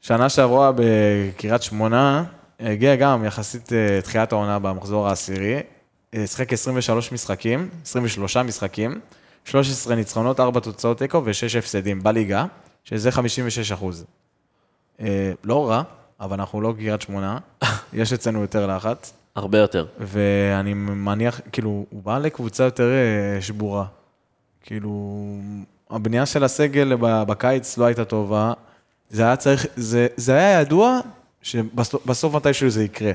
שנה 0.02 0.30
שעברה 0.30 0.72
בקריית 0.76 1.64
שמונה, 1.64 2.24
הגיע 2.60 2.96
גם 2.96 3.26
יחסית 3.26 3.72
תחילת 4.04 4.32
העונה 4.32 4.60
במחזור 4.60 5.08
העשירי, 5.08 5.62
שיחק 6.26 6.54
23 6.54 7.12
משחקים, 7.12 7.70
23 7.86 8.38
משחקים, 8.38 9.00
13 9.46 9.96
ניצחונות, 9.96 10.40
4 10.40 10.60
תוצאות 10.60 10.98
תיקו 10.98 11.26
ו-6 11.26 11.58
הפסדים 11.58 12.04
בליגה, 12.04 12.46
שזה 12.84 13.12
56 13.12 13.72
אחוז. 13.72 14.06
אה, 15.00 15.32
לא 15.44 15.70
רע, 15.70 15.84
אבל 16.20 16.40
אנחנו 16.40 16.62
לא 16.62 16.74
קריית 16.78 17.02
שמונה, 17.02 17.38
יש 17.94 18.14
אצלנו 18.14 18.42
יותר 18.42 18.68
לחץ, 18.68 19.14
הרבה 19.36 19.58
יותר. 19.58 19.86
ואני 20.00 20.74
מניח, 20.74 21.42
כאילו, 21.52 21.86
הוא 21.90 22.04
בא 22.04 22.18
לקבוצה 22.18 22.64
יותר 22.64 22.90
אה, 22.92 23.42
שבורה. 23.42 23.86
כאילו, 24.62 25.26
הבנייה 25.90 26.26
של 26.26 26.44
הסגל 26.44 26.96
בקיץ 27.00 27.78
לא 27.78 27.86
הייתה 27.86 28.06
טובה. 28.06 28.54
זה 29.10 29.24
היה 29.24 29.36
צריך, 29.36 29.68
זה, 29.76 30.08
זה 30.18 30.34
היה 30.34 30.62
ידוע 30.62 31.00
שבסוף 31.42 32.36
מתישהו 32.36 32.70
זה 32.70 32.84
יקרה. 32.84 33.12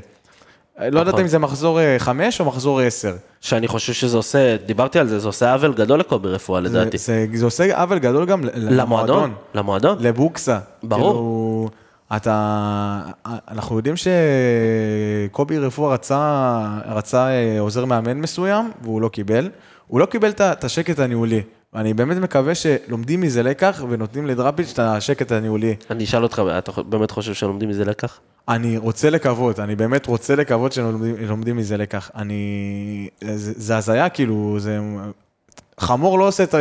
לא 0.81 1.01
יודעת 1.01 1.15
נכון. 1.15 1.21
אם 1.21 1.29
זה 1.29 1.39
מחזור 1.39 1.81
אה, 1.81 1.99
חמש 1.99 2.41
או 2.41 2.45
מחזור 2.45 2.81
עשר. 2.81 3.17
שאני 3.41 3.69
חושב 3.69 3.93
שזה 3.93 4.17
עושה, 4.17 4.57
דיברתי 4.67 4.99
על 4.99 5.07
זה, 5.09 5.19
זה 5.19 5.29
עושה 5.29 5.53
עוול 5.53 5.75
גדול 5.75 6.01
לקובי 6.01 6.29
רפואה 6.29 6.61
זה, 6.63 6.69
לדעתי. 6.69 6.99
זה, 6.99 7.27
זה 7.35 7.45
עושה 7.45 7.81
עוול 7.81 7.99
גדול 7.99 8.27
גם 8.27 8.41
למועדון, 8.55 9.35
למועדון. 9.55 9.97
לבוקסה. 10.01 10.59
ברור. 10.83 11.13
כאילו, 11.13 11.69
אתה, 12.17 13.01
אנחנו 13.51 13.77
יודעים 13.77 13.95
שקובי 13.97 15.59
רפואה 15.59 15.95
רצה, 15.95 16.63
רצה 16.89 17.29
אה, 17.29 17.61
עוזר 17.61 17.85
מאמן 17.85 18.19
מסוים, 18.19 18.71
והוא 18.83 19.01
לא 19.01 19.09
קיבל. 19.09 19.49
הוא 19.87 20.01
לא 20.01 20.07
קיבל 20.07 20.31
את 20.31 20.65
השקט 20.65 20.99
הניהולי. 20.99 21.43
ואני 21.75 21.95
באמת 21.95 22.17
מקווה 22.17 22.55
שלומדים 22.55 23.21
מזה 23.21 23.43
לקח 23.43 23.85
ונותנים 23.89 24.27
לדראפיץ' 24.27 24.71
את 24.73 24.79
השקט 24.79 25.33
הניהולי. 25.33 25.77
אני 25.91 26.05
אשאל 26.05 26.23
אותך, 26.23 26.43
אתה 26.59 26.83
באמת 26.83 27.11
חושב 27.11 27.35
שלומדים 27.35 27.69
מזה 27.69 27.85
לקח? 27.85 28.21
אני 28.49 28.79
רוצה 28.79 29.11
לקוות, 29.11 29.59
אני 29.59 29.77
באמת 29.77 30.07
רוצה 30.07 30.35
לקוות 30.37 30.73
שלומדים 30.73 31.15
לומדים 31.29 31.57
מזה 31.57 31.77
לקח. 31.77 32.11
אני... 32.15 33.09
זה 33.37 33.77
הזיה, 33.77 34.09
כאילו, 34.09 34.57
זה... 34.59 34.79
חמור 35.81 36.19
לא 36.19 36.29
עושה 36.29 36.43
את 36.43 36.55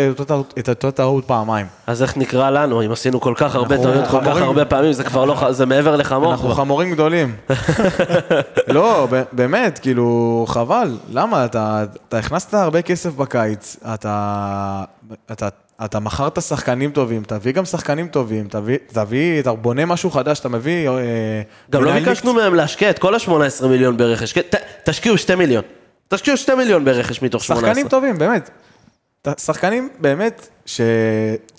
אותו 0.69 0.91
טעות- 0.91 1.25
פעמיים. 1.25 1.65
אז 1.87 2.01
איך 2.03 2.17
נקרא 2.17 2.49
לנו, 2.49 2.85
אם 2.85 2.91
עשינו 2.91 3.19
כל 3.21 3.33
כך 3.37 3.55
הרבה 3.55 3.77
טעויות 3.77 4.07
כל 4.07 4.21
כך. 4.25 4.37
הרבה 4.37 4.65
פעמים, 4.65 4.93
זה 4.93 5.03
כבר 5.03 5.25
לא, 5.25 5.51
זה 5.51 5.65
מעבר 5.65 5.95
לחמור 5.95 6.31
אנחנו. 6.31 6.49
חמורים 6.53 6.91
גדולים. 6.91 7.35
לא, 8.67 9.07
באמת, 9.31 9.79
כאילו, 9.79 10.45
חבל. 10.47 10.97
למה? 11.11 11.45
אתה, 11.45 11.83
הכנסת 12.11 12.53
הרבה 12.53 12.81
כסף 12.81 13.13
בקיץ, 13.13 13.77
אתה, 13.93 14.83
מכרת 16.01 16.41
שחקנים 16.41 16.91
טובים, 16.91 17.23
תביא 17.23 17.51
גם 17.53 17.65
שחקנים 17.65 18.07
טובים, 18.07 18.47
תביא, 18.93 19.39
אתה 19.39 19.53
בונה 19.53 19.85
משהו 19.85 20.11
חדש, 20.11 20.39
אתה 20.39 20.49
מביא... 20.49 20.89
אה, 20.89 20.93
גם 21.71 21.83
לא 21.83 21.91
ביקשנו 21.93 22.33
מהם 22.33 22.55
להשקיע 22.55 22.89
את 22.89 22.99
כל 22.99 23.15
ה-18 23.15 23.65
מיליון 23.67 23.97
ברכש, 23.97 24.33
כן, 24.33 24.41
תשקיעו 24.85 25.17
2 25.17 25.39
מיליון. 25.39 25.63
תשקיעו 26.07 26.37
2 26.37 26.57
מיליון 26.57 26.85
ברכש 26.85 27.21
מתוך 27.21 27.43
18. 27.43 27.69
שחקנים 27.69 27.87
טובים, 27.87 28.17
באמת. 28.17 28.49
שחקנים 29.37 29.89
באמת, 29.99 30.47
ש... 30.65 30.81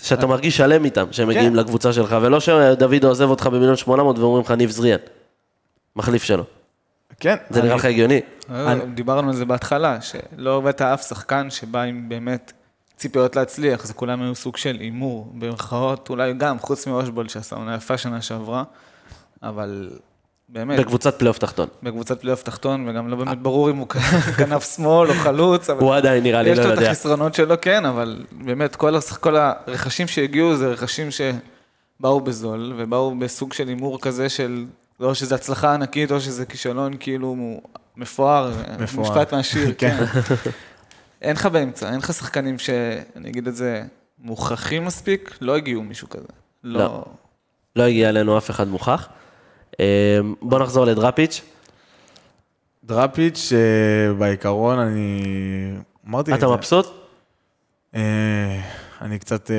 שאתה 0.02 0.26
מרגיש 0.26 0.56
שלם 0.56 0.84
איתם, 0.84 1.06
שהם 1.10 1.28
מגיעים 1.28 1.52
כן. 1.52 1.56
לקבוצה 1.56 1.92
שלך, 1.92 2.16
ולא 2.22 2.40
שדוד 2.40 3.04
עוזב 3.04 3.30
אותך 3.30 3.46
במיליון 3.46 3.76
800 3.76 4.18
ואומרים 4.18 4.44
לך 4.44 4.50
ניב 4.50 4.70
זריאן. 4.70 4.98
מחליף 5.96 6.22
שלו. 6.22 6.44
כן. 7.20 7.36
זה 7.50 7.60
נראה 7.62 7.72
אני- 7.72 7.78
לך 7.78 7.84
הגיוני? 7.84 8.20
אני... 8.50 8.80
דיברנו 8.94 9.28
על 9.28 9.34
זה 9.36 9.44
בהתחלה, 9.44 9.98
שלא 10.00 10.56
הבאת 10.58 10.82
אף 10.82 11.02
שחקן 11.08 11.50
שבא 11.50 11.82
עם 11.82 12.08
באמת 12.08 12.52
ציפיות 12.96 13.36
להצליח, 13.36 13.84
זה 13.86 13.94
כולם 13.94 14.22
היו 14.22 14.34
סוג 14.34 14.56
של 14.56 14.76
הימור, 14.80 15.32
במרכאות, 15.38 16.10
אולי 16.10 16.32
גם, 16.32 16.58
חוץ 16.58 16.86
מאושבולד 16.86 17.30
שעשה 17.30 17.56
עונה 17.56 17.74
יפה 17.74 17.98
שנה 17.98 18.22
שעברה, 18.22 18.64
אבל 19.42 19.90
באמת, 20.52 20.80
בקבוצת 20.80 21.18
פלייאוף 21.18 21.38
תחתון. 21.38 21.68
בקבוצת 21.82 22.20
פלייאוף 22.20 22.42
תחתון, 22.42 22.88
וגם 22.88 23.08
לא 23.08 23.16
באמת 23.16 23.38
ברור 23.38 23.70
אם 23.70 23.76
הוא 23.76 23.88
כנף 24.38 24.76
שמאל 24.76 25.08
או 25.08 25.14
חלוץ, 25.14 25.70
הוא 25.70 25.94
עדיין 25.94 26.22
נראה 26.22 26.42
לי, 26.42 26.50
יש 26.50 26.58
לא 26.58 26.64
לו 26.64 26.72
את 26.72 26.76
יודע. 26.76 26.90
החסרונות 26.90 27.34
שלו, 27.34 27.54
כן, 27.60 27.84
אבל 27.84 28.24
באמת, 28.32 28.76
כל, 28.76 29.36
הרכשים 29.36 30.08
שהגיעו 30.08 30.56
זה 30.56 30.68
רכשים 30.68 31.08
שבאו 31.10 32.20
בזול, 32.20 32.72
ובאו 32.76 33.14
בסוג 33.18 33.52
של 33.52 33.68
הימור 33.68 34.00
כזה 34.00 34.28
של, 34.28 34.64
או 35.00 35.14
שזה 35.14 35.34
הצלחה 35.34 35.74
ענקית, 35.74 36.12
או 36.12 36.20
שזה 36.20 36.46
כישלון 36.46 36.92
כאילו 37.00 37.36
מפואר, 37.96 38.52
מפואר. 38.78 39.10
משפט 39.10 39.34
מהשיר, 39.34 39.74
כן. 39.78 40.06
כן. 40.06 40.50
אין 41.22 41.36
לך 41.36 41.46
באמצע, 41.46 41.90
אין 41.90 41.98
לך 41.98 42.12
שחקנים 42.12 42.58
שאני 42.58 43.28
אגיד 43.28 43.48
את 43.48 43.56
זה, 43.56 43.82
מוכרחים 44.18 44.84
מספיק, 44.84 45.38
לא 45.40 45.56
הגיעו 45.56 45.82
מישהו 45.82 46.08
כזה. 46.08 46.28
לא. 46.64 46.78
לא. 46.78 47.04
לא 47.76 47.82
הגיע 47.82 48.08
אלינו 48.08 48.38
אף 48.38 48.50
אחד 48.50 48.68
מוכח. 48.68 49.08
אה, 49.80 50.18
בוא 50.42 50.58
נחזור 50.58 50.84
לדראפיץ'. 50.84 51.42
דראפיץ', 52.84 53.52
אה, 53.52 54.14
בעיקרון, 54.14 54.78
אני... 54.78 55.22
אמרתי 56.08 56.34
את 56.34 56.38
אתה. 56.38 56.48
מבסוט? 56.48 56.86
אה, 57.94 58.60
אני 59.00 59.18
קצת, 59.18 59.50
אה, 59.50 59.56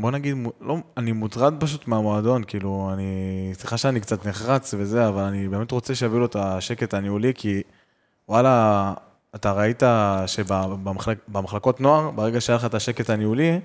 בוא 0.00 0.10
נגיד, 0.10 0.36
לא, 0.60 0.76
אני 0.96 1.12
מוטרד 1.12 1.54
פשוט 1.60 1.88
מהמועדון, 1.88 2.44
כאילו, 2.46 2.90
אני, 2.92 3.50
סליחה 3.54 3.76
שאני 3.76 4.00
קצת 4.00 4.26
נחרץ 4.26 4.74
וזה, 4.78 5.08
אבל 5.08 5.22
אני 5.22 5.48
באמת 5.48 5.70
רוצה 5.70 5.94
שיביאו 5.94 6.18
לו 6.18 6.26
את 6.26 6.36
השקט 6.36 6.94
הניהולי, 6.94 7.32
כי 7.34 7.62
וואלה, 8.28 8.94
אתה 9.34 9.52
ראית 9.52 9.82
שבמחלקות 10.26 11.80
נוער, 11.80 12.10
ברגע 12.10 12.40
שהיה 12.40 12.56
לך 12.56 12.64
את 12.64 12.74
השקט 12.74 13.10
הניהולי, 13.10 13.60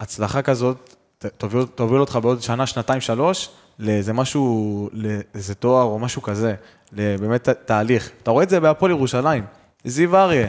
הצלחה 0.00 0.42
כזאת, 0.42 0.94
תוביל, 1.36 1.64
תוביל 1.74 2.00
אותך 2.00 2.18
בעוד 2.22 2.42
שנה, 2.42 2.66
שנתיים, 2.66 3.00
שלוש, 3.00 3.48
לאיזה 3.78 4.12
משהו, 4.12 4.88
לאיזה 4.92 5.54
תואר 5.54 5.82
או 5.84 5.98
משהו 5.98 6.22
כזה, 6.22 6.54
באמת 6.92 7.48
תהליך. 7.48 8.10
אתה 8.22 8.30
רואה 8.30 8.44
את 8.44 8.48
זה 8.50 8.60
בהפועל 8.60 8.90
ירושלים, 8.90 9.44
זיו 9.84 10.16
אריה. 10.16 10.48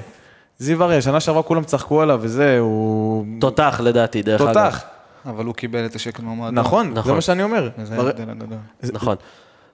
זיו 0.59 0.83
אריה, 0.83 1.01
שנה 1.01 1.19
שעברה 1.19 1.43
כולם 1.43 1.63
צחקו 1.63 2.01
עליו 2.01 2.19
וזה, 2.21 2.59
הוא... 2.59 3.25
תותח 3.39 3.81
לדעתי, 3.83 4.21
דרך 4.21 4.41
אגב. 4.41 4.47
תותח. 4.53 4.83
אבל 5.25 5.45
הוא 5.45 5.53
קיבל 5.55 5.85
את 5.85 5.95
השקל 5.95 6.23
מהמועדון. 6.23 6.59
נכון, 6.59 6.87
זה 6.87 6.99
נכון. 6.99 7.15
מה 7.15 7.21
שאני 7.21 7.43
אומר. 7.43 7.69
וזה 7.77 7.95
בר- 7.97 8.05
ההבדל 8.07 8.29
הגדול. 8.29 8.57
נכון. 8.93 9.15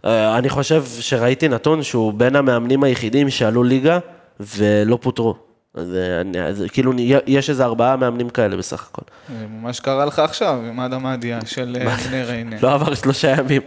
אה, 0.06 0.38
אני 0.38 0.50
חושב 0.50 0.84
שראיתי 1.00 1.48
נתון 1.48 1.84
שהוא 1.84 2.14
בין 2.14 2.36
המאמנים 2.36 2.84
היחידים 2.84 3.30
שעלו 3.30 3.64
ליגה 3.64 4.00
ולא 4.40 4.98
פוטרו. 5.02 5.36
אז 5.76 5.96
אה, 5.96 6.22
אני- 6.22 6.42
אז 6.42 6.64
כאילו 6.72 6.92
יש 7.28 7.50
איזה 7.50 7.64
ארבעה 7.66 7.96
מאמנים 7.96 8.30
כאלה 8.30 8.58
בסך 8.58 8.88
הכל. 8.92 9.02
זה 9.40 9.46
ממש 9.62 9.80
קרה 9.80 10.06
לך 10.06 10.20
עכשיו, 10.20 10.60
עם 10.70 10.80
אדם 10.80 11.06
אדיה 11.06 11.40
של 11.46 11.78
אה, 11.82 11.96
בני 12.10 12.24
ריינה. 12.24 12.56
לא 12.62 12.74
עבר 12.74 12.94
שלושה 12.94 13.36
ימים. 13.40 13.62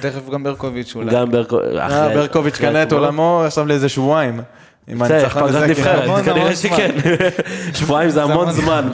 תכף 0.00 0.28
גם 0.32 0.42
ברקוביץ' 0.44 0.92
אולי. 0.94 1.10
גם. 1.12 1.28
אה, 1.80 2.08
ברקוביץ' 2.14 2.54
אחרי 2.54 2.66
קנה 2.68 2.82
את. 2.82 2.92
עולמו 2.92 3.42
עכשיו 3.46 3.66
לאיזה 3.66 3.88
שבועיים. 3.88 4.40
עם 4.88 4.98
בסדר, 4.98 5.14
הניצחון 5.14 5.42
פגרת 5.48 5.54
הזה, 5.54 5.74
כן. 5.74 5.80
נבחרת, 5.80 6.24
כנראה 6.24 6.56
שכן. 6.56 6.90
שבועיים 7.78 8.10
זה 8.10 8.22
המון 8.22 8.52
זמן. 8.52 8.88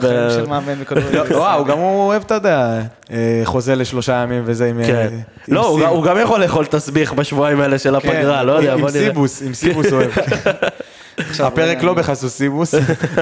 בכדורגל. 0.81 1.23
לא, 1.35 1.53
הוא 1.53 1.67
גם 1.67 1.77
הוא 1.77 2.07
אוהב, 2.07 2.23
אתה 2.25 2.33
יודע, 2.35 2.79
אה, 3.11 3.41
חוזה 3.43 3.75
לשלושה 3.75 4.13
ימים 4.13 4.43
וזה 4.45 4.65
עם... 4.65 4.79
אה, 4.79 4.85
כן. 4.87 5.07
עם 5.47 5.53
לא, 5.55 5.67
הוא 5.67 5.79
גם- 5.81 5.89
הוא 5.89 6.03
גם 6.03 6.17
יכול 6.21 6.41
לאכול 6.43 6.65
תסביך 6.65 7.13
בשבועיים 7.13 7.59
האלה 7.61 7.79
של 7.79 7.99
כן, 7.99 8.09
הפגרה, 8.09 8.43
לא 8.43 8.51
יודע, 8.51 8.73
עם 8.73 8.81
בוא 8.81 8.89
נראה. 8.89 9.01
סיבוס, 9.05 9.41
עם 9.41 9.53
סיבוס 9.53 9.85
הוא 9.85 10.01
אוהב. 10.01 10.11
הפרק 11.43 11.83
לא 11.83 11.93
סיבוס. 12.29 12.73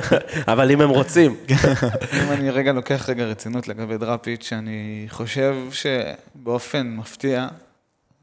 אבל 0.51 0.71
אם 0.71 0.81
הם 0.81 0.89
רוצים. 0.89 1.35
אם 2.23 2.31
אני 2.31 2.49
רגע 2.49 2.73
לוקח 2.73 3.09
רגע 3.09 3.25
רצינות 3.25 3.67
לגבי 3.67 3.97
דראפיץ', 3.97 4.53
אני 4.53 5.05
חושב 5.09 5.55
שבאופן 5.71 6.87
מפתיע, 6.87 7.47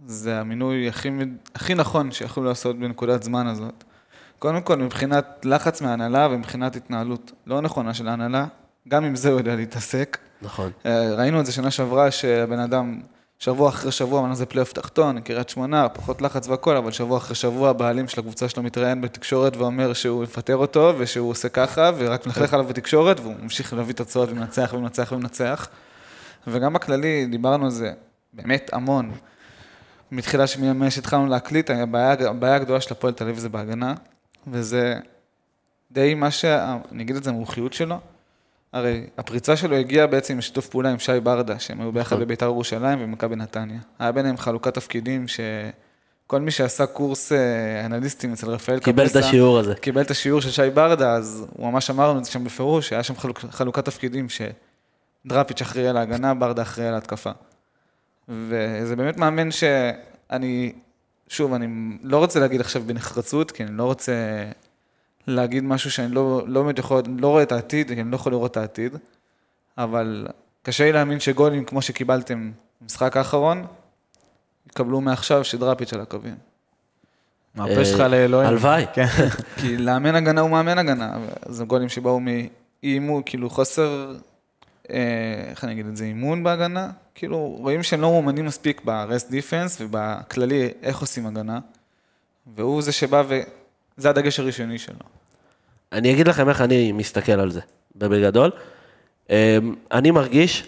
זה 0.07 0.41
המינוי 0.41 0.89
הכי, 1.55 1.75
נכון 1.75 2.12
שיכולו 2.12 2.47
לעשות 2.47 2.79
בנקודת 2.79 3.22
זמן 3.22 3.47
הזאת. 3.47 3.85
קודם 4.39 4.61
כל, 4.61 4.77
מבחינת 4.77 5.27
לחץ 5.45 5.81
מההנהלה 5.81 6.29
ומבחינת 6.31 6.77
התנהלות 6.77 7.33
לא 7.47 7.61
נכונה 7.61 7.95
של 7.95 8.09
ההנהלה, 8.09 8.47
גם 8.89 9.05
עם 9.05 9.16
זה 9.16 9.31
הוא 9.31 9.39
יודע 9.39 9.57
להתעסק. 9.57 10.18
נכון. 10.43 10.70
אה, 10.87 11.14
ראינו 11.14 11.41
את 11.41 11.47
זה 11.47 11.53
שנה 11.53 11.70
שעברה, 11.70 12.11
שהבן 12.11 12.59
אדם, 12.59 13.01
שבוע 13.45 13.68
אחרי 13.68 13.92
שבוע, 13.92 14.20
אמרנו 14.20 14.34
זה 14.34 14.47
פלייאוף 14.47 14.72
תחתון, 14.72 15.20
קריית 15.20 15.49
שמונה, 15.49 15.88
פחות 15.88 16.22
לחץ 16.22 16.49
והכל, 16.49 16.76
אבל 16.76 16.92
שבוע 16.92 17.18
אחרי 17.18 17.34
שבוע 17.34 17.70
הבעלים 17.70 18.09
של 18.09 18.20
הקבוצה 18.20 18.49
שלו 18.49 18.62
מתראיין 18.62 19.01
בתקשורת 19.01 19.57
ואומר 19.57 19.92
שהוא 19.92 20.24
יפטר 20.24 20.57
אותו, 20.57 20.92
ושהוא 20.99 21.30
עושה 21.30 21.49
ככה, 21.49 21.90
ורק 21.97 22.26
מלכלך 22.26 22.55
עליו 22.55 22.66
בתקשורת, 22.66 23.20
והוא 23.20 23.34
ממשיך 23.42 23.72
להביא 23.72 23.95
תוצאות 23.95 24.28
ומנצח 24.30 24.70
ומנצח 24.74 25.12
ומנצח. 25.12 25.68
וגם 26.47 26.72
בכללי, 26.72 27.26
דיברנו 27.26 27.64
על 27.64 27.70
זה 27.70 27.92
באמת 28.32 28.70
המון. 28.72 29.12
מתחילה 30.12 30.47
שמימי 30.47 30.90
שהתחלנו 30.90 31.26
להקליט, 31.26 31.70
הבעיה, 31.70 32.12
הבעיה 32.12 32.55
הגדולה 32.55 32.80
של 32.80 32.92
הפועל 32.92 33.12
תל 33.12 33.24
אביב 33.24 33.38
זה 33.38 33.49
בהגנה, 33.49 33.95
וזה 34.47 34.95
די 35.90 36.14
מה 36.14 36.30
ש... 36.30 36.45
אני 36.92 37.03
אגיד 37.03 37.16
את 37.16 37.24
זה, 37.24 37.30
המומחיות 37.30 37.72
שלו. 37.72 37.99
הרי 38.75 39.07
הפריצה 39.18 39.57
שלו 39.57 39.77
הגיעה 39.77 40.07
בעצם 40.07 40.39
בשיתוף 40.39 40.68
פעולה 40.68 40.91
עם 40.91 40.99
שי 40.99 41.20
ברדה, 41.22 41.59
שהם 41.59 41.81
היו 41.81 41.93
ביחד 41.93 42.18
בביתר 42.18 42.47
ירושלים 42.47 42.99
ומכבי 43.03 43.37
נתניה. 43.37 43.79
היה 43.99 44.12
ביניהם 44.12 44.37
חלוקת 44.37 44.75
תפקידים 44.75 45.27
שכל 45.29 46.41
מי 46.41 46.51
שעשה 46.51 46.87
קורס 46.87 47.33
אה, 47.33 47.87
אנליסטים 47.87 48.33
אצל 48.33 48.51
רפאל 48.51 48.79
קיבל 48.79 49.07
את 49.07 49.16
השיעור 49.16 49.59
הזה. 49.59 49.75
קיבל 49.75 50.01
את 50.03 50.11
השיעור 50.11 50.41
של 50.41 50.51
שי 50.51 50.70
ברדה, 50.75 51.12
אז 51.12 51.47
הוא 51.57 51.72
ממש 51.72 51.91
אמר 51.91 52.11
לנו 52.11 52.18
את 52.18 52.25
זה 52.25 52.31
שם 52.31 52.45
בפירוש, 52.45 52.89
שהיה 52.89 53.03
שם 53.03 53.16
חלוק, 53.16 53.39
חלוקת 53.39 53.85
תפקידים 53.85 54.27
שדראפיץ' 55.25 55.62
אחראי 55.62 55.89
על 55.89 55.97
ההגנה, 55.97 56.35
ברדה 56.35 56.62
אחראי 56.62 56.89
על 56.89 56.95
ההתקפה. 56.95 57.31
וזה 58.29 58.97
באמת 58.97 59.16
מאמן 59.16 59.51
שאני, 59.51 60.72
שוב, 61.29 61.53
אני 61.53 61.66
לא 62.03 62.18
רוצה 62.18 62.41
להגיד 62.41 62.61
עכשיו 62.61 62.83
בנחרצות, 62.87 63.51
כי 63.51 63.64
אני 63.64 63.77
לא 63.77 63.85
רוצה 63.85 64.12
להגיד 65.27 65.64
משהו 65.64 65.91
שאני 65.91 66.14
לא, 66.14 66.43
לא 66.47 66.62
באמת 66.62 66.79
יכול, 66.79 67.03
לא 67.18 67.29
רואה 67.29 67.43
את 67.43 67.53
העתיד, 67.53 67.89
כי 67.89 68.01
אני 68.01 68.11
לא 68.11 68.16
יכול 68.16 68.33
לראות 68.33 68.51
את 68.51 68.57
העתיד, 68.57 68.97
אבל 69.79 70.27
קשה 70.62 70.85
לי 70.85 70.93
להאמין 70.93 71.20
שגולים 71.20 71.64
כמו 71.64 71.83
שקיבלתם 71.83 72.53
במשחק 72.81 73.16
האחרון, 73.16 73.66
יקבלו 74.66 75.01
מעכשיו 75.01 75.45
שדראפיץ' 75.45 75.93
על 75.93 76.01
הקווים. 76.01 76.35
מהפה 77.55 77.85
שלך 77.85 78.01
לאלוהים. 78.01 78.49
הלוואי. 78.49 78.87
כן. 78.95 79.07
כי 79.57 79.77
לאמן 79.77 80.14
הגנה 80.14 80.41
הוא 80.41 80.51
מאמן 80.51 80.79
הגנה, 80.79 81.12
זה 81.47 81.64
גולים 81.64 81.89
שבאו 81.89 82.20
אימון, 82.83 83.22
כאילו 83.27 83.51
חוסר, 83.51 84.16
אה, 84.91 84.97
איך 85.51 85.64
אני 85.64 85.72
אגיד 85.72 85.87
את 85.87 85.97
זה, 85.97 86.05
אימון 86.05 86.45
בהגנה. 86.45 86.91
כאילו, 87.14 87.39
רואים 87.39 87.83
שהם 87.83 88.01
לא 88.01 88.11
מאומנים 88.11 88.45
מספיק 88.45 88.81
ב-rest 88.85 89.31
defense 89.31 89.81
ובכללי 89.81 90.70
איך 90.83 91.01
עושים 91.01 91.27
הגנה. 91.27 91.59
והוא 92.57 92.83
זה 92.83 92.93
שבא 92.93 93.22
וזה 93.29 94.11
הדגש 94.11 94.41
הראשוני 94.41 94.79
שלו. 94.79 95.14
אני 95.95 96.12
אגיד 96.12 96.28
לכם 96.28 96.49
איך 96.49 96.61
אני 96.61 96.92
מסתכל 96.92 97.32
על 97.32 97.51
זה, 97.51 97.61
בגדול. 97.97 98.51
אמ, 99.30 99.34
אני 99.92 100.11
מרגיש 100.11 100.64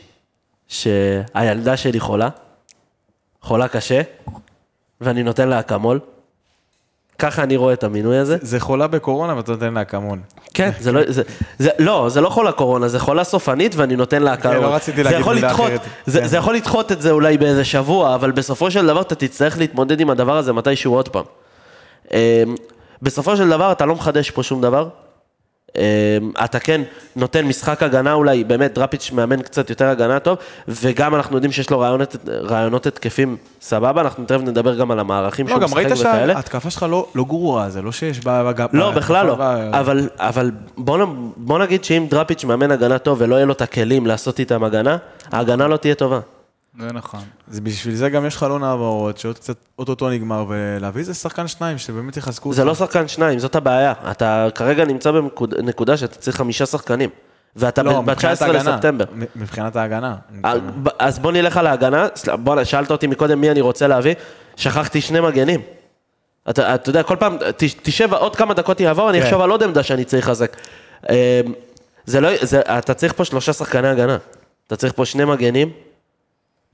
שהילדה 0.68 1.76
שלי 1.76 2.00
חולה, 2.00 2.28
חולה 3.40 3.68
קשה, 3.68 4.02
ואני 5.00 5.22
נותן 5.22 5.48
לה 5.48 5.60
אקמול. 5.60 6.00
ככה 7.18 7.42
אני 7.42 7.56
רואה 7.56 7.72
את 7.72 7.84
המינוי 7.84 8.18
הזה. 8.18 8.36
זה 8.40 8.60
חולה 8.60 8.86
בקורונה 8.86 9.36
ואתה 9.36 9.52
נותן 9.52 9.74
לה 9.74 9.82
אקמול. 9.82 10.18
כן, 10.54 10.70
זה 10.80 10.92
לא, 10.92 11.00
זה, 11.08 11.22
זה, 11.58 11.70
לא, 11.78 12.08
זה 12.08 12.20
לא 12.20 12.28
חולה 12.28 12.52
קורונה, 12.52 12.88
זה 12.88 12.98
חולה 12.98 13.24
סופנית 13.24 13.74
ואני 13.74 13.96
נותן 13.96 14.22
לה 14.22 14.34
אקמול. 14.34 14.56
לא 14.56 14.74
רציתי 14.74 15.02
להגיד 15.02 15.26
מילה 15.26 15.48
לדחות, 15.48 15.66
אחרת. 15.66 15.80
זה, 16.06 16.20
כן. 16.20 16.26
זה 16.26 16.36
יכול 16.36 16.54
לדחות 16.54 16.92
את 16.92 17.02
זה 17.02 17.10
אולי 17.10 17.38
באיזה 17.38 17.64
שבוע, 17.64 18.14
אבל 18.14 18.30
בסופו 18.30 18.70
של 18.70 18.86
דבר 18.86 19.00
אתה 19.00 19.14
תצטרך 19.14 19.58
להתמודד 19.58 20.00
עם 20.00 20.10
הדבר 20.10 20.36
הזה 20.36 20.52
מתישהו 20.52 20.94
עוד 20.94 21.08
פעם. 21.08 21.24
אמ, 22.12 22.18
בסופו 23.02 23.36
של 23.36 23.48
דבר 23.48 23.72
אתה 23.72 23.86
לא 23.86 23.94
מחדש 23.94 24.30
פה 24.30 24.42
שום 24.42 24.60
דבר. 24.60 24.88
אמ, 25.76 25.82
אתה 26.44 26.58
כן 26.58 26.80
נותן 27.16 27.44
משחק 27.46 27.82
הגנה 27.82 28.12
אולי, 28.12 28.44
באמת 28.44 28.74
דראפיץ' 28.74 29.10
מאמן 29.12 29.42
קצת 29.42 29.70
יותר 29.70 29.86
הגנה 29.88 30.18
טוב, 30.18 30.38
וגם 30.68 31.14
אנחנו 31.14 31.36
יודעים 31.36 31.52
שיש 31.52 31.70
לו 31.70 31.80
רעיונות, 31.80 32.16
רעיונות 32.28 32.86
התקפים 32.86 33.36
סבבה, 33.60 34.00
אנחנו 34.00 34.24
תכף 34.24 34.40
נדבר 34.40 34.74
גם 34.74 34.90
על 34.90 34.98
המערכים 34.98 35.46
לא, 35.46 35.50
שהוא 35.50 35.60
גם 35.60 35.66
משחק 35.68 35.76
ראית 35.78 35.92
וכאלה. 36.00 36.32
שההתקפה 36.32 36.70
שלך 36.70 36.86
לא 36.90 37.06
לא 37.14 37.24
גרועה, 37.24 37.70
זה 37.70 37.82
לא 37.82 37.92
שיש 37.92 38.20
בה... 38.20 38.52
לא, 38.72 38.90
בכלל 38.90 39.26
לא, 39.26 39.34
ב- 39.34 39.70
אבל, 39.72 40.08
אבל 40.18 40.50
בוא, 40.76 40.98
בוא 41.36 41.58
נגיד 41.58 41.84
שאם 41.84 42.06
דראפיץ' 42.10 42.44
מאמן 42.44 42.70
הגנה 42.70 42.98
טוב 42.98 43.20
ולא 43.20 43.34
יהיה 43.34 43.46
לו 43.46 43.52
את 43.52 43.62
הכלים 43.62 44.06
לעשות 44.06 44.38
איתם 44.38 44.64
הגנה, 44.64 44.96
ההגנה 45.32 45.66
לא 45.68 45.76
תהיה 45.76 45.94
טובה. 45.94 46.20
זה 46.80 46.92
נכון. 46.92 47.20
אז 47.50 47.60
בשביל 47.60 47.94
זה 47.94 48.10
גם 48.10 48.26
יש 48.26 48.36
חלון 48.36 48.62
העברות, 48.64 49.18
שעוד 49.18 49.36
קצת 49.38 49.56
אוטוטו 49.78 50.10
נגמר, 50.10 50.44
ולהביא 50.48 51.00
איזה 51.00 51.14
שחקן 51.14 51.48
שניים 51.48 51.78
שבאמת 51.78 52.16
יחזקו 52.16 52.52
זה 52.52 52.64
לא 52.64 52.74
שחקן 52.74 53.08
שניים, 53.08 53.38
זאת 53.38 53.54
הבעיה. 53.56 53.92
אתה 54.10 54.48
כרגע 54.54 54.84
נמצא 54.84 55.10
בנקודה 55.10 55.96
שאתה 55.96 56.14
צריך 56.18 56.36
חמישה 56.36 56.66
שחקנים, 56.66 57.10
ואתה 57.56 57.82
לא, 57.82 58.00
ב- 58.00 58.10
מבחינת 58.10 58.38
ב-19 58.42 58.44
ההגנה. 58.46 58.70
לספטמבר. 58.72 59.04
מבחינת 59.36 59.76
ההגנה. 59.76 60.16
אה, 60.44 60.52
אז 60.98 61.18
בוא 61.18 61.32
נלך 61.32 61.56
על 61.56 61.66
ההגנה, 61.66 62.06
בוא, 62.42 62.64
שאלת 62.64 62.90
אותי 62.90 63.06
מקודם 63.06 63.40
מי 63.40 63.50
אני 63.50 63.60
רוצה 63.60 63.86
להביא, 63.86 64.14
שכחתי 64.56 65.00
שני 65.00 65.20
מגנים. 65.20 65.60
אתה, 66.50 66.74
אתה 66.74 66.90
יודע, 66.90 67.02
כל 67.02 67.16
פעם, 67.16 67.36
ת- 67.36 67.62
תשב, 67.82 68.14
עוד 68.14 68.36
כמה 68.36 68.54
דקות 68.54 68.80
יעבור, 68.80 69.10
אני 69.10 69.20
כן. 69.20 69.24
אחשוב 69.26 69.40
על 69.40 69.50
עוד 69.50 69.62
עמדה 69.62 69.82
שאני 69.82 70.04
צריך 70.04 70.26
לחזק. 70.28 70.56
אה, 71.10 71.40
זה 72.06 72.20
לא, 72.20 72.28
זה, 72.42 72.60
אתה 72.60 72.94
צריך 72.94 73.12
פה 73.12 73.24
שלושה 73.24 73.52
שחקני 73.52 73.88
הגנה. 73.88 74.16
אתה 74.66 74.76
צריך 74.76 74.92
פה 74.96 75.04
שני 75.04 75.24
מגנים, 75.24 75.70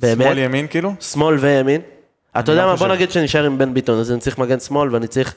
באמת. 0.02 0.24
שמאל 0.24 0.38
ימין 0.38 0.66
כאילו? 0.66 0.94
שמאל 1.00 1.34
וימין. 1.34 1.80
אתה 2.38 2.52
יודע 2.52 2.66
מה, 2.66 2.76
בוא. 2.76 2.88
נגיד 2.88 3.10
שנשאר 3.10 3.44
עם 3.44 3.58
בן 3.58 3.74
ביטון, 3.74 3.98
אז 3.98 4.12
אני 4.12 4.20
צריך 4.20 4.38
מגן 4.38 4.60
שמאל 4.60 4.94
ואני 4.94 5.06
צריך, 5.06 5.34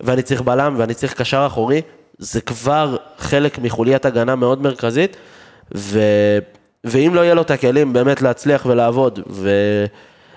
ואני 0.00 0.22
צריך 0.22 0.42
בלם 0.42 0.74
ואני 0.78 0.94
צריך 0.94 1.14
קשר 1.14 1.44
אחורי, 1.46 1.82
זה 2.18 2.40
כבר 2.40 2.96
חלק 3.18 3.58
מחוליית 3.58 4.04
הגנה 4.04 4.36
מאוד 4.36 4.62
מרכזית, 4.62 5.16
ו... 5.74 6.00
ואם 6.84 7.14
לא 7.14 7.20
יהיה 7.20 7.34
לו 7.34 7.42
את 7.42 7.50
הכלים 7.50 7.92
באמת 7.92 8.22
להצליח 8.22 8.66
ולעבוד, 8.66 9.20
ו... 9.30 9.50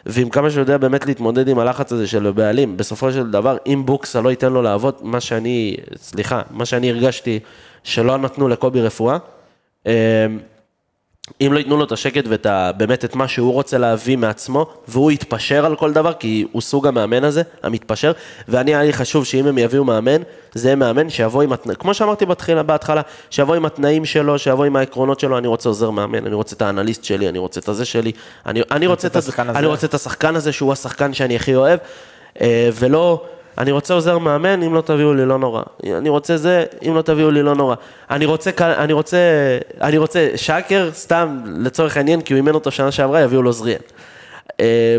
ועם 0.05 0.29
כמה 0.29 0.49
שהוא 0.49 0.61
יודע 0.61 0.77
באמת 0.77 1.05
להתמודד 1.05 1.47
עם 1.47 1.59
הלחץ 1.59 1.91
הזה 1.91 2.07
של 2.07 2.27
הבעלים, 2.27 2.77
בסופו 2.77 3.11
של 3.11 3.31
דבר, 3.31 3.57
אם 3.67 3.83
בוקסה 3.85 4.21
לא 4.21 4.29
ייתן 4.29 4.53
לו 4.53 4.61
לעבוד, 4.61 4.95
מה 5.01 5.19
שאני, 5.19 5.75
סליחה, 5.95 6.41
מה 6.51 6.65
שאני 6.65 6.89
הרגשתי 6.89 7.39
שלא 7.83 8.17
נתנו 8.17 8.47
לקובי 8.47 8.81
רפואה, 8.81 9.17
אמ, 9.85 9.91
אם 11.41 11.53
לא 11.53 11.57
ייתנו 11.57 11.77
לו 11.77 11.83
את 11.83 11.91
השקט 11.91 12.23
ואת 12.27 12.45
ה, 12.45 12.71
באמת 12.77 13.05
את 13.05 13.15
מה 13.15 13.27
שהוא 13.27 13.53
רוצה 13.53 13.77
להביא 13.77 14.17
מעצמו, 14.17 14.65
והוא 14.87 15.11
יתפשר 15.11 15.65
על 15.65 15.75
כל 15.75 15.93
דבר, 15.93 16.13
כי 16.13 16.47
הוא 16.51 16.61
סוג 16.61 16.87
המאמן 16.87 17.23
הזה, 17.23 17.41
המתפשר, 17.63 18.11
ואני, 18.47 18.75
היה 18.75 18.83
לי 18.83 18.93
חשוב 18.93 19.25
שאם 19.25 19.47
הם 19.47 19.57
יביאו 19.57 19.83
מאמן, 19.83 20.21
זה 20.53 20.67
יהיה 20.67 20.75
מאמן 20.75 21.09
שיבוא 21.09 21.43
עם, 21.43 21.53
התנ... 21.53 21.73
כמו 21.73 21.93
שאמרתי 21.93 22.25
בתחילה, 22.25 22.63
בהתחלה, 22.63 23.01
שיבוא 23.29 23.55
עם 23.55 23.65
התנאים 23.65 24.05
שלו, 24.05 24.39
שיבוא 24.39 24.65
עם 24.65 24.75
העקרונות 24.75 25.19
שלו, 25.19 25.37
אני 25.37 25.47
רוצה 25.47 25.69
עוזר 25.69 25.89
מאמן, 25.89 26.25
אני 26.25 26.35
רוצה 26.35 26.55
את 26.55 26.61
האנליסט 26.61 27.03
שלי, 27.03 27.29
אני 27.29 27.39
רוצה 27.39 27.59
את 27.59 27.67
הזה 27.67 27.85
שלי, 27.85 28.11
אני, 28.45 28.61
אני, 28.71 28.87
רוצה, 28.87 29.07
את 29.07 29.11
את 29.11 29.15
השחקן 29.15 29.49
הזה. 29.49 29.59
אני 29.59 29.67
רוצה 29.67 29.87
את 29.87 29.93
השחקן 29.93 30.35
הזה 30.35 30.51
שהוא 30.51 30.73
השחקן 30.73 31.13
שאני 31.13 31.35
הכי 31.35 31.55
אוהב, 31.55 31.79
אה, 32.41 32.69
ולא, 32.73 33.25
אני 33.57 33.71
רוצה 33.71 33.93
עוזר 33.93 34.17
מאמן, 34.17 34.63
אם 34.63 34.73
לא 34.73 34.81
תביאו 34.81 35.13
לי 35.13 35.25
לא 35.25 35.39
נורא. 35.39 35.61
אני 35.97 36.09
רוצה 36.09 36.37
זה, 36.37 36.65
אם 36.87 36.95
לא 36.95 37.01
תביאו 37.01 37.31
לי 37.31 37.41
לא 37.41 37.55
נורא. 37.55 37.75
אני 38.09 38.25
רוצה, 38.25 38.51
אני 38.59 38.93
רוצה, 38.93 39.17
אני 39.81 39.97
רוצה 39.97 40.29
שקר, 40.35 40.89
סתם 40.93 41.43
לצורך 41.45 41.97
העניין, 41.97 42.21
כי 42.21 42.33
הוא 42.33 42.37
אימן 42.37 42.53
אותו 42.53 42.71
שנה 42.71 42.91
שעברה, 42.91 43.21
יביאו 43.21 43.41
לו 43.41 43.51
זריאן. 43.51 43.79
אה, 44.59 44.97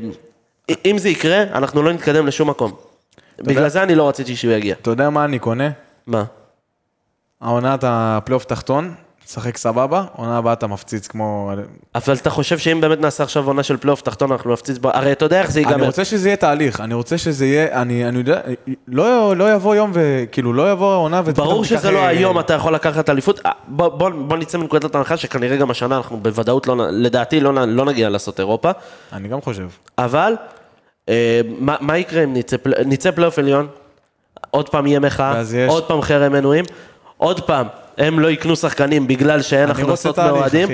אם 0.84 0.98
זה 0.98 1.08
יקרה, 1.08 1.42
אנחנו 1.42 1.82
לא 1.82 1.92
נתקדם 1.92 2.26
לשום 2.26 2.50
מקום. 2.50 2.72
בגלל 3.38 3.68
זה 3.68 3.82
אני 3.82 3.94
לא 3.94 4.08
רציתי 4.08 4.36
שהוא 4.36 4.52
יגיע. 4.52 4.74
אתה 4.82 4.90
יודע 4.90 5.10
מה 5.10 5.24
אני 5.24 5.38
קונה? 5.38 5.70
מה? 6.06 6.24
העונת 7.40 7.80
הפלייאוף 7.86 8.44
תחתון, 8.44 8.94
תשחק 9.28 9.56
סבבה, 9.56 10.04
עונה 10.16 10.38
הבאה 10.38 10.52
אתה 10.52 10.66
מפציץ 10.66 11.06
כמו... 11.06 11.52
אבל 11.94 12.14
אתה 12.14 12.30
חושב 12.30 12.58
שאם 12.58 12.80
באמת 12.80 13.00
נעשה 13.00 13.22
עכשיו 13.24 13.46
עונה 13.46 13.62
של 13.62 13.76
פלייאוף 13.76 14.00
תחתון, 14.02 14.32
אנחנו 14.32 14.52
נפציץ 14.52 14.78
הרי 14.84 15.12
אתה 15.12 15.24
יודע 15.24 15.40
איך 15.40 15.50
זה 15.50 15.60
ייגמר. 15.60 15.74
אני 15.74 15.86
רוצה 15.86 16.04
שזה 16.04 16.28
יהיה 16.28 16.36
תהליך, 16.36 16.80
אני 16.80 16.94
רוצה 16.94 17.18
שזה 17.18 17.46
יהיה, 17.46 17.82
אני, 17.82 18.08
אני 18.08 18.18
יודע, 18.18 18.40
לא, 18.88 19.36
לא 19.36 19.54
יבוא 19.54 19.74
יום 19.74 19.90
וכאילו 19.94 20.52
לא 20.52 20.72
יבוא 20.72 20.92
העונה 20.92 21.22
ופתאום 21.24 21.46
ברור 21.48 21.64
שזה 21.64 21.90
לא 21.90 21.98
אה, 21.98 22.06
היום 22.06 22.40
אתה 22.40 22.54
יכול 22.54 22.74
לקחת 22.74 23.10
אליפות, 23.10 23.40
אה, 23.46 23.50
בוא, 23.68 23.88
בוא, 23.88 24.10
בוא 24.10 24.36
נצא 24.36 24.58
מנקודת 24.58 24.94
הנחה 24.94 25.16
שכנראה 25.16 25.56
גם 25.56 25.70
השנה 25.70 25.96
אנחנו 25.96 26.16
בוודאות, 26.16 26.66
לא, 26.66 26.76
לדעתי 26.90 27.40
לא, 27.40 27.52
לא 27.54 27.84
נגיע 27.84 28.08
לעשות 28.08 28.40
אירופה, 28.40 28.70
אני 29.12 29.28
גם 29.28 29.40
חושב. 29.40 29.68
אבל 29.98 30.34
אה, 31.08 31.40
מה, 31.58 31.76
מה 31.80 31.98
יקרה 31.98 32.24
אם 32.24 32.34
נצא, 32.34 32.56
נצא 32.86 33.10
פלייאוף 33.10 33.38
עליון, 33.38 33.66
עוד 34.50 34.68
פעם 34.68 34.86
יהיה 34.86 35.00
מחאה, 35.00 35.32
ואז 35.34 35.54
יש- 35.54 35.70
עוד 35.70 35.84
פעם 35.84 36.02
חרם 36.02 36.32
מנויים, 36.32 36.64
עוד 37.16 37.40
פעם 37.40 37.66
הם 37.98 38.20
לא 38.20 38.30
יקנו 38.30 38.56
שחקנים 38.56 39.06
בגלל 39.06 39.42
שאין 39.42 39.70
הכנסות 39.70 40.18
מאוהדים, 40.18 40.68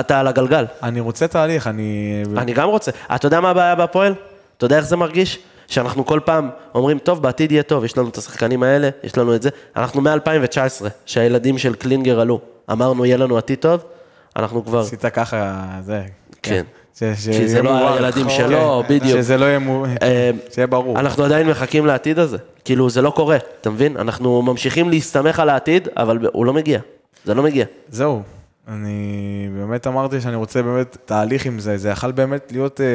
אתה 0.00 0.20
על 0.20 0.26
הגלגל. 0.26 0.64
אני 0.82 1.00
רוצה 1.00 1.28
תהליך, 1.28 1.66
אני... 1.66 2.22
אני 2.36 2.52
גם 2.52 2.68
רוצה. 2.68 2.90
אתה 3.14 3.26
יודע 3.26 3.40
מה 3.40 3.50
הבעיה 3.50 3.74
בהפועל? 3.74 4.14
אתה 4.56 4.64
יודע 4.64 4.76
איך 4.76 4.84
זה 4.84 4.96
מרגיש? 4.96 5.38
שאנחנו 5.66 6.06
כל 6.06 6.20
פעם 6.24 6.50
אומרים, 6.74 6.98
טוב, 6.98 7.22
בעתיד 7.22 7.52
יהיה 7.52 7.62
טוב, 7.62 7.84
יש 7.84 7.98
לנו 7.98 8.08
את 8.08 8.18
השחקנים 8.18 8.62
האלה, 8.62 8.88
יש 9.04 9.18
לנו 9.18 9.34
את 9.34 9.42
זה. 9.42 9.50
אנחנו 9.76 10.00
מ-2019, 10.00 10.86
שהילדים 11.06 11.58
של 11.58 11.74
קלינגר 11.74 12.20
עלו, 12.20 12.40
אמרנו, 12.72 13.06
יהיה 13.06 13.16
לנו 13.16 13.38
עתיד 13.38 13.58
טוב, 13.58 13.84
אנחנו 14.36 14.64
כבר... 14.64 14.80
עשית 14.80 15.06
ככה, 15.06 15.66
זה... 15.80 16.02
כן. 16.42 16.64
ש- 16.94 17.02
כי 17.02 17.16
שיהיה 17.16 17.48
זה 17.48 17.62
לא 17.62 17.72
מובן. 17.72 17.92
הילדים 17.92 18.24
כן. 18.24 18.30
שלו, 18.36 18.82
בדיוק. 18.88 19.18
שזה 19.18 19.36
לא 19.38 19.44
יהיה 19.44 19.58
מו- 19.58 19.84
אה, 20.02 20.30
שיהיה 20.52 20.66
ברור. 20.66 21.00
אנחנו 21.00 21.24
עדיין 21.24 21.48
מחכים 21.50 21.86
לעתיד 21.86 22.18
הזה. 22.18 22.36
כאילו, 22.64 22.90
זה 22.90 23.02
לא 23.02 23.10
קורה, 23.10 23.36
אתה 23.60 23.70
מבין? 23.70 23.96
אנחנו 23.96 24.42
ממשיכים 24.42 24.90
להסתמך 24.90 25.40
על 25.40 25.48
העתיד, 25.48 25.88
אבל 25.96 26.18
הוא 26.32 26.46
לא 26.46 26.52
מגיע. 26.52 26.80
זה 27.24 27.34
לא 27.34 27.42
מגיע. 27.42 27.64
זהו. 27.88 28.22
אני 28.68 29.08
באמת 29.58 29.86
אמרתי 29.86 30.20
שאני 30.20 30.36
רוצה 30.36 30.62
באמת 30.62 30.96
תהליך 31.04 31.46
עם 31.46 31.58
זה, 31.58 31.76
זה 31.76 31.88
יכל 31.88 32.12
באמת 32.12 32.52
להיות 32.52 32.80
אה, 32.80 32.86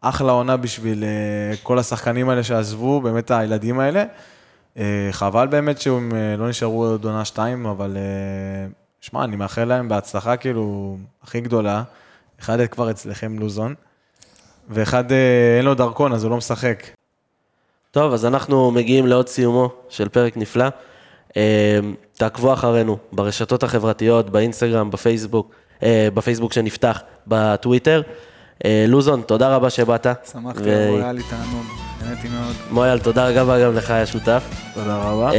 אחלה 0.00 0.32
עונה 0.32 0.56
בשביל 0.56 1.04
אה, 1.04 1.56
כל 1.62 1.78
השחקנים 1.78 2.28
האלה 2.28 2.42
שעזבו, 2.42 3.00
באמת 3.00 3.30
הילדים 3.30 3.78
האלה. 3.80 4.04
אה, 4.78 4.84
חבל 5.10 5.46
באמת 5.46 5.80
שהם 5.80 6.12
אה, 6.14 6.36
לא 6.36 6.48
נשארו 6.48 6.84
עוד 6.84 7.04
עונה 7.04 7.24
שתיים, 7.24 7.66
אבל 7.66 7.96
אה, 7.96 8.02
שמע, 9.00 9.24
אני 9.24 9.36
מאחל 9.36 9.64
להם 9.64 9.88
בהצלחה 9.88 10.36
כאילו 10.36 10.96
הכי 11.22 11.40
גדולה. 11.40 11.82
אחד 12.40 12.66
כבר 12.66 12.90
אצלכם 12.90 13.38
לוזון, 13.38 13.74
ואחד 14.70 15.12
אה, 15.12 15.16
אין 15.56 15.64
לו 15.64 15.74
דרכון 15.74 16.12
אז 16.12 16.24
הוא 16.24 16.30
לא 16.30 16.36
משחק. 16.36 16.82
טוב, 17.90 18.12
אז 18.12 18.26
אנחנו 18.26 18.70
מגיעים 18.70 19.06
לעוד 19.06 19.28
סיומו 19.28 19.72
של 19.88 20.08
פרק 20.08 20.36
נפלא. 20.36 20.66
אה, 21.36 21.78
תעקבו 22.16 22.52
אחרינו 22.52 22.96
ברשתות 23.12 23.62
החברתיות, 23.62 24.30
באינסטגרם, 24.30 24.90
בפייסבוק, 24.90 25.50
אה, 25.82 26.08
בפייסבוק 26.14 26.52
שנפתח, 26.52 27.02
בטוויטר. 27.26 28.02
לוזון, 28.88 29.22
תודה 29.26 29.54
רבה 29.56 29.70
שבאת. 29.70 30.06
שמחתי, 30.32 30.60
ו- 30.64 30.96
היה 30.96 31.12
לי 31.12 31.22
תענוג, 31.30 31.64
נהניתי 32.02 32.28
מאוד. 32.28 32.54
מויאל, 32.70 32.98
תודה 32.98 33.42
רבה 33.42 33.64
גם 33.64 33.74
לך, 33.74 33.90
היה 33.90 34.06
שותף. 34.06 34.44
תודה 34.74 34.96
רבה. 34.96 35.30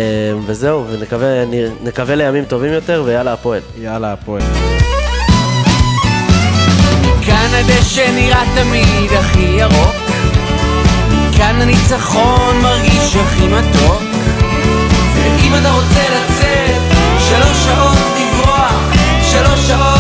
וזהו, 0.46 0.86
ונקווה 1.82 2.16
לימים 2.16 2.46
טובים 2.46 2.74
יותר, 2.74 3.04
ויאללה, 3.06 3.34
הפועל. 3.34 3.62
יאללה, 3.78 4.14
הפועל. 4.14 4.42
מכאן 7.26 7.54
הדשא 7.54 8.12
נראה 8.16 8.44
תמיד 8.56 9.12
הכי 9.14 9.40
ירוק, 9.40 9.96
מכאן 11.10 11.62
הניצחון 11.62 12.62
מרגיש 12.62 13.16
הכי 13.16 13.48
מתוק. 13.48 14.04
ואם 15.16 15.56
אתה 15.56 15.72
רוצה 15.72 16.04
לצאת, 16.10 16.82
שלוש 17.20 17.58
שעות 17.66 17.98
לברוח, 18.20 18.94
שלוש 19.22 19.60
שעות... 19.68 19.95